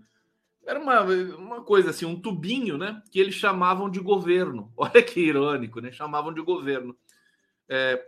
era 0.66 0.80
uma, 0.80 1.01
uma 1.01 1.64
coisa 1.64 1.89
assim, 1.89 2.05
um 2.05 2.20
tubinho, 2.20 2.78
né? 2.78 3.01
Que 3.11 3.20
eles 3.20 3.36
chamavam 3.36 3.89
de 3.89 3.99
governo. 3.99 4.72
Olha 4.78 5.03
que 5.03 5.20
irônico, 5.20 5.82
né? 5.82 5.91
Chamavam 5.91 6.34
de 6.34 6.41
governo. 6.41 6.95
É, 7.68 8.07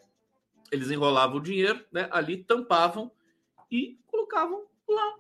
eles 0.72 0.90
enrolavam 0.92 1.38
o 1.38 1.42
dinheiro, 1.42 1.84
né? 1.92 2.08
Ali 2.12 2.38
tampavam 2.38 3.12
e 3.70 4.00
colocavam 4.08 4.66
lá 4.88 5.16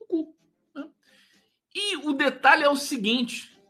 no 0.00 0.06
cu. 0.06 0.36
Né? 0.74 0.88
E 1.74 1.96
o 1.96 2.12
detalhe 2.12 2.64
é 2.64 2.68
o 2.68 2.76
seguinte: 2.76 3.60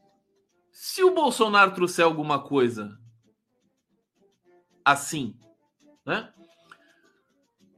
se 0.72 1.02
o 1.02 1.14
Bolsonaro 1.14 1.74
trouxer 1.74 2.04
alguma 2.04 2.42
coisa 2.42 2.98
assim, 4.84 5.38
né? 6.04 6.32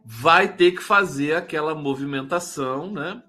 vai 0.04 0.56
ter 0.56 0.72
que 0.72 0.82
fazer 0.82 1.34
aquela 1.34 1.74
movimentação, 1.74 2.90
né? 2.90 3.22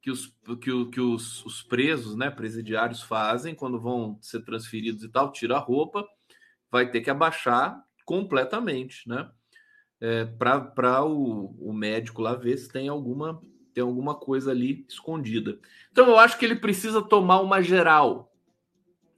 Que 0.00 0.10
os, 0.10 0.26
que, 0.60 0.84
que 0.86 1.00
os, 1.00 1.44
os 1.44 1.62
presos, 1.62 2.16
né, 2.16 2.30
presidiários 2.30 3.02
fazem 3.02 3.54
quando 3.54 3.80
vão 3.80 4.18
ser 4.22 4.42
transferidos 4.44 5.02
e 5.02 5.08
tal, 5.08 5.32
tira 5.32 5.56
a 5.56 5.60
roupa, 5.60 6.06
vai 6.70 6.90
ter 6.90 7.00
que 7.00 7.10
abaixar 7.10 7.82
completamente, 8.04 9.08
né? 9.08 9.30
para 10.38 11.04
o, 11.04 11.56
o 11.58 11.72
médico 11.72 12.22
lá 12.22 12.34
ver 12.34 12.56
se 12.56 12.68
tem 12.68 12.88
alguma, 12.88 13.42
tem 13.78 13.82
alguma 13.84 14.16
coisa 14.16 14.50
ali 14.50 14.84
escondida. 14.88 15.56
Então 15.92 16.08
eu 16.08 16.18
acho 16.18 16.36
que 16.36 16.44
ele 16.44 16.56
precisa 16.56 17.00
tomar 17.00 17.40
uma 17.40 17.62
geral, 17.62 18.34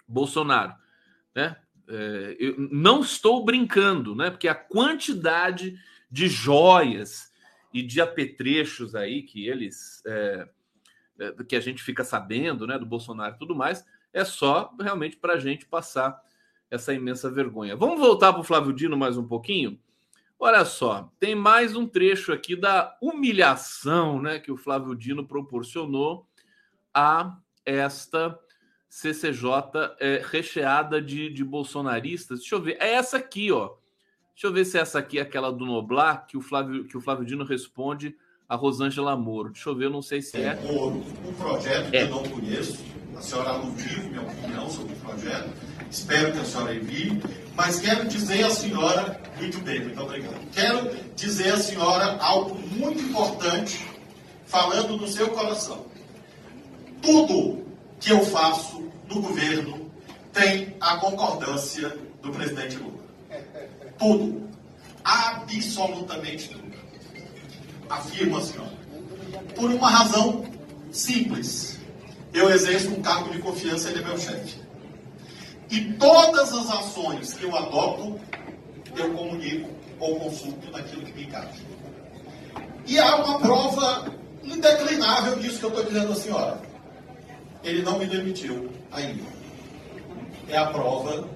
Bolsonaro, 0.06 0.74
né? 1.34 1.56
É, 1.88 2.36
eu 2.38 2.56
não 2.58 3.00
estou 3.00 3.42
brincando, 3.42 4.14
né? 4.14 4.28
Porque 4.28 4.48
a 4.48 4.54
quantidade 4.54 5.78
de 6.10 6.28
joias 6.28 7.32
e 7.72 7.82
de 7.82 8.02
apetrechos 8.02 8.94
aí 8.94 9.22
que 9.22 9.48
eles 9.48 10.02
é, 10.06 10.46
é, 11.18 11.44
que 11.44 11.56
a 11.56 11.60
gente 11.60 11.82
fica 11.82 12.04
sabendo, 12.04 12.66
né, 12.66 12.78
do 12.78 12.84
Bolsonaro 12.84 13.36
e 13.36 13.38
tudo 13.38 13.56
mais, 13.56 13.82
é 14.12 14.26
só 14.26 14.74
realmente 14.78 15.16
para 15.16 15.34
a 15.34 15.38
gente 15.38 15.64
passar 15.64 16.20
essa 16.70 16.92
imensa 16.92 17.30
vergonha. 17.30 17.74
Vamos 17.76 17.98
voltar 17.98 18.30
para 18.30 18.42
o 18.42 18.44
Flávio 18.44 18.74
Dino 18.74 18.96
mais 18.96 19.16
um 19.16 19.26
pouquinho. 19.26 19.80
Olha 20.42 20.64
só, 20.64 21.12
tem 21.20 21.34
mais 21.34 21.76
um 21.76 21.86
trecho 21.86 22.32
aqui 22.32 22.56
da 22.56 22.96
humilhação, 23.00 24.22
né, 24.22 24.38
que 24.38 24.50
o 24.50 24.56
Flávio 24.56 24.94
Dino 24.94 25.26
proporcionou 25.26 26.26
a 26.94 27.36
esta 27.64 28.38
CCJ 28.88 29.44
é, 30.00 30.22
recheada 30.24 31.00
de, 31.00 31.28
de 31.28 31.44
bolsonaristas. 31.44 32.40
Deixa 32.40 32.54
eu 32.54 32.62
ver, 32.62 32.78
é 32.80 32.94
essa 32.94 33.18
aqui, 33.18 33.52
ó. 33.52 33.74
Deixa 34.34 34.46
eu 34.46 34.52
ver 34.52 34.64
se 34.64 34.78
essa 34.78 34.98
aqui 34.98 35.18
é 35.18 35.22
aquela 35.22 35.52
do 35.52 35.66
Noblar 35.66 36.26
que 36.26 36.38
o 36.38 36.40
Flávio, 36.40 36.84
que 36.84 36.96
o 36.96 37.00
Flávio 37.02 37.26
Dino 37.26 37.44
responde 37.44 38.16
a 38.48 38.56
Rosângela 38.56 39.14
Moro. 39.14 39.50
Deixa 39.50 39.68
eu 39.68 39.76
ver, 39.76 39.90
não 39.90 40.00
sei 40.00 40.22
se 40.22 40.38
é. 40.38 40.54
Moro, 40.62 41.04
um 41.28 41.32
projeto 41.34 41.90
que 41.90 41.96
É. 41.98 42.04
eu 42.04 42.08
não 42.10 42.22
conheço. 42.22 42.82
A 43.14 43.20
senhora 43.20 43.50
aludiu 43.50 44.02
minha 44.04 44.22
opinião 44.22 44.70
sobre 44.70 44.94
o 44.94 44.96
projeto. 44.96 45.50
Espero 45.90 46.32
que 46.32 46.38
a 46.38 46.44
senhora 46.44 46.74
envie. 46.74 47.20
Mas 47.60 47.78
quero 47.78 48.08
dizer 48.08 48.42
à 48.42 48.50
senhora, 48.50 49.20
muito 49.38 49.58
bem, 49.58 49.84
muito 49.84 50.00
obrigado. 50.00 50.40
Quero 50.50 50.96
dizer 51.14 51.52
à 51.52 51.58
senhora 51.58 52.16
algo 52.16 52.58
muito 52.70 53.02
importante, 53.02 53.86
falando 54.46 54.96
do 54.96 55.06
seu 55.06 55.28
coração. 55.28 55.84
Tudo 57.02 57.62
que 58.00 58.10
eu 58.12 58.24
faço 58.24 58.90
no 59.06 59.20
governo 59.20 59.90
tem 60.32 60.74
a 60.80 60.96
concordância 60.96 61.94
do 62.22 62.30
presidente 62.30 62.78
Lula. 62.78 63.04
Tudo. 63.98 64.48
Absolutamente 65.04 66.48
tudo. 66.48 66.72
Afirma 67.90 68.38
a 68.38 68.40
senhora. 68.40 68.72
Por 69.54 69.70
uma 69.70 69.90
razão 69.90 70.46
simples. 70.90 71.78
Eu 72.32 72.48
exerço 72.48 72.88
um 72.88 73.02
cargo 73.02 73.30
de 73.30 73.38
confiança, 73.38 73.90
ele 73.90 73.98
é 73.98 74.06
meu 74.06 74.16
chefe. 74.16 74.69
E 75.70 75.92
todas 75.94 76.52
as 76.52 76.70
ações 76.70 77.34
que 77.34 77.44
eu 77.44 77.56
adoto, 77.56 78.18
eu 78.96 79.14
comunico 79.14 79.70
ou 80.00 80.18
consulto 80.18 80.70
naquilo 80.72 81.02
que 81.02 81.12
me 81.12 81.24
encaixa. 81.24 81.62
E 82.86 82.98
há 82.98 83.16
uma 83.16 83.38
prova 83.38 84.12
indeclinável 84.42 85.36
disso 85.36 85.60
que 85.60 85.64
eu 85.66 85.70
estou 85.70 85.84
dizendo 85.84 86.12
à 86.12 86.16
senhora. 86.16 86.60
Ele 87.62 87.82
não 87.82 87.98
me 87.98 88.06
demitiu 88.06 88.70
ainda. 88.90 89.22
É 90.48 90.56
a 90.56 90.66
prova 90.66 91.28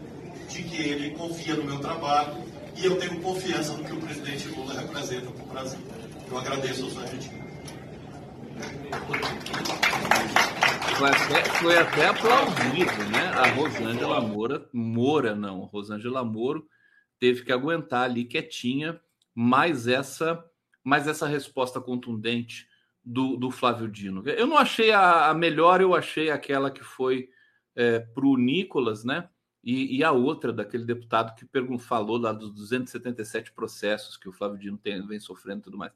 de 0.49 0.63
que 0.63 0.83
ele 0.83 1.11
confia 1.11 1.55
no 1.55 1.65
meu 1.65 1.79
trabalho 1.79 2.43
e 2.77 2.85
eu 2.85 2.99
tenho 2.99 3.21
confiança 3.21 3.73
no 3.75 3.85
que 3.85 3.93
o 3.93 4.01
presidente 4.01 4.49
Lula 4.49 4.81
representa 4.81 5.31
para 5.31 5.45
o 5.45 5.47
Brasil. 5.47 5.79
Eu 6.29 6.39
agradeço 6.39 6.87
a 6.87 6.91
sua 6.91 7.07
gentileza. 7.07 7.44
Foi 10.97 11.09
até, 11.09 11.45
foi 11.45 11.77
até 11.77 12.07
aplaudido, 12.07 13.11
né? 13.11 13.27
A 13.35 13.49
Rosângela 13.49 14.21
Moura, 14.21 14.69
Moura 14.73 15.35
não, 15.35 15.61
Rosângela 15.61 16.25
Moro 16.25 16.69
teve 17.19 17.43
que 17.43 17.53
aguentar 17.53 18.05
ali 18.05 18.25
quietinha, 18.25 19.01
mais 19.35 19.89
essa, 19.89 20.45
mais 20.83 21.09
essa 21.09 21.27
resposta 21.27 21.81
contundente 21.81 22.69
do, 23.05 23.37
do 23.37 23.51
Flávio 23.51 23.89
Dino. 23.89 24.23
Eu 24.29 24.47
não 24.47 24.57
achei 24.57 24.93
a, 24.93 25.31
a 25.31 25.35
melhor, 25.35 25.81
eu 25.81 25.95
achei 25.95 26.31
aquela 26.31 26.71
que 26.71 26.85
foi 26.85 27.29
é, 27.75 27.99
para 27.99 28.27
o 28.27 28.37
Nicolas, 28.37 29.05
né? 29.05 29.29
E, 29.63 29.97
e 29.97 30.05
a 30.05 30.13
outra 30.13 30.53
daquele 30.53 30.85
deputado 30.85 31.35
que 31.35 31.47
falou 31.79 32.19
lá 32.19 32.33
dos 32.33 32.53
277 32.53 33.53
processos 33.53 34.17
que 34.17 34.29
o 34.29 34.33
Flávio 34.33 34.59
Dino 34.59 34.77
tem, 34.77 35.05
vem 35.07 35.19
sofrendo 35.19 35.61
e 35.61 35.63
tudo 35.65 35.79
mais. 35.79 35.93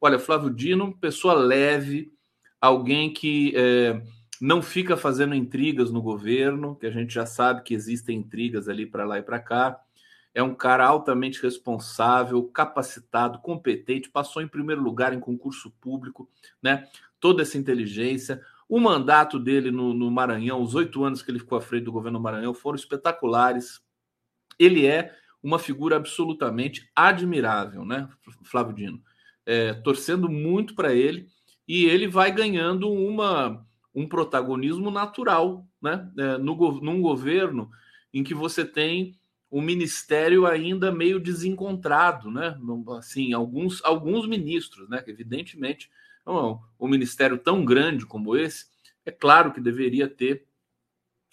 Olha, 0.00 0.18
Flávio 0.18 0.48
Dino, 0.48 0.96
pessoa 0.96 1.34
leve, 1.34 2.10
alguém 2.58 3.12
que 3.12 3.52
é, 3.54 4.02
não 4.40 4.62
fica 4.62 4.96
fazendo 4.96 5.34
intrigas 5.34 5.90
no 5.90 6.00
governo, 6.00 6.74
que 6.74 6.86
a 6.86 6.90
gente 6.90 7.12
já 7.12 7.26
sabe 7.26 7.62
que 7.62 7.74
existem 7.74 8.18
intrigas 8.18 8.66
ali 8.66 8.86
para 8.86 9.04
lá 9.04 9.18
e 9.18 9.22
para 9.22 9.38
cá. 9.38 9.78
É 10.32 10.42
um 10.42 10.54
cara 10.54 10.86
altamente 10.86 11.42
responsável, 11.42 12.42
capacitado, 12.44 13.40
competente, 13.40 14.08
passou 14.08 14.40
em 14.40 14.48
primeiro 14.48 14.80
lugar 14.80 15.12
em 15.12 15.20
concurso 15.20 15.70
público, 15.80 16.30
né? 16.62 16.88
Toda 17.18 17.42
essa 17.42 17.58
inteligência. 17.58 18.40
O 18.66 18.80
mandato 18.80 19.38
dele 19.38 19.70
no, 19.70 19.92
no 19.92 20.10
Maranhão, 20.10 20.62
os 20.62 20.74
oito 20.74 21.04
anos 21.04 21.20
que 21.20 21.30
ele 21.30 21.40
ficou 21.40 21.58
à 21.58 21.60
frente 21.60 21.84
do 21.84 21.92
governo 21.92 22.18
do 22.18 22.22
Maranhão, 22.22 22.54
foram 22.54 22.76
espetaculares. 22.76 23.82
Ele 24.58 24.86
é 24.86 25.14
uma 25.42 25.58
figura 25.58 25.96
absolutamente 25.96 26.88
admirável, 26.94 27.84
né, 27.84 28.08
Flávio 28.44 28.74
Dino? 28.74 29.02
É, 29.50 29.74
torcendo 29.74 30.28
muito 30.28 30.74
para 30.74 30.94
ele 30.94 31.26
e 31.66 31.84
ele 31.86 32.06
vai 32.06 32.30
ganhando 32.30 32.88
uma, 32.88 33.66
um 33.92 34.06
protagonismo 34.06 34.90
natural, 34.90 35.66
né, 35.82 36.08
é, 36.16 36.38
no, 36.38 36.80
num 36.80 37.00
governo 37.02 37.68
em 38.14 38.22
que 38.22 38.34
você 38.34 38.64
tem 38.64 39.18
um 39.50 39.60
ministério 39.60 40.46
ainda 40.46 40.92
meio 40.92 41.18
desencontrado, 41.18 42.30
né? 42.30 42.56
Não- 42.60 42.84
Assim, 42.92 43.32
alguns, 43.32 43.84
alguns 43.84 44.26
ministros, 44.28 44.88
né? 44.88 45.02
Evidentemente, 45.06 45.90
um, 46.24 46.58
um 46.78 46.88
ministério 46.88 47.36
tão 47.36 47.64
grande 47.64 48.06
como 48.06 48.36
esse, 48.36 48.66
é 49.04 49.10
claro 49.10 49.52
que 49.52 49.60
deveria 49.60 50.06
ter 50.08 50.46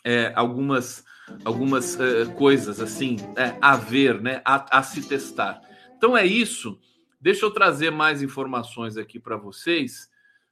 é, 0.04 0.32
algumas, 0.36 1.06
algumas 1.46 2.00
é, 2.00 2.26
coisas 2.26 2.80
assim 2.80 3.18
é, 3.36 3.56
a 3.62 3.76
ver, 3.76 4.20
né? 4.22 4.42
A, 4.44 4.80
a 4.80 4.84
se 4.84 5.08
testar. 5.08 5.62
Então 5.96 6.18
é 6.18 6.26
isso. 6.26 6.80
Deixa 7.20 7.46
eu 7.46 7.52
trazer 7.52 7.92
mais 7.92 8.22
informações 8.22 8.96
aqui 8.96 9.20
para 9.20 9.38
vocês 9.38 10.10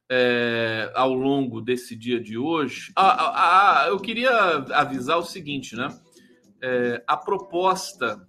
é, 0.10 0.92
ao 0.96 1.14
longo 1.14 1.62
desse 1.62 1.96
dia 1.96 2.20
de 2.20 2.38
hoje. 2.38 2.92
Ah, 2.96 3.12
ah, 3.12 3.84
ah, 3.84 3.88
eu 3.88 4.00
queria 4.00 4.32
avisar 4.74 5.18
o 5.18 5.24
seguinte, 5.24 5.76
né? 5.76 5.88
É, 6.62 7.04
a 7.06 7.16
proposta, 7.16 8.28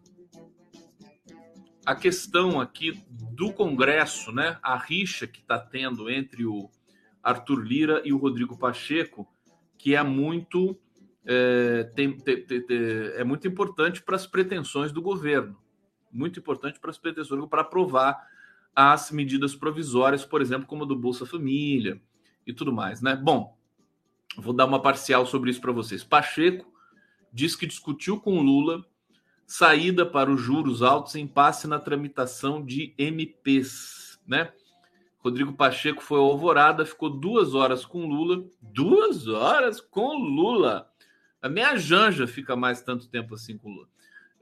a 1.84 1.94
questão 1.94 2.60
aqui 2.60 3.02
do 3.10 3.52
Congresso, 3.52 4.32
né? 4.32 4.58
A 4.62 4.76
rixa 4.76 5.26
que 5.26 5.40
está 5.40 5.58
tendo 5.58 6.10
entre 6.10 6.44
o 6.44 6.70
Arthur 7.22 7.60
Lira 7.62 8.02
e 8.04 8.12
o 8.12 8.18
Rodrigo 8.18 8.58
Pacheco, 8.58 9.26
que 9.78 9.94
é 9.94 10.02
muito 10.02 10.78
é, 11.28 11.82
tem- 11.96 12.16
tem- 12.16 12.44
tem- 12.44 12.66
é 13.16 13.24
muito 13.24 13.48
importante 13.48 14.00
para 14.00 14.14
as 14.14 14.28
pretensões 14.28 14.92
do 14.92 15.02
governo, 15.02 15.58
muito 16.16 16.40
importante 16.40 16.80
para 16.80 16.90
as 16.90 16.98
pretensões 16.98 17.46
para 17.48 17.62
aprovar 17.62 18.28
as 18.74 19.10
medidas 19.10 19.54
provisórias, 19.54 20.24
por 20.24 20.40
exemplo, 20.42 20.66
como 20.66 20.84
a 20.84 20.86
do 20.86 20.96
Bolsa 20.96 21.24
Família 21.24 22.00
e 22.46 22.52
tudo 22.52 22.72
mais, 22.72 23.00
né? 23.00 23.16
Bom, 23.16 23.56
vou 24.36 24.52
dar 24.52 24.66
uma 24.66 24.82
parcial 24.82 25.26
sobre 25.26 25.50
isso 25.50 25.60
para 25.60 25.72
vocês. 25.72 26.04
Pacheco 26.04 26.70
diz 27.32 27.54
que 27.54 27.66
discutiu 27.66 28.20
com 28.20 28.40
Lula 28.40 28.84
saída 29.46 30.04
para 30.04 30.30
os 30.30 30.40
juros 30.40 30.82
altos 30.82 31.14
em 31.14 31.26
passe 31.26 31.68
na 31.68 31.78
tramitação 31.78 32.64
de 32.64 32.94
MPs, 32.98 34.20
né? 34.26 34.52
Rodrigo 35.18 35.52
Pacheco 35.52 36.02
foi 36.02 36.18
Alvorada, 36.20 36.86
ficou 36.86 37.10
duas 37.10 37.54
horas 37.54 37.84
com 37.84 38.06
Lula. 38.06 38.44
Duas 38.60 39.26
horas 39.26 39.80
com 39.80 40.16
Lula. 40.16 40.88
A 41.42 41.48
minha 41.48 41.76
janja 41.76 42.26
fica 42.28 42.54
mais 42.54 42.80
tanto 42.80 43.08
tempo 43.08 43.34
assim 43.34 43.58
com 43.58 43.68
Lula. 43.68 43.88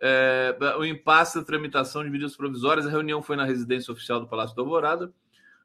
É, 0.00 0.56
o 0.78 0.84
impasse 0.84 1.38
da 1.38 1.44
tramitação 1.44 2.04
de 2.04 2.10
medidas 2.10 2.36
provisórias. 2.36 2.86
A 2.86 2.90
reunião 2.90 3.22
foi 3.22 3.36
na 3.36 3.44
residência 3.44 3.92
oficial 3.92 4.20
do 4.20 4.28
Palácio 4.28 4.54
do 4.54 4.62
Alvorada. 4.62 5.12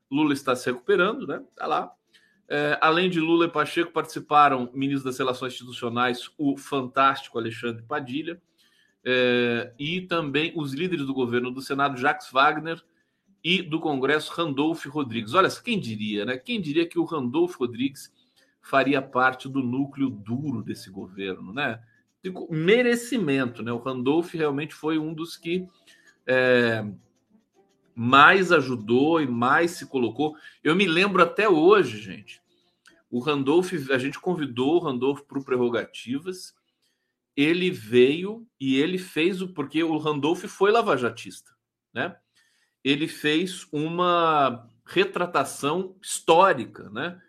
Lula 0.09 0.33
está 0.33 0.55
se 0.55 0.71
recuperando, 0.71 1.27
né? 1.27 1.41
Tá 1.55 1.67
lá. 1.67 1.91
É, 2.47 2.77
além 2.81 3.09
de 3.09 3.19
Lula 3.19 3.45
e 3.45 3.51
Pacheco, 3.51 3.91
participaram 3.91 4.71
ministros 4.73 5.03
das 5.03 5.19
Relações 5.19 5.53
Institucionais, 5.53 6.31
o 6.37 6.57
fantástico 6.57 7.37
Alexandre 7.37 7.83
Padilha, 7.83 8.41
é, 9.05 9.71
e 9.77 10.01
também 10.01 10.51
os 10.55 10.73
líderes 10.73 11.05
do 11.05 11.13
governo 11.13 11.51
do 11.51 11.61
Senado, 11.61 11.99
Jacques 11.99 12.31
Wagner, 12.31 12.83
e 13.43 13.61
do 13.61 13.79
Congresso, 13.79 14.33
Randolph 14.33 14.85
Rodrigues. 14.87 15.33
Olha, 15.33 15.49
quem 15.63 15.79
diria, 15.79 16.25
né? 16.25 16.37
Quem 16.37 16.59
diria 16.59 16.87
que 16.87 16.99
o 16.99 17.05
Randolph 17.05 17.55
Rodrigues 17.55 18.11
faria 18.61 19.01
parte 19.01 19.47
do 19.47 19.61
núcleo 19.63 20.09
duro 20.09 20.61
desse 20.61 20.89
governo, 20.89 21.53
né? 21.53 21.79
Digo, 22.23 22.47
merecimento, 22.51 23.63
né? 23.63 23.71
O 23.71 23.77
Randolph 23.77 24.33
realmente 24.33 24.73
foi 24.73 24.97
um 24.97 25.13
dos 25.13 25.37
que 25.37 25.65
é, 26.27 26.85
mais 27.95 28.51
ajudou 28.51 29.21
e 29.21 29.27
mais 29.27 29.71
se 29.71 29.85
colocou. 29.85 30.35
Eu 30.63 30.75
me 30.75 30.85
lembro 30.85 31.23
até 31.23 31.47
hoje, 31.47 31.97
gente. 31.97 32.41
O 33.09 33.19
Randolph, 33.19 33.73
a 33.89 33.97
gente 33.97 34.19
convidou 34.19 34.75
o 34.75 34.79
Randolph 34.79 35.21
para 35.21 35.39
o 35.39 35.43
Prerrogativas. 35.43 36.53
Ele 37.35 37.71
veio 37.71 38.45
e 38.59 38.75
ele 38.77 38.97
fez 38.97 39.41
o. 39.41 39.53
Porque 39.53 39.83
o 39.83 39.97
Randolph 39.97 40.45
foi 40.45 40.71
lavajatista, 40.71 41.51
né? 41.93 42.15
Ele 42.83 43.07
fez 43.07 43.67
uma 43.71 44.67
retratação 44.85 45.95
histórica, 46.01 46.89
né? 46.89 47.19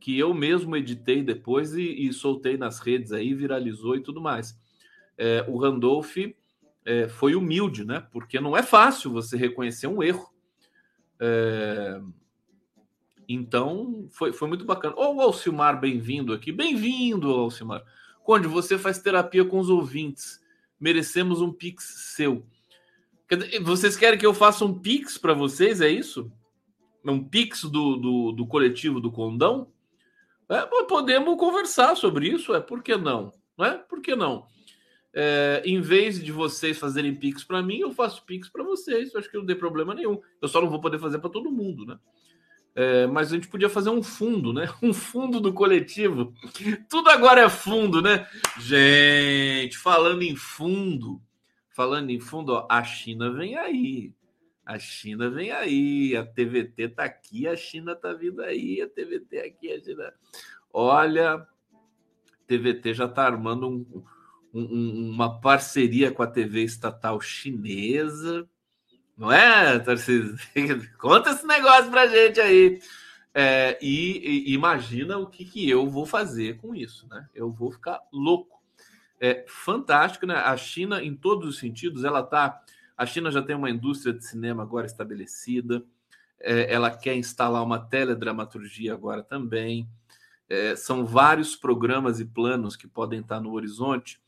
Que 0.00 0.18
eu 0.18 0.34
mesmo 0.34 0.76
editei 0.76 1.22
depois 1.22 1.74
e, 1.74 1.82
e 1.82 2.12
soltei 2.12 2.56
nas 2.56 2.80
redes 2.80 3.12
aí, 3.12 3.34
viralizou 3.34 3.94
e 3.94 4.00
tudo 4.00 4.20
mais. 4.20 4.58
É, 5.16 5.44
o 5.46 5.58
Randolph 5.58 6.16
é, 6.84 7.08
foi 7.08 7.34
humilde, 7.34 7.84
né? 7.84 8.06
Porque 8.10 8.40
não 8.40 8.56
é 8.56 8.62
fácil 8.62 9.12
você 9.12 9.36
reconhecer 9.36 9.86
um 9.86 10.02
erro. 10.02 10.28
É, 11.20 12.00
então, 13.28 14.08
foi, 14.10 14.32
foi 14.32 14.48
muito 14.48 14.64
bacana. 14.64 14.96
Ô, 14.96 15.14
oh, 15.14 15.20
Alcimar, 15.20 15.78
bem-vindo 15.78 16.32
aqui. 16.32 16.50
Bem-vindo, 16.50 17.28
Alcimar. 17.30 17.84
Conde, 18.24 18.48
você 18.48 18.76
faz 18.76 18.98
terapia 18.98 19.44
com 19.44 19.60
os 19.60 19.70
ouvintes. 19.70 20.40
Merecemos 20.80 21.40
um 21.40 21.52
pix 21.52 22.14
seu. 22.16 22.44
Vocês 23.62 23.96
querem 23.96 24.18
que 24.18 24.26
eu 24.26 24.34
faça 24.34 24.64
um 24.64 24.74
pix 24.76 25.16
para 25.16 25.32
vocês? 25.32 25.80
É 25.80 25.88
isso? 25.88 26.32
Um 27.04 27.22
pix 27.22 27.62
do, 27.62 27.96
do, 27.96 28.32
do 28.32 28.46
coletivo 28.46 29.00
do 29.00 29.12
Condão? 29.12 29.68
É, 30.50 30.66
podemos 30.84 31.38
conversar 31.38 31.96
sobre 31.96 32.28
isso. 32.28 32.52
É 32.52 32.60
por 32.60 32.82
que 32.82 32.96
não? 32.96 33.32
Não 33.56 33.64
é? 33.64 33.78
Por 33.78 34.00
que 34.00 34.16
não? 34.16 34.46
É, 35.14 35.62
em 35.64 35.80
vez 35.80 36.22
de 36.22 36.32
vocês 36.32 36.76
fazerem 36.76 37.14
Pix 37.14 37.44
para 37.44 37.62
mim, 37.62 37.78
eu 37.78 37.92
faço 37.92 38.24
Pix 38.24 38.48
para 38.48 38.64
vocês. 38.64 39.14
Eu 39.14 39.20
acho 39.20 39.30
que 39.30 39.38
não 39.38 39.46
tem 39.46 39.54
problema 39.54 39.94
nenhum. 39.94 40.20
Eu 40.42 40.48
só 40.48 40.60
não 40.60 40.68
vou 40.68 40.80
poder 40.80 40.98
fazer 40.98 41.20
para 41.20 41.30
todo 41.30 41.52
mundo, 41.52 41.86
né? 41.86 41.98
É, 42.74 43.06
mas 43.06 43.32
a 43.32 43.36
gente 43.36 43.48
podia 43.48 43.68
fazer 43.68 43.90
um 43.90 44.02
fundo, 44.02 44.52
né? 44.52 44.68
Um 44.82 44.92
fundo 44.92 45.40
do 45.40 45.52
coletivo. 45.52 46.34
Tudo 46.88 47.10
agora 47.10 47.42
é 47.42 47.48
fundo, 47.48 48.02
né? 48.02 48.26
Gente, 48.58 49.78
falando 49.78 50.22
em 50.22 50.34
fundo, 50.34 51.20
falando 51.70 52.10
em 52.10 52.18
fundo, 52.18 52.52
ó, 52.54 52.66
a 52.68 52.82
China 52.82 53.30
vem 53.30 53.56
aí. 53.56 54.12
A 54.64 54.78
China 54.78 55.30
vem 55.30 55.50
aí, 55.50 56.16
a 56.16 56.24
TVT 56.24 56.88
tá 56.90 57.04
aqui, 57.04 57.48
a 57.48 57.56
China 57.56 57.96
tá 57.96 58.12
vindo 58.12 58.42
aí, 58.42 58.80
a 58.80 58.88
TVT 58.88 59.38
aqui, 59.38 59.72
a 59.72 59.80
China. 59.80 60.12
Olha, 60.72 61.34
a 61.34 61.46
TVT 62.46 62.94
já 62.94 63.08
tá 63.08 63.24
armando 63.24 63.68
um, 63.68 64.04
um, 64.54 65.10
uma 65.10 65.40
parceria 65.40 66.12
com 66.12 66.22
a 66.22 66.26
TV 66.26 66.62
estatal 66.62 67.20
chinesa. 67.20 68.48
Não 69.16 69.30
é, 69.30 69.78
Tarcísio? 69.78 70.36
Conta 70.98 71.30
esse 71.30 71.46
negócio 71.46 71.90
pra 71.90 72.06
gente 72.06 72.40
aí. 72.40 72.80
É, 73.32 73.78
e, 73.80 74.48
e, 74.48 74.54
imagina 74.54 75.18
o 75.18 75.26
que, 75.26 75.44
que 75.44 75.68
eu 75.68 75.88
vou 75.88 76.04
fazer 76.04 76.56
com 76.56 76.74
isso, 76.74 77.06
né? 77.08 77.28
Eu 77.34 77.50
vou 77.50 77.70
ficar 77.70 78.00
louco. 78.12 78.60
É 79.20 79.44
fantástico, 79.46 80.26
né? 80.26 80.34
A 80.34 80.56
China, 80.56 81.02
em 81.02 81.14
todos 81.14 81.48
os 81.48 81.58
sentidos, 81.58 82.04
ela 82.04 82.22
tá. 82.22 82.60
A 83.00 83.06
China 83.06 83.30
já 83.30 83.40
tem 83.40 83.56
uma 83.56 83.70
indústria 83.70 84.12
de 84.12 84.22
cinema 84.26 84.62
agora 84.62 84.84
estabelecida. 84.84 85.82
É, 86.38 86.70
ela 86.70 86.90
quer 86.90 87.16
instalar 87.16 87.62
uma 87.62 87.78
teledramaturgia 87.78 88.92
agora 88.92 89.22
também. 89.22 89.88
É, 90.46 90.76
são 90.76 91.06
vários 91.06 91.56
programas 91.56 92.20
e 92.20 92.26
planos 92.26 92.76
que 92.76 92.86
podem 92.86 93.20
estar 93.20 93.40
no 93.40 93.52
horizonte 93.52 94.20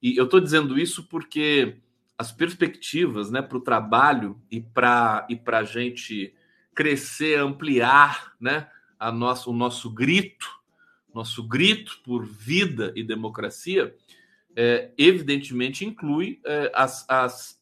e 0.00 0.16
eu 0.16 0.24
estou 0.24 0.38
dizendo 0.40 0.78
isso 0.78 1.04
porque 1.08 1.78
as 2.16 2.30
perspectivas 2.30 3.30
né, 3.30 3.42
para 3.42 3.58
o 3.58 3.60
trabalho 3.60 4.40
e 4.50 4.60
para 4.60 5.26
e 5.28 5.40
a 5.44 5.64
gente 5.64 6.32
crescer, 6.74 7.40
ampliar 7.40 8.34
né, 8.40 8.68
a 9.00 9.10
nosso, 9.10 9.50
o 9.50 9.54
nosso 9.54 9.90
grito, 9.90 10.48
nosso 11.12 11.42
grito 11.42 12.00
por 12.04 12.24
vida 12.24 12.92
e 12.94 13.02
democracia, 13.02 13.96
é, 14.54 14.92
evidentemente 14.96 15.84
inclui 15.84 16.40
é, 16.44 16.70
as, 16.72 17.04
as 17.08 17.61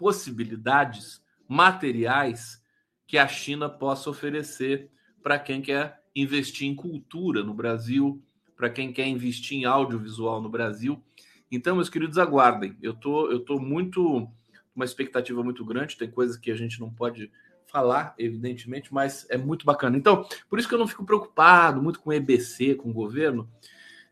possibilidades 0.00 1.22
materiais 1.46 2.62
que 3.06 3.18
a 3.18 3.28
China 3.28 3.68
possa 3.68 4.08
oferecer 4.08 4.90
para 5.22 5.38
quem 5.38 5.60
quer 5.60 6.02
investir 6.16 6.66
em 6.66 6.74
cultura 6.74 7.44
no 7.44 7.52
Brasil, 7.52 8.24
para 8.56 8.70
quem 8.70 8.94
quer 8.94 9.06
investir 9.06 9.58
em 9.58 9.66
audiovisual 9.66 10.40
no 10.40 10.48
Brasil. 10.48 11.04
Então, 11.52 11.76
meus 11.76 11.90
queridos, 11.90 12.16
aguardem. 12.16 12.78
Eu 12.80 12.94
tô, 12.94 13.30
eu 13.30 13.40
tô 13.40 13.60
muito 13.60 14.26
uma 14.74 14.86
expectativa 14.86 15.42
muito 15.44 15.62
grande. 15.66 15.98
Tem 15.98 16.10
coisas 16.10 16.38
que 16.38 16.50
a 16.50 16.56
gente 16.56 16.80
não 16.80 16.90
pode 16.90 17.30
falar, 17.66 18.14
evidentemente, 18.18 18.92
mas 18.92 19.26
é 19.28 19.36
muito 19.36 19.66
bacana. 19.66 19.98
Então, 19.98 20.26
por 20.48 20.58
isso 20.58 20.66
que 20.66 20.74
eu 20.74 20.78
não 20.78 20.88
fico 20.88 21.04
preocupado 21.04 21.82
muito 21.82 22.00
com 22.00 22.08
o 22.08 22.12
EBC, 22.12 22.76
com 22.76 22.88
o 22.88 22.94
governo. 22.94 23.46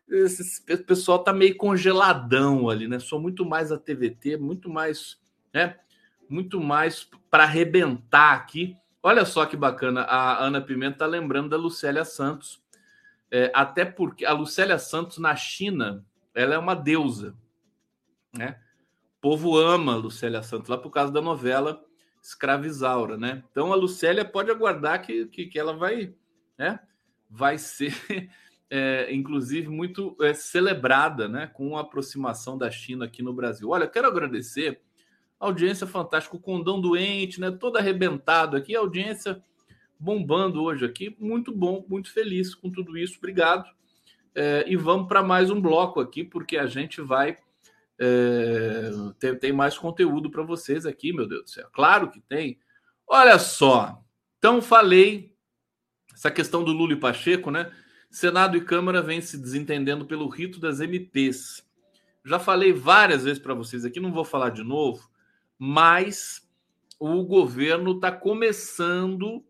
Esse 0.07 0.61
pessoal 0.83 1.19
tá 1.19 1.33
meio 1.33 1.57
congeladão 1.57 2.69
ali, 2.69 2.87
né? 2.87 2.99
Sou 2.99 3.19
muito 3.19 3.45
mais 3.45 3.71
a 3.71 3.77
TVT, 3.77 4.37
muito 4.37 4.69
mais, 4.69 5.18
né? 5.53 5.77
Muito 6.29 6.59
mais 6.59 7.09
para 7.29 7.43
arrebentar 7.43 8.33
aqui. 8.33 8.77
Olha 9.01 9.25
só 9.25 9.45
que 9.45 9.55
bacana, 9.55 10.01
a 10.01 10.43
Ana 10.43 10.61
Pimenta 10.61 10.99
tá 10.99 11.05
lembrando 11.05 11.49
da 11.49 11.57
Lucélia 11.57 12.03
Santos. 12.03 12.61
É, 13.31 13.51
até 13.53 13.85
porque 13.85 14.25
a 14.25 14.33
Lucélia 14.33 14.77
Santos 14.79 15.17
na 15.19 15.35
China 15.35 16.05
ela 16.33 16.55
é 16.55 16.57
uma 16.57 16.75
deusa, 16.75 17.35
né? 18.35 18.59
O 19.17 19.21
povo 19.21 19.57
ama 19.57 19.93
a 19.93 19.97
Lucélia 19.97 20.41
Santos 20.41 20.69
lá 20.69 20.77
por 20.77 20.89
causa 20.89 21.11
da 21.11 21.21
novela 21.21 21.83
Escravizaura, 22.21 23.17
né? 23.17 23.43
Então 23.51 23.71
a 23.71 23.75
Lucélia 23.75 24.25
pode 24.25 24.49
aguardar 24.49 25.01
que, 25.01 25.25
que, 25.27 25.45
que 25.45 25.59
ela 25.59 25.73
vai, 25.73 26.13
né? 26.57 26.79
Vai 27.29 27.57
ser, 27.57 27.93
é, 28.69 29.13
inclusive, 29.13 29.69
muito 29.69 30.15
é, 30.21 30.33
celebrada, 30.33 31.27
né? 31.27 31.47
Com 31.47 31.77
a 31.77 31.81
aproximação 31.81 32.57
da 32.57 32.71
China 32.71 33.05
aqui 33.05 33.21
no 33.21 33.33
Brasil. 33.33 33.69
Olha, 33.69 33.87
quero 33.87 34.07
agradecer 34.07 34.81
audiência 35.39 35.87
fantástica, 35.87 36.35
o 36.35 36.39
condão 36.39 36.81
doente, 36.81 37.39
né? 37.39 37.49
Todo 37.49 37.77
arrebentado 37.77 38.57
aqui, 38.57 38.75
audiência 38.75 39.41
bombando 39.99 40.61
hoje 40.63 40.85
aqui. 40.85 41.15
Muito 41.19 41.51
bom, 41.51 41.85
muito 41.87 42.11
feliz 42.11 42.53
com 42.53 42.69
tudo 42.69 42.97
isso. 42.97 43.17
Obrigado. 43.17 43.65
É, 44.35 44.65
e 44.67 44.75
vamos 44.75 45.07
para 45.07 45.23
mais 45.23 45.49
um 45.49 45.59
bloco 45.59 45.99
aqui, 45.99 46.23
porque 46.23 46.57
a 46.57 46.67
gente 46.67 47.01
vai 47.01 47.37
é, 47.99 48.89
tem, 49.19 49.35
tem 49.35 49.51
mais 49.51 49.77
conteúdo 49.77 50.31
para 50.31 50.41
vocês 50.41 50.85
aqui, 50.85 51.11
meu 51.11 51.27
Deus 51.27 51.43
do 51.43 51.49
céu. 51.49 51.67
Claro 51.73 52.09
que 52.09 52.21
tem. 52.21 52.57
Olha 53.05 53.37
só. 53.37 54.01
Então, 54.37 54.61
falei 54.61 55.35
essa 56.13 56.31
questão 56.31 56.63
do 56.63 56.71
Lula 56.71 56.93
e 56.93 56.99
Pacheco, 56.99 57.51
né? 57.51 57.71
Senado 58.09 58.55
e 58.57 58.61
Câmara 58.61 59.01
vêm 59.01 59.21
se 59.21 59.37
desentendendo 59.37 60.05
pelo 60.05 60.29
rito 60.29 60.59
das 60.59 60.79
MPs. 60.79 61.65
Já 62.25 62.39
falei 62.39 62.71
várias 62.71 63.23
vezes 63.23 63.39
para 63.39 63.53
vocês 63.53 63.83
aqui, 63.83 63.99
não 63.99 64.11
vou 64.11 64.23
falar 64.23 64.49
de 64.49 64.63
novo, 64.63 65.08
mas 65.59 66.49
o 66.97 67.23
governo 67.23 67.91
está 67.91 68.11
começando 68.11 69.45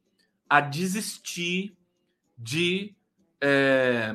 a 0.49 0.59
desistir 0.59 1.77
de 2.37 2.95
é, 3.39 4.13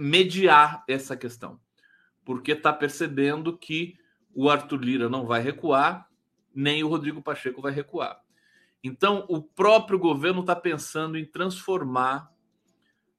mediar 0.00 0.82
essa 0.88 1.14
questão, 1.14 1.60
porque 2.24 2.52
está 2.52 2.72
percebendo 2.72 3.56
que 3.56 3.98
o 4.34 4.48
Arthur 4.48 4.80
Lira 4.80 5.08
não 5.08 5.26
vai 5.26 5.42
recuar, 5.42 6.08
nem 6.54 6.82
o 6.82 6.88
Rodrigo 6.88 7.22
Pacheco 7.22 7.60
vai 7.60 7.72
recuar. 7.72 8.20
Então, 8.82 9.26
o 9.28 9.42
próprio 9.42 9.98
governo 9.98 10.40
está 10.40 10.56
pensando 10.56 11.18
em 11.18 11.24
transformar 11.24 12.32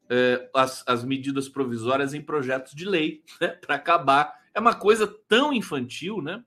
eh, 0.10 0.50
as, 0.56 0.84
as, 0.88 1.04
medidas 1.04 1.48
provisórias 1.48 2.16
em 2.16 2.22
projetos 2.22 2.74
de 2.74 2.84
lei 2.84 3.24
né, 3.40 3.50
para 3.50 3.76
acabar. 3.76 4.41
É 4.54 4.60
uma 4.60 4.76
coisa 4.76 5.08
tão 5.28 5.54
infantil, 5.54 6.22
né? 6.22 6.44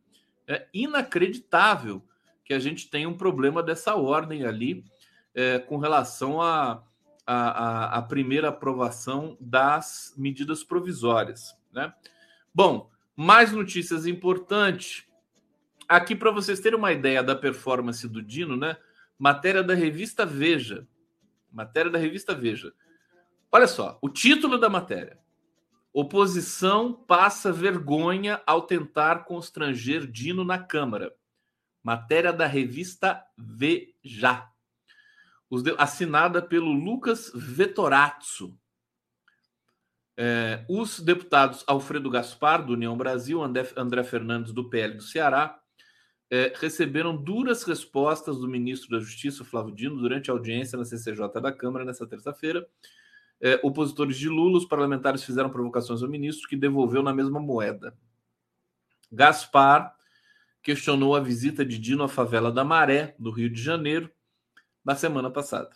É 0.46 0.68
inacreditável 0.74 2.02
que 2.44 2.52
a 2.52 2.58
gente 2.58 2.90
tenha 2.90 3.08
um 3.08 3.16
problema 3.16 3.62
dessa 3.62 3.94
ordem 3.94 4.44
ali 4.44 4.84
eh, 5.34 5.58
com 5.58 5.78
relação 5.78 6.42
a 6.42 6.82
a, 7.26 7.34
a, 7.34 7.98
a 7.98 8.02
primeira 8.02 8.48
aprovação 8.48 9.36
das 9.40 10.14
medidas 10.16 10.62
provisórias. 10.62 11.56
Né? 11.72 11.92
Bom, 12.54 12.90
mais 13.16 13.52
notícias 13.52 14.06
importantes. 14.06 15.06
Aqui, 15.88 16.14
para 16.14 16.30
vocês 16.30 16.60
terem 16.60 16.78
uma 16.78 16.92
ideia 16.92 17.22
da 17.22 17.34
performance 17.34 18.06
do 18.08 18.22
Dino, 18.22 18.56
né? 18.56 18.76
Matéria 19.18 19.62
da 19.62 19.74
revista 19.74 20.24
Veja. 20.24 20.86
Matéria 21.52 21.90
da 21.90 21.98
revista 21.98 22.34
Veja. 22.34 22.72
Olha 23.52 23.66
só, 23.66 23.98
o 24.02 24.08
título 24.08 24.58
da 24.58 24.68
matéria. 24.68 25.18
Oposição 25.94 26.92
passa 26.92 27.52
vergonha 27.52 28.42
ao 28.44 28.62
tentar 28.62 29.24
constranger 29.24 30.10
Dino 30.10 30.44
na 30.44 30.58
Câmara. 30.58 31.14
Matéria 31.84 32.32
da 32.32 32.48
revista 32.48 33.24
Veja 33.38 34.50
assinada 35.78 36.42
pelo 36.42 36.72
Lucas 36.72 37.30
Vetorazzo. 37.32 38.58
É, 40.16 40.64
os 40.68 40.98
deputados 40.98 41.62
Alfredo 41.64 42.10
Gaspar, 42.10 42.64
do 42.64 42.72
União 42.72 42.96
Brasil, 42.96 43.40
André, 43.42 44.02
Fernandes, 44.02 44.52
do 44.52 44.68
PL 44.68 44.94
do 44.94 45.02
Ceará, 45.02 45.60
é, 46.28 46.52
receberam 46.56 47.16
duras 47.16 47.62
respostas 47.62 48.38
do 48.38 48.48
ministro 48.48 48.90
da 48.90 49.04
Justiça, 49.04 49.44
Flávio 49.44 49.72
Dino, 49.72 49.96
durante 49.96 50.28
a 50.28 50.34
audiência 50.34 50.76
na 50.76 50.84
CCJ 50.84 51.40
da 51.40 51.52
Câmara 51.52 51.84
nessa 51.84 52.04
terça-feira. 52.04 52.66
É, 53.46 53.60
opositores 53.62 54.16
de 54.16 54.26
Lula, 54.26 54.56
os 54.56 54.64
parlamentares 54.64 55.22
fizeram 55.22 55.50
provocações 55.50 56.02
ao 56.02 56.08
ministro, 56.08 56.48
que 56.48 56.56
devolveu 56.56 57.02
na 57.02 57.12
mesma 57.12 57.38
moeda. 57.38 57.94
Gaspar 59.12 59.94
questionou 60.62 61.14
a 61.14 61.20
visita 61.20 61.62
de 61.62 61.78
Dino 61.78 62.04
à 62.04 62.08
favela 62.08 62.50
da 62.50 62.64
Maré, 62.64 63.14
do 63.18 63.30
Rio 63.30 63.50
de 63.50 63.62
Janeiro, 63.62 64.10
na 64.82 64.94
semana 64.94 65.30
passada. 65.30 65.68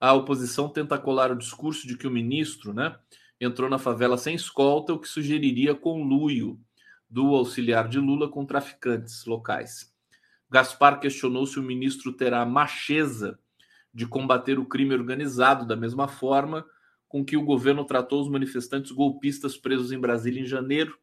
A 0.00 0.14
oposição 0.14 0.70
tenta 0.70 0.98
colar 0.98 1.30
o 1.30 1.36
discurso 1.36 1.86
de 1.86 1.98
que 1.98 2.06
o 2.06 2.10
ministro 2.10 2.72
né, 2.72 2.98
entrou 3.38 3.68
na 3.68 3.78
favela 3.78 4.16
sem 4.16 4.34
escolta, 4.34 4.94
o 4.94 4.98
que 4.98 5.06
sugeriria 5.06 5.74
conluio 5.74 6.58
do 7.10 7.34
auxiliar 7.34 7.88
de 7.88 7.98
Lula 7.98 8.26
com 8.30 8.46
traficantes 8.46 9.26
locais. 9.26 9.94
Gaspar 10.50 10.98
questionou 10.98 11.44
se 11.44 11.60
o 11.60 11.62
ministro 11.62 12.10
terá 12.10 12.40
a 12.40 12.46
macheza 12.46 13.38
de 13.92 14.06
combater 14.06 14.58
o 14.58 14.64
crime 14.64 14.94
organizado 14.94 15.66
da 15.66 15.76
mesma 15.76 16.08
forma 16.08 16.64
com 17.12 17.24
que 17.24 17.36
o 17.36 17.44
governo 17.44 17.84
tratou 17.84 18.22
os 18.22 18.28
manifestantes 18.28 18.90
golpistas 18.90 19.56
presos 19.56 19.92
em 19.92 20.00
Brasília 20.00 20.40
em 20.40 20.46
janeiro. 20.46 20.98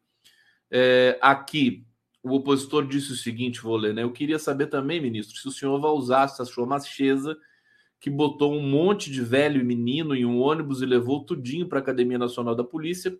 É, 0.70 1.16
aqui, 1.22 1.86
o 2.22 2.34
opositor 2.34 2.84
disse 2.86 3.12
o 3.12 3.16
seguinte: 3.16 3.62
vou 3.62 3.76
ler, 3.76 3.94
né? 3.94 4.02
Eu 4.02 4.12
queria 4.12 4.38
saber 4.38 4.66
também, 4.66 5.00
ministro, 5.00 5.38
se 5.38 5.46
o 5.46 5.52
senhor 5.52 5.80
vai 5.80 5.92
usar 5.92 6.24
essa 6.24 6.44
sua 6.44 6.66
macheza 6.66 7.38
que 8.00 8.10
botou 8.10 8.52
um 8.52 8.62
monte 8.62 9.10
de 9.10 9.22
velho 9.22 9.60
e 9.60 9.64
menino 9.64 10.14
em 10.14 10.24
um 10.24 10.40
ônibus 10.40 10.82
e 10.82 10.86
levou 10.86 11.24
tudinho 11.24 11.68
para 11.68 11.78
a 11.78 11.82
Academia 11.82 12.18
Nacional 12.18 12.56
da 12.56 12.64
Polícia 12.64 13.16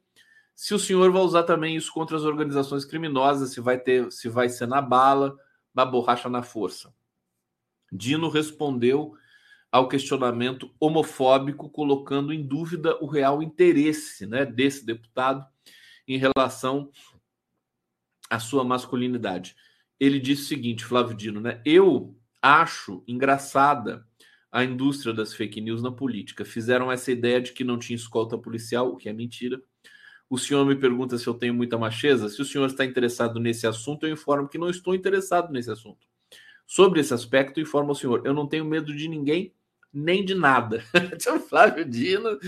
se 0.60 0.74
o 0.74 0.78
senhor 0.78 1.10
vai 1.10 1.22
usar 1.22 1.44
também 1.44 1.74
isso 1.74 1.90
contra 1.90 2.18
as 2.18 2.22
organizações 2.22 2.84
criminosas, 2.84 3.50
se 3.50 3.62
vai 3.62 3.78
ter, 3.78 4.12
se 4.12 4.28
vai 4.28 4.50
ser 4.50 4.66
na 4.66 4.82
bala, 4.82 5.34
na 5.74 5.86
borracha 5.86 6.28
na 6.28 6.42
força. 6.42 6.92
Dino 7.90 8.28
respondeu 8.28 9.14
ao 9.70 9.88
questionamento 9.88 10.74
homofóbico, 10.80 11.68
colocando 11.68 12.32
em 12.32 12.46
dúvida 12.46 12.96
o 13.00 13.06
real 13.06 13.42
interesse 13.42 14.26
né, 14.26 14.44
desse 14.44 14.84
deputado 14.84 15.46
em 16.06 16.18
relação 16.18 16.90
à 18.28 18.38
sua 18.38 18.64
masculinidade. 18.64 19.54
Ele 19.98 20.18
disse 20.18 20.42
o 20.42 20.46
seguinte, 20.46 20.84
Flávio 20.84 21.16
Dino, 21.16 21.40
né? 21.40 21.60
Eu 21.64 22.16
acho 22.42 23.04
engraçada 23.06 24.06
a 24.50 24.64
indústria 24.64 25.12
das 25.14 25.34
fake 25.34 25.60
news 25.60 25.82
na 25.82 25.92
política. 25.92 26.44
Fizeram 26.44 26.90
essa 26.90 27.12
ideia 27.12 27.40
de 27.40 27.52
que 27.52 27.62
não 27.62 27.78
tinha 27.78 27.96
escolta 27.96 28.36
policial, 28.36 28.88
o 28.88 28.96
que 28.96 29.08
é 29.08 29.12
mentira 29.12 29.62
o 30.30 30.38
senhor 30.38 30.64
me 30.64 30.76
pergunta 30.76 31.18
se 31.18 31.26
eu 31.26 31.34
tenho 31.34 31.52
muita 31.52 31.76
macheza. 31.76 32.28
Se 32.28 32.40
o 32.40 32.44
senhor 32.44 32.66
está 32.66 32.84
interessado 32.84 33.40
nesse 33.40 33.66
assunto, 33.66 34.06
eu 34.06 34.12
informo 34.12 34.48
que 34.48 34.56
não 34.56 34.70
estou 34.70 34.94
interessado 34.94 35.52
nesse 35.52 35.72
assunto. 35.72 36.06
Sobre 36.64 37.00
esse 37.00 37.12
aspecto, 37.12 37.60
informo 37.60 37.88
ao 37.88 37.96
senhor: 37.96 38.22
eu 38.24 38.32
não 38.32 38.46
tenho 38.46 38.64
medo 38.64 38.94
de 38.94 39.08
ninguém, 39.08 39.52
nem 39.92 40.24
de 40.24 40.34
nada. 40.34 40.84
Seu 41.18 41.40
Flávio 41.40 41.84
Dino. 41.84 42.38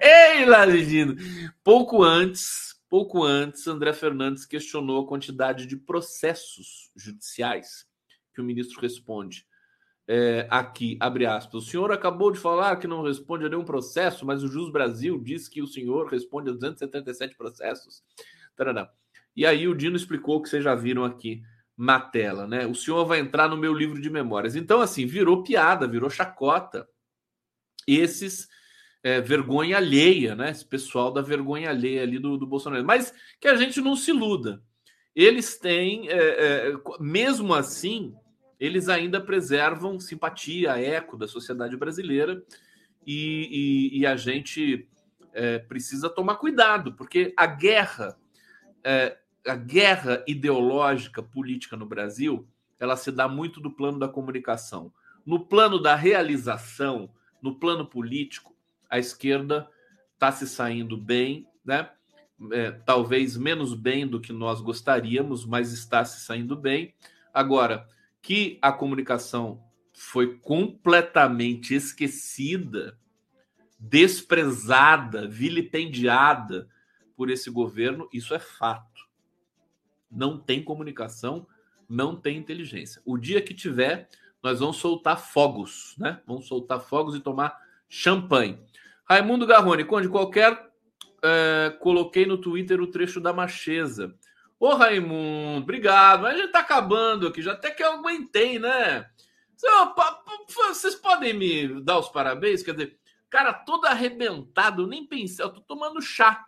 Ei, 0.00 0.44
Flávio 0.44 0.86
Dino! 0.86 1.16
Pouco 1.62 2.02
antes, 2.02 2.76
pouco 2.88 3.24
antes, 3.24 3.66
André 3.66 3.92
Fernandes 3.92 4.46
questionou 4.46 5.04
a 5.04 5.08
quantidade 5.08 5.66
de 5.66 5.76
processos 5.76 6.90
judiciais 6.96 7.86
que 8.34 8.40
o 8.40 8.44
ministro 8.44 8.80
responde 8.80 9.46
é, 10.08 10.46
aqui, 10.50 10.96
abre 11.00 11.26
aspas, 11.26 11.54
o 11.54 11.66
senhor 11.66 11.92
acabou 11.92 12.30
de 12.30 12.38
falar 12.38 12.76
que 12.76 12.86
não 12.86 13.02
responde 13.02 13.46
a 13.46 13.48
nenhum 13.48 13.64
processo, 13.64 14.26
mas 14.26 14.42
o 14.42 14.48
Jus 14.48 14.70
Brasil 14.70 15.18
diz 15.18 15.48
que 15.48 15.62
o 15.62 15.66
senhor 15.66 16.08
responde 16.08 16.50
a 16.50 16.52
277 16.52 17.36
processos. 17.36 18.02
Tarará. 18.56 18.90
E 19.34 19.46
aí 19.46 19.66
o 19.66 19.74
Dino 19.74 19.96
explicou 19.96 20.42
que 20.42 20.48
vocês 20.48 20.62
já 20.62 20.74
viram 20.74 21.04
aqui 21.04 21.42
na 21.78 21.98
tela, 21.98 22.46
né? 22.46 22.66
O 22.66 22.74
senhor 22.74 23.04
vai 23.06 23.20
entrar 23.20 23.48
no 23.48 23.56
meu 23.56 23.72
livro 23.72 24.00
de 24.00 24.10
memórias. 24.10 24.56
Então, 24.56 24.80
assim, 24.80 25.06
virou 25.06 25.42
piada, 25.42 25.86
virou 25.86 26.10
chacota. 26.10 26.86
Esses 27.86 28.48
é, 29.02 29.20
vergonha 29.20 29.76
alheia, 29.76 30.34
né? 30.34 30.50
Esse 30.50 30.64
pessoal 30.64 31.12
da 31.12 31.20
vergonha 31.20 31.70
alheia 31.70 32.02
ali 32.02 32.18
do, 32.18 32.36
do 32.36 32.46
Bolsonaro. 32.46 32.84
Mas 32.84 33.12
que 33.40 33.48
a 33.48 33.56
gente 33.56 33.80
não 33.80 33.96
se 33.96 34.10
iluda. 34.10 34.62
Eles 35.14 35.58
têm, 35.58 36.08
é, 36.08 36.14
é, 36.14 36.72
mesmo 36.98 37.52
assim, 37.52 38.14
eles 38.58 38.88
ainda 38.88 39.20
preservam 39.20 40.00
simpatia, 40.00 40.78
eco 40.78 41.16
da 41.18 41.28
sociedade 41.28 41.76
brasileira 41.76 42.42
e, 43.06 43.90
e, 43.92 43.98
e 44.00 44.06
a 44.06 44.16
gente 44.16 44.88
é, 45.32 45.58
precisa 45.58 46.08
tomar 46.08 46.36
cuidado, 46.36 46.92
porque 46.94 47.34
a 47.36 47.46
guerra, 47.46 48.16
é, 48.84 49.18
a 49.46 49.54
guerra 49.54 50.24
ideológica 50.26 51.22
política 51.22 51.76
no 51.76 51.84
Brasil, 51.84 52.46
ela 52.78 52.96
se 52.96 53.10
dá 53.10 53.28
muito 53.28 53.60
do 53.60 53.70
plano 53.70 53.98
da 53.98 54.08
comunicação. 54.08 54.92
No 55.26 55.40
plano 55.40 55.78
da 55.80 55.94
realização, 55.94 57.10
no 57.42 57.56
plano 57.56 57.84
político, 57.84 58.54
a 58.88 58.98
esquerda 58.98 59.68
está 60.14 60.30
se 60.30 60.46
saindo 60.46 60.96
bem, 60.96 61.46
né? 61.64 61.90
É, 62.50 62.70
talvez 62.70 63.36
menos 63.36 63.74
bem 63.74 64.06
do 64.06 64.20
que 64.20 64.32
nós 64.32 64.60
gostaríamos, 64.60 65.44
mas 65.44 65.72
está 65.72 66.04
se 66.04 66.24
saindo 66.24 66.56
bem. 66.56 66.94
Agora, 67.32 67.86
que 68.20 68.58
a 68.62 68.72
comunicação 68.72 69.62
foi 69.92 70.38
completamente 70.38 71.74
esquecida, 71.74 72.98
desprezada, 73.78 75.28
vilipendiada 75.28 76.68
por 77.16 77.30
esse 77.30 77.50
governo, 77.50 78.08
isso 78.12 78.34
é 78.34 78.38
fato. 78.38 79.08
Não 80.10 80.38
tem 80.38 80.62
comunicação, 80.62 81.46
não 81.88 82.16
tem 82.16 82.36
inteligência. 82.38 83.02
O 83.04 83.18
dia 83.18 83.40
que 83.40 83.54
tiver, 83.54 84.08
nós 84.42 84.60
vamos 84.60 84.78
soltar 84.78 85.18
fogos, 85.18 85.94
né? 85.98 86.20
Vamos 86.26 86.48
soltar 86.48 86.80
fogos 86.80 87.14
e 87.14 87.20
tomar 87.20 87.56
champanhe. 87.88 88.58
Raimundo 89.08 89.46
Garrone, 89.46 89.84
Conde, 89.84 90.08
qualquer. 90.08 90.70
É, 91.22 91.76
coloquei 91.80 92.26
no 92.26 92.36
Twitter 92.36 92.80
o 92.80 92.88
trecho 92.88 93.20
da 93.20 93.32
Macheza. 93.32 94.14
Ô, 94.58 94.74
Raimundo, 94.74 95.62
obrigado. 95.62 96.22
Mas 96.22 96.36
gente 96.36 96.50
tá 96.50 96.60
acabando 96.60 97.28
aqui, 97.28 97.40
já 97.40 97.52
até 97.52 97.70
que 97.70 97.82
eu 97.82 97.92
aguentei, 97.92 98.58
né? 98.58 99.06
Vocês 100.72 100.96
podem 100.96 101.32
me 101.32 101.80
dar 101.82 101.98
os 101.98 102.08
parabéns? 102.08 102.62
Quer 102.62 102.72
dizer, 102.72 102.98
cara, 103.30 103.52
todo 103.52 103.86
arrebentado, 103.86 104.86
nem 104.86 105.06
pensei. 105.06 105.44
Eu 105.44 105.50
tô 105.50 105.60
tomando 105.60 106.02
chá. 106.02 106.44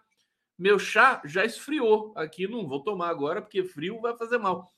Meu 0.59 0.79
chá 0.79 1.21
já 1.25 1.45
esfriou 1.45 2.13
aqui, 2.17 2.49
não 2.49 2.67
vou 2.67 2.83
tomar 2.83 3.09
agora, 3.09 3.41
porque 3.43 3.65
frio 3.65 4.01
vai 4.01 4.17
fazer 4.17 4.39
mal. 4.39 4.73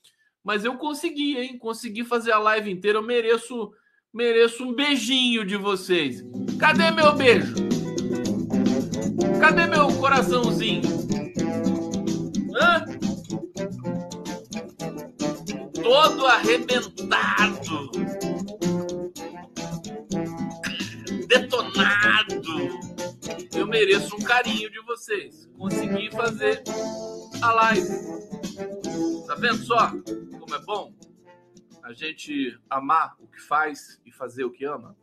Mas 0.47 0.63
eu 0.63 0.77
consegui, 0.77 1.37
hein? 1.37 1.57
Consegui 1.57 2.05
fazer 2.05 2.31
a 2.31 2.39
live 2.39 2.71
inteira. 2.71 2.99
Eu 2.99 3.03
mereço, 3.03 3.73
mereço 4.13 4.63
um 4.63 4.73
beijinho 4.73 5.43
de 5.43 5.57
vocês. 5.57 6.23
Cadê 6.57 6.89
meu 6.89 7.13
beijo? 7.13 7.53
Cadê 9.41 9.65
meu 9.65 9.87
coraçãozinho? 9.99 10.83
Hã? 12.55 12.85
todo 15.83 16.25
arrebentado, 16.27 17.91
detonado. 21.27 22.37
Eu 23.53 23.67
mereço 23.67 24.15
um 24.15 24.19
carinho 24.19 24.71
de 24.71 24.79
vocês. 24.85 25.45
Consegui 25.57 26.09
fazer 26.11 26.63
a 27.41 27.51
live. 27.51 27.87
Tá 29.27 29.35
vendo 29.35 29.57
só 29.57 29.91
como 30.47 30.55
é 30.55 30.65
bom 30.65 30.93
a 31.83 31.91
gente 31.91 32.57
amar 32.69 33.15
o 33.19 33.27
que 33.27 33.41
faz 33.41 34.01
e 34.05 34.11
fazer 34.13 34.45
o 34.45 34.49
que 34.49 34.63
ama? 34.63 34.95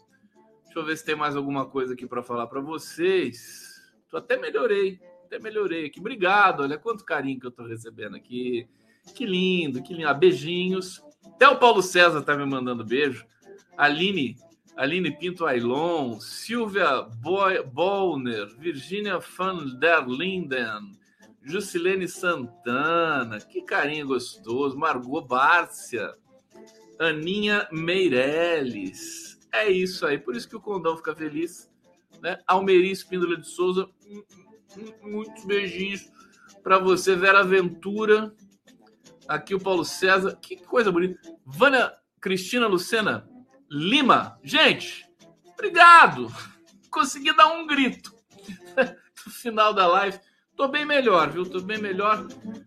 Deixa 0.64 0.78
eu 0.78 0.84
ver 0.84 0.96
se 0.96 1.04
tem 1.04 1.14
mais 1.14 1.36
alguma 1.36 1.66
coisa 1.66 1.92
aqui 1.92 2.06
para 2.06 2.22
falar 2.22 2.46
para 2.46 2.62
vocês. 2.62 3.92
Eu 4.10 4.18
até 4.18 4.38
melhorei, 4.38 4.98
até 5.26 5.38
melhorei 5.38 5.86
aqui. 5.86 6.00
Obrigado, 6.00 6.62
olha 6.62 6.78
quanto 6.78 7.04
carinho 7.04 7.38
que 7.38 7.46
eu 7.46 7.50
tô 7.50 7.62
recebendo 7.62 8.16
aqui. 8.16 8.66
Que 9.14 9.26
lindo, 9.26 9.82
que 9.82 9.92
lindo. 9.92 10.08
Ah, 10.08 10.14
beijinhos. 10.14 11.02
Até 11.26 11.46
o 11.46 11.58
Paulo 11.58 11.82
César 11.82 12.22
tá 12.22 12.34
me 12.34 12.46
mandando 12.46 12.82
beijo. 12.82 13.26
Aline, 13.76 14.36
Aline 14.76 15.14
Pinto 15.18 15.44
Ailon, 15.44 16.18
Silvia 16.20 17.02
Bollner, 17.02 18.46
Virginia 18.58 19.18
van 19.18 19.78
der 19.78 20.06
Linden, 20.06 20.96
Jusilene 21.44 22.08
Santana, 22.08 23.38
que 23.38 23.62
carinho 23.62 24.06
gostoso, 24.06 24.78
Margot 24.78 25.20
Bárcia, 25.20 26.14
Aninha 26.98 27.68
Meirelles. 27.70 29.38
É 29.52 29.70
isso 29.70 30.06
aí, 30.06 30.18
por 30.18 30.34
isso 30.34 30.48
que 30.48 30.56
o 30.56 30.60
Condão 30.60 30.96
fica 30.96 31.14
feliz. 31.14 31.70
Né? 32.22 32.38
Almeri 32.46 32.90
Espíndola 32.90 33.36
de 33.36 33.46
Souza, 33.46 33.88
muitos 35.02 35.44
beijinhos 35.44 36.10
para 36.62 36.78
você, 36.78 37.14
Vera 37.14 37.44
Ventura. 37.44 38.34
Aqui 39.28 39.54
o 39.54 39.60
Paulo 39.60 39.84
César. 39.84 40.36
Que 40.40 40.56
coisa 40.56 40.90
bonita. 40.90 41.20
Vânia 41.44 41.94
Cristina 42.20 42.66
Lucena 42.66 43.28
Lima. 43.70 44.38
Gente, 44.42 45.06
obrigado. 45.52 46.32
Consegui 46.90 47.36
dar 47.36 47.48
um 47.48 47.66
grito 47.66 48.14
no 49.26 49.32
final 49.32 49.74
da 49.74 49.86
live. 49.86 50.18
Tô 50.56 50.68
bem 50.68 50.84
melhor, 50.84 51.30
viu? 51.30 51.44
Tô 51.44 51.60
bem 51.60 51.78
melhor. 51.78 52.26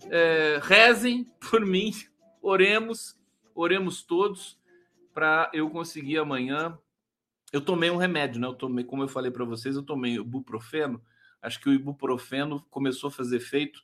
É, 0.09 0.59
rezem 0.61 1.23
por 1.49 1.65
mim. 1.65 1.91
Oremos. 2.41 3.15
oremos 3.55 4.03
todos 4.03 4.59
para 5.13 5.49
eu 5.53 5.69
conseguir 5.69 6.17
amanhã. 6.17 6.77
Eu 7.51 7.61
tomei 7.61 7.89
um 7.89 7.95
remédio, 7.95 8.41
né? 8.41 8.47
Eu 8.47 8.53
tomei, 8.53 8.83
como 8.83 9.03
eu 9.03 9.07
falei 9.07 9.31
para 9.31 9.45
vocês, 9.45 9.75
eu 9.75 9.83
tomei 9.83 10.15
ibuprofeno. 10.15 11.01
Acho 11.41 11.61
que 11.61 11.69
o 11.69 11.73
ibuprofeno 11.73 12.61
começou 12.69 13.07
a 13.07 13.11
fazer 13.11 13.38
efeito 13.38 13.81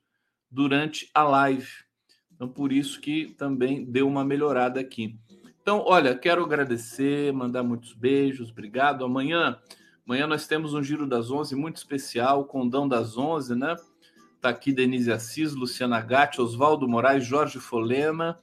durante 0.51 1.09
a 1.13 1.23
live. 1.23 1.71
Então, 2.31 2.49
por 2.49 2.73
isso 2.73 2.99
que 2.99 3.33
também 3.37 3.85
deu 3.85 4.07
uma 4.07 4.25
melhorada 4.25 4.81
aqui. 4.81 5.17
Então, 5.61 5.81
olha, 5.85 6.13
quero 6.13 6.43
agradecer, 6.43 7.31
mandar 7.31 7.63
muitos 7.63 7.93
beijos, 7.93 8.51
obrigado. 8.51 9.05
Amanhã, 9.05 9.57
amanhã 10.05 10.27
nós 10.27 10.45
temos 10.45 10.73
um 10.73 10.83
Giro 10.83 11.07
das 11.07 11.31
Onze 11.31 11.55
muito 11.55 11.77
especial, 11.77 12.45
Condão 12.45 12.85
das 12.85 13.17
Onze, 13.17 13.55
né? 13.55 13.77
Tá 14.43 14.49
aqui 14.49 14.73
Denise 14.73 15.09
Assis, 15.09 15.53
Luciana 15.53 16.01
Gatti, 16.01 16.41
Oswaldo 16.41 16.85
Moraes, 16.85 17.25
Jorge 17.25 17.61
Folema, 17.61 18.41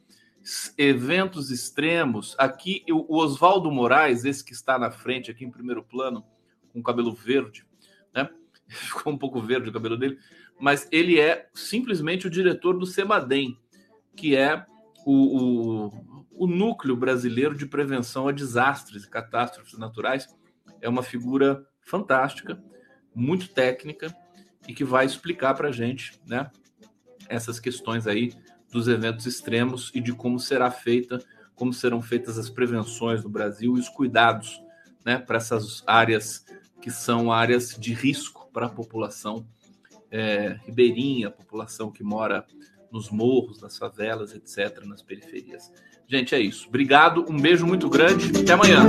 eventos 0.78 1.50
extremos. 1.50 2.34
Aqui 2.38 2.82
o 2.90 3.18
Oswaldo 3.18 3.70
Moraes, 3.70 4.24
esse 4.24 4.42
que 4.42 4.54
está 4.54 4.78
na 4.78 4.90
frente 4.90 5.30
aqui 5.30 5.44
em 5.44 5.50
primeiro 5.50 5.82
plano, 5.84 6.24
com 6.72 6.82
cabelo 6.82 7.12
verde, 7.12 7.66
né? 8.14 8.30
Ficou 8.66 9.12
um 9.12 9.18
pouco 9.18 9.42
verde 9.42 9.68
o 9.68 9.72
cabelo 9.74 9.98
dele, 9.98 10.18
mas 10.58 10.88
ele 10.90 11.20
é 11.20 11.50
simplesmente 11.52 12.26
o 12.26 12.30
diretor 12.30 12.78
do 12.78 12.86
Semadem, 12.86 13.58
que 14.16 14.34
é 14.34 14.64
o, 15.04 15.36
o, 15.36 16.24
o 16.30 16.46
núcleo 16.46 16.96
brasileiro 16.96 17.54
de 17.54 17.66
prevenção 17.66 18.26
a 18.26 18.32
desastres 18.32 19.04
e 19.04 19.10
catástrofes 19.10 19.78
naturais. 19.78 20.26
É 20.80 20.88
uma 20.88 21.02
figura 21.02 21.62
fantástica, 21.82 22.58
muito 23.14 23.50
técnica 23.50 24.10
e 24.68 24.74
que 24.74 24.84
vai 24.84 25.04
explicar 25.04 25.54
para 25.54 25.68
a 25.68 25.72
gente, 25.72 26.20
né, 26.26 26.50
essas 27.28 27.58
questões 27.60 28.06
aí 28.06 28.32
dos 28.70 28.88
eventos 28.88 29.26
extremos 29.26 29.90
e 29.94 30.00
de 30.00 30.12
como 30.12 30.38
será 30.38 30.70
feita, 30.70 31.22
como 31.54 31.72
serão 31.72 32.00
feitas 32.00 32.38
as 32.38 32.48
prevenções 32.48 33.22
no 33.22 33.28
Brasil 33.28 33.76
e 33.76 33.80
os 33.80 33.88
cuidados, 33.88 34.60
né, 35.04 35.18
para 35.18 35.36
essas 35.36 35.82
áreas 35.86 36.44
que 36.80 36.90
são 36.90 37.32
áreas 37.32 37.76
de 37.78 37.92
risco 37.92 38.50
para 38.52 38.66
a 38.66 38.70
população 38.70 39.46
é, 40.10 40.58
ribeirinha, 40.64 41.28
a 41.28 41.30
população 41.30 41.90
que 41.90 42.02
mora 42.02 42.44
nos 42.90 43.10
morros, 43.10 43.60
nas 43.60 43.78
favelas, 43.78 44.34
etc., 44.34 44.84
nas 44.84 45.02
periferias. 45.02 45.70
Gente, 46.08 46.34
é 46.34 46.40
isso. 46.40 46.66
Obrigado, 46.68 47.24
um 47.28 47.40
beijo 47.40 47.66
muito 47.66 47.88
grande. 47.88 48.36
Até 48.40 48.52
amanhã. 48.52 48.84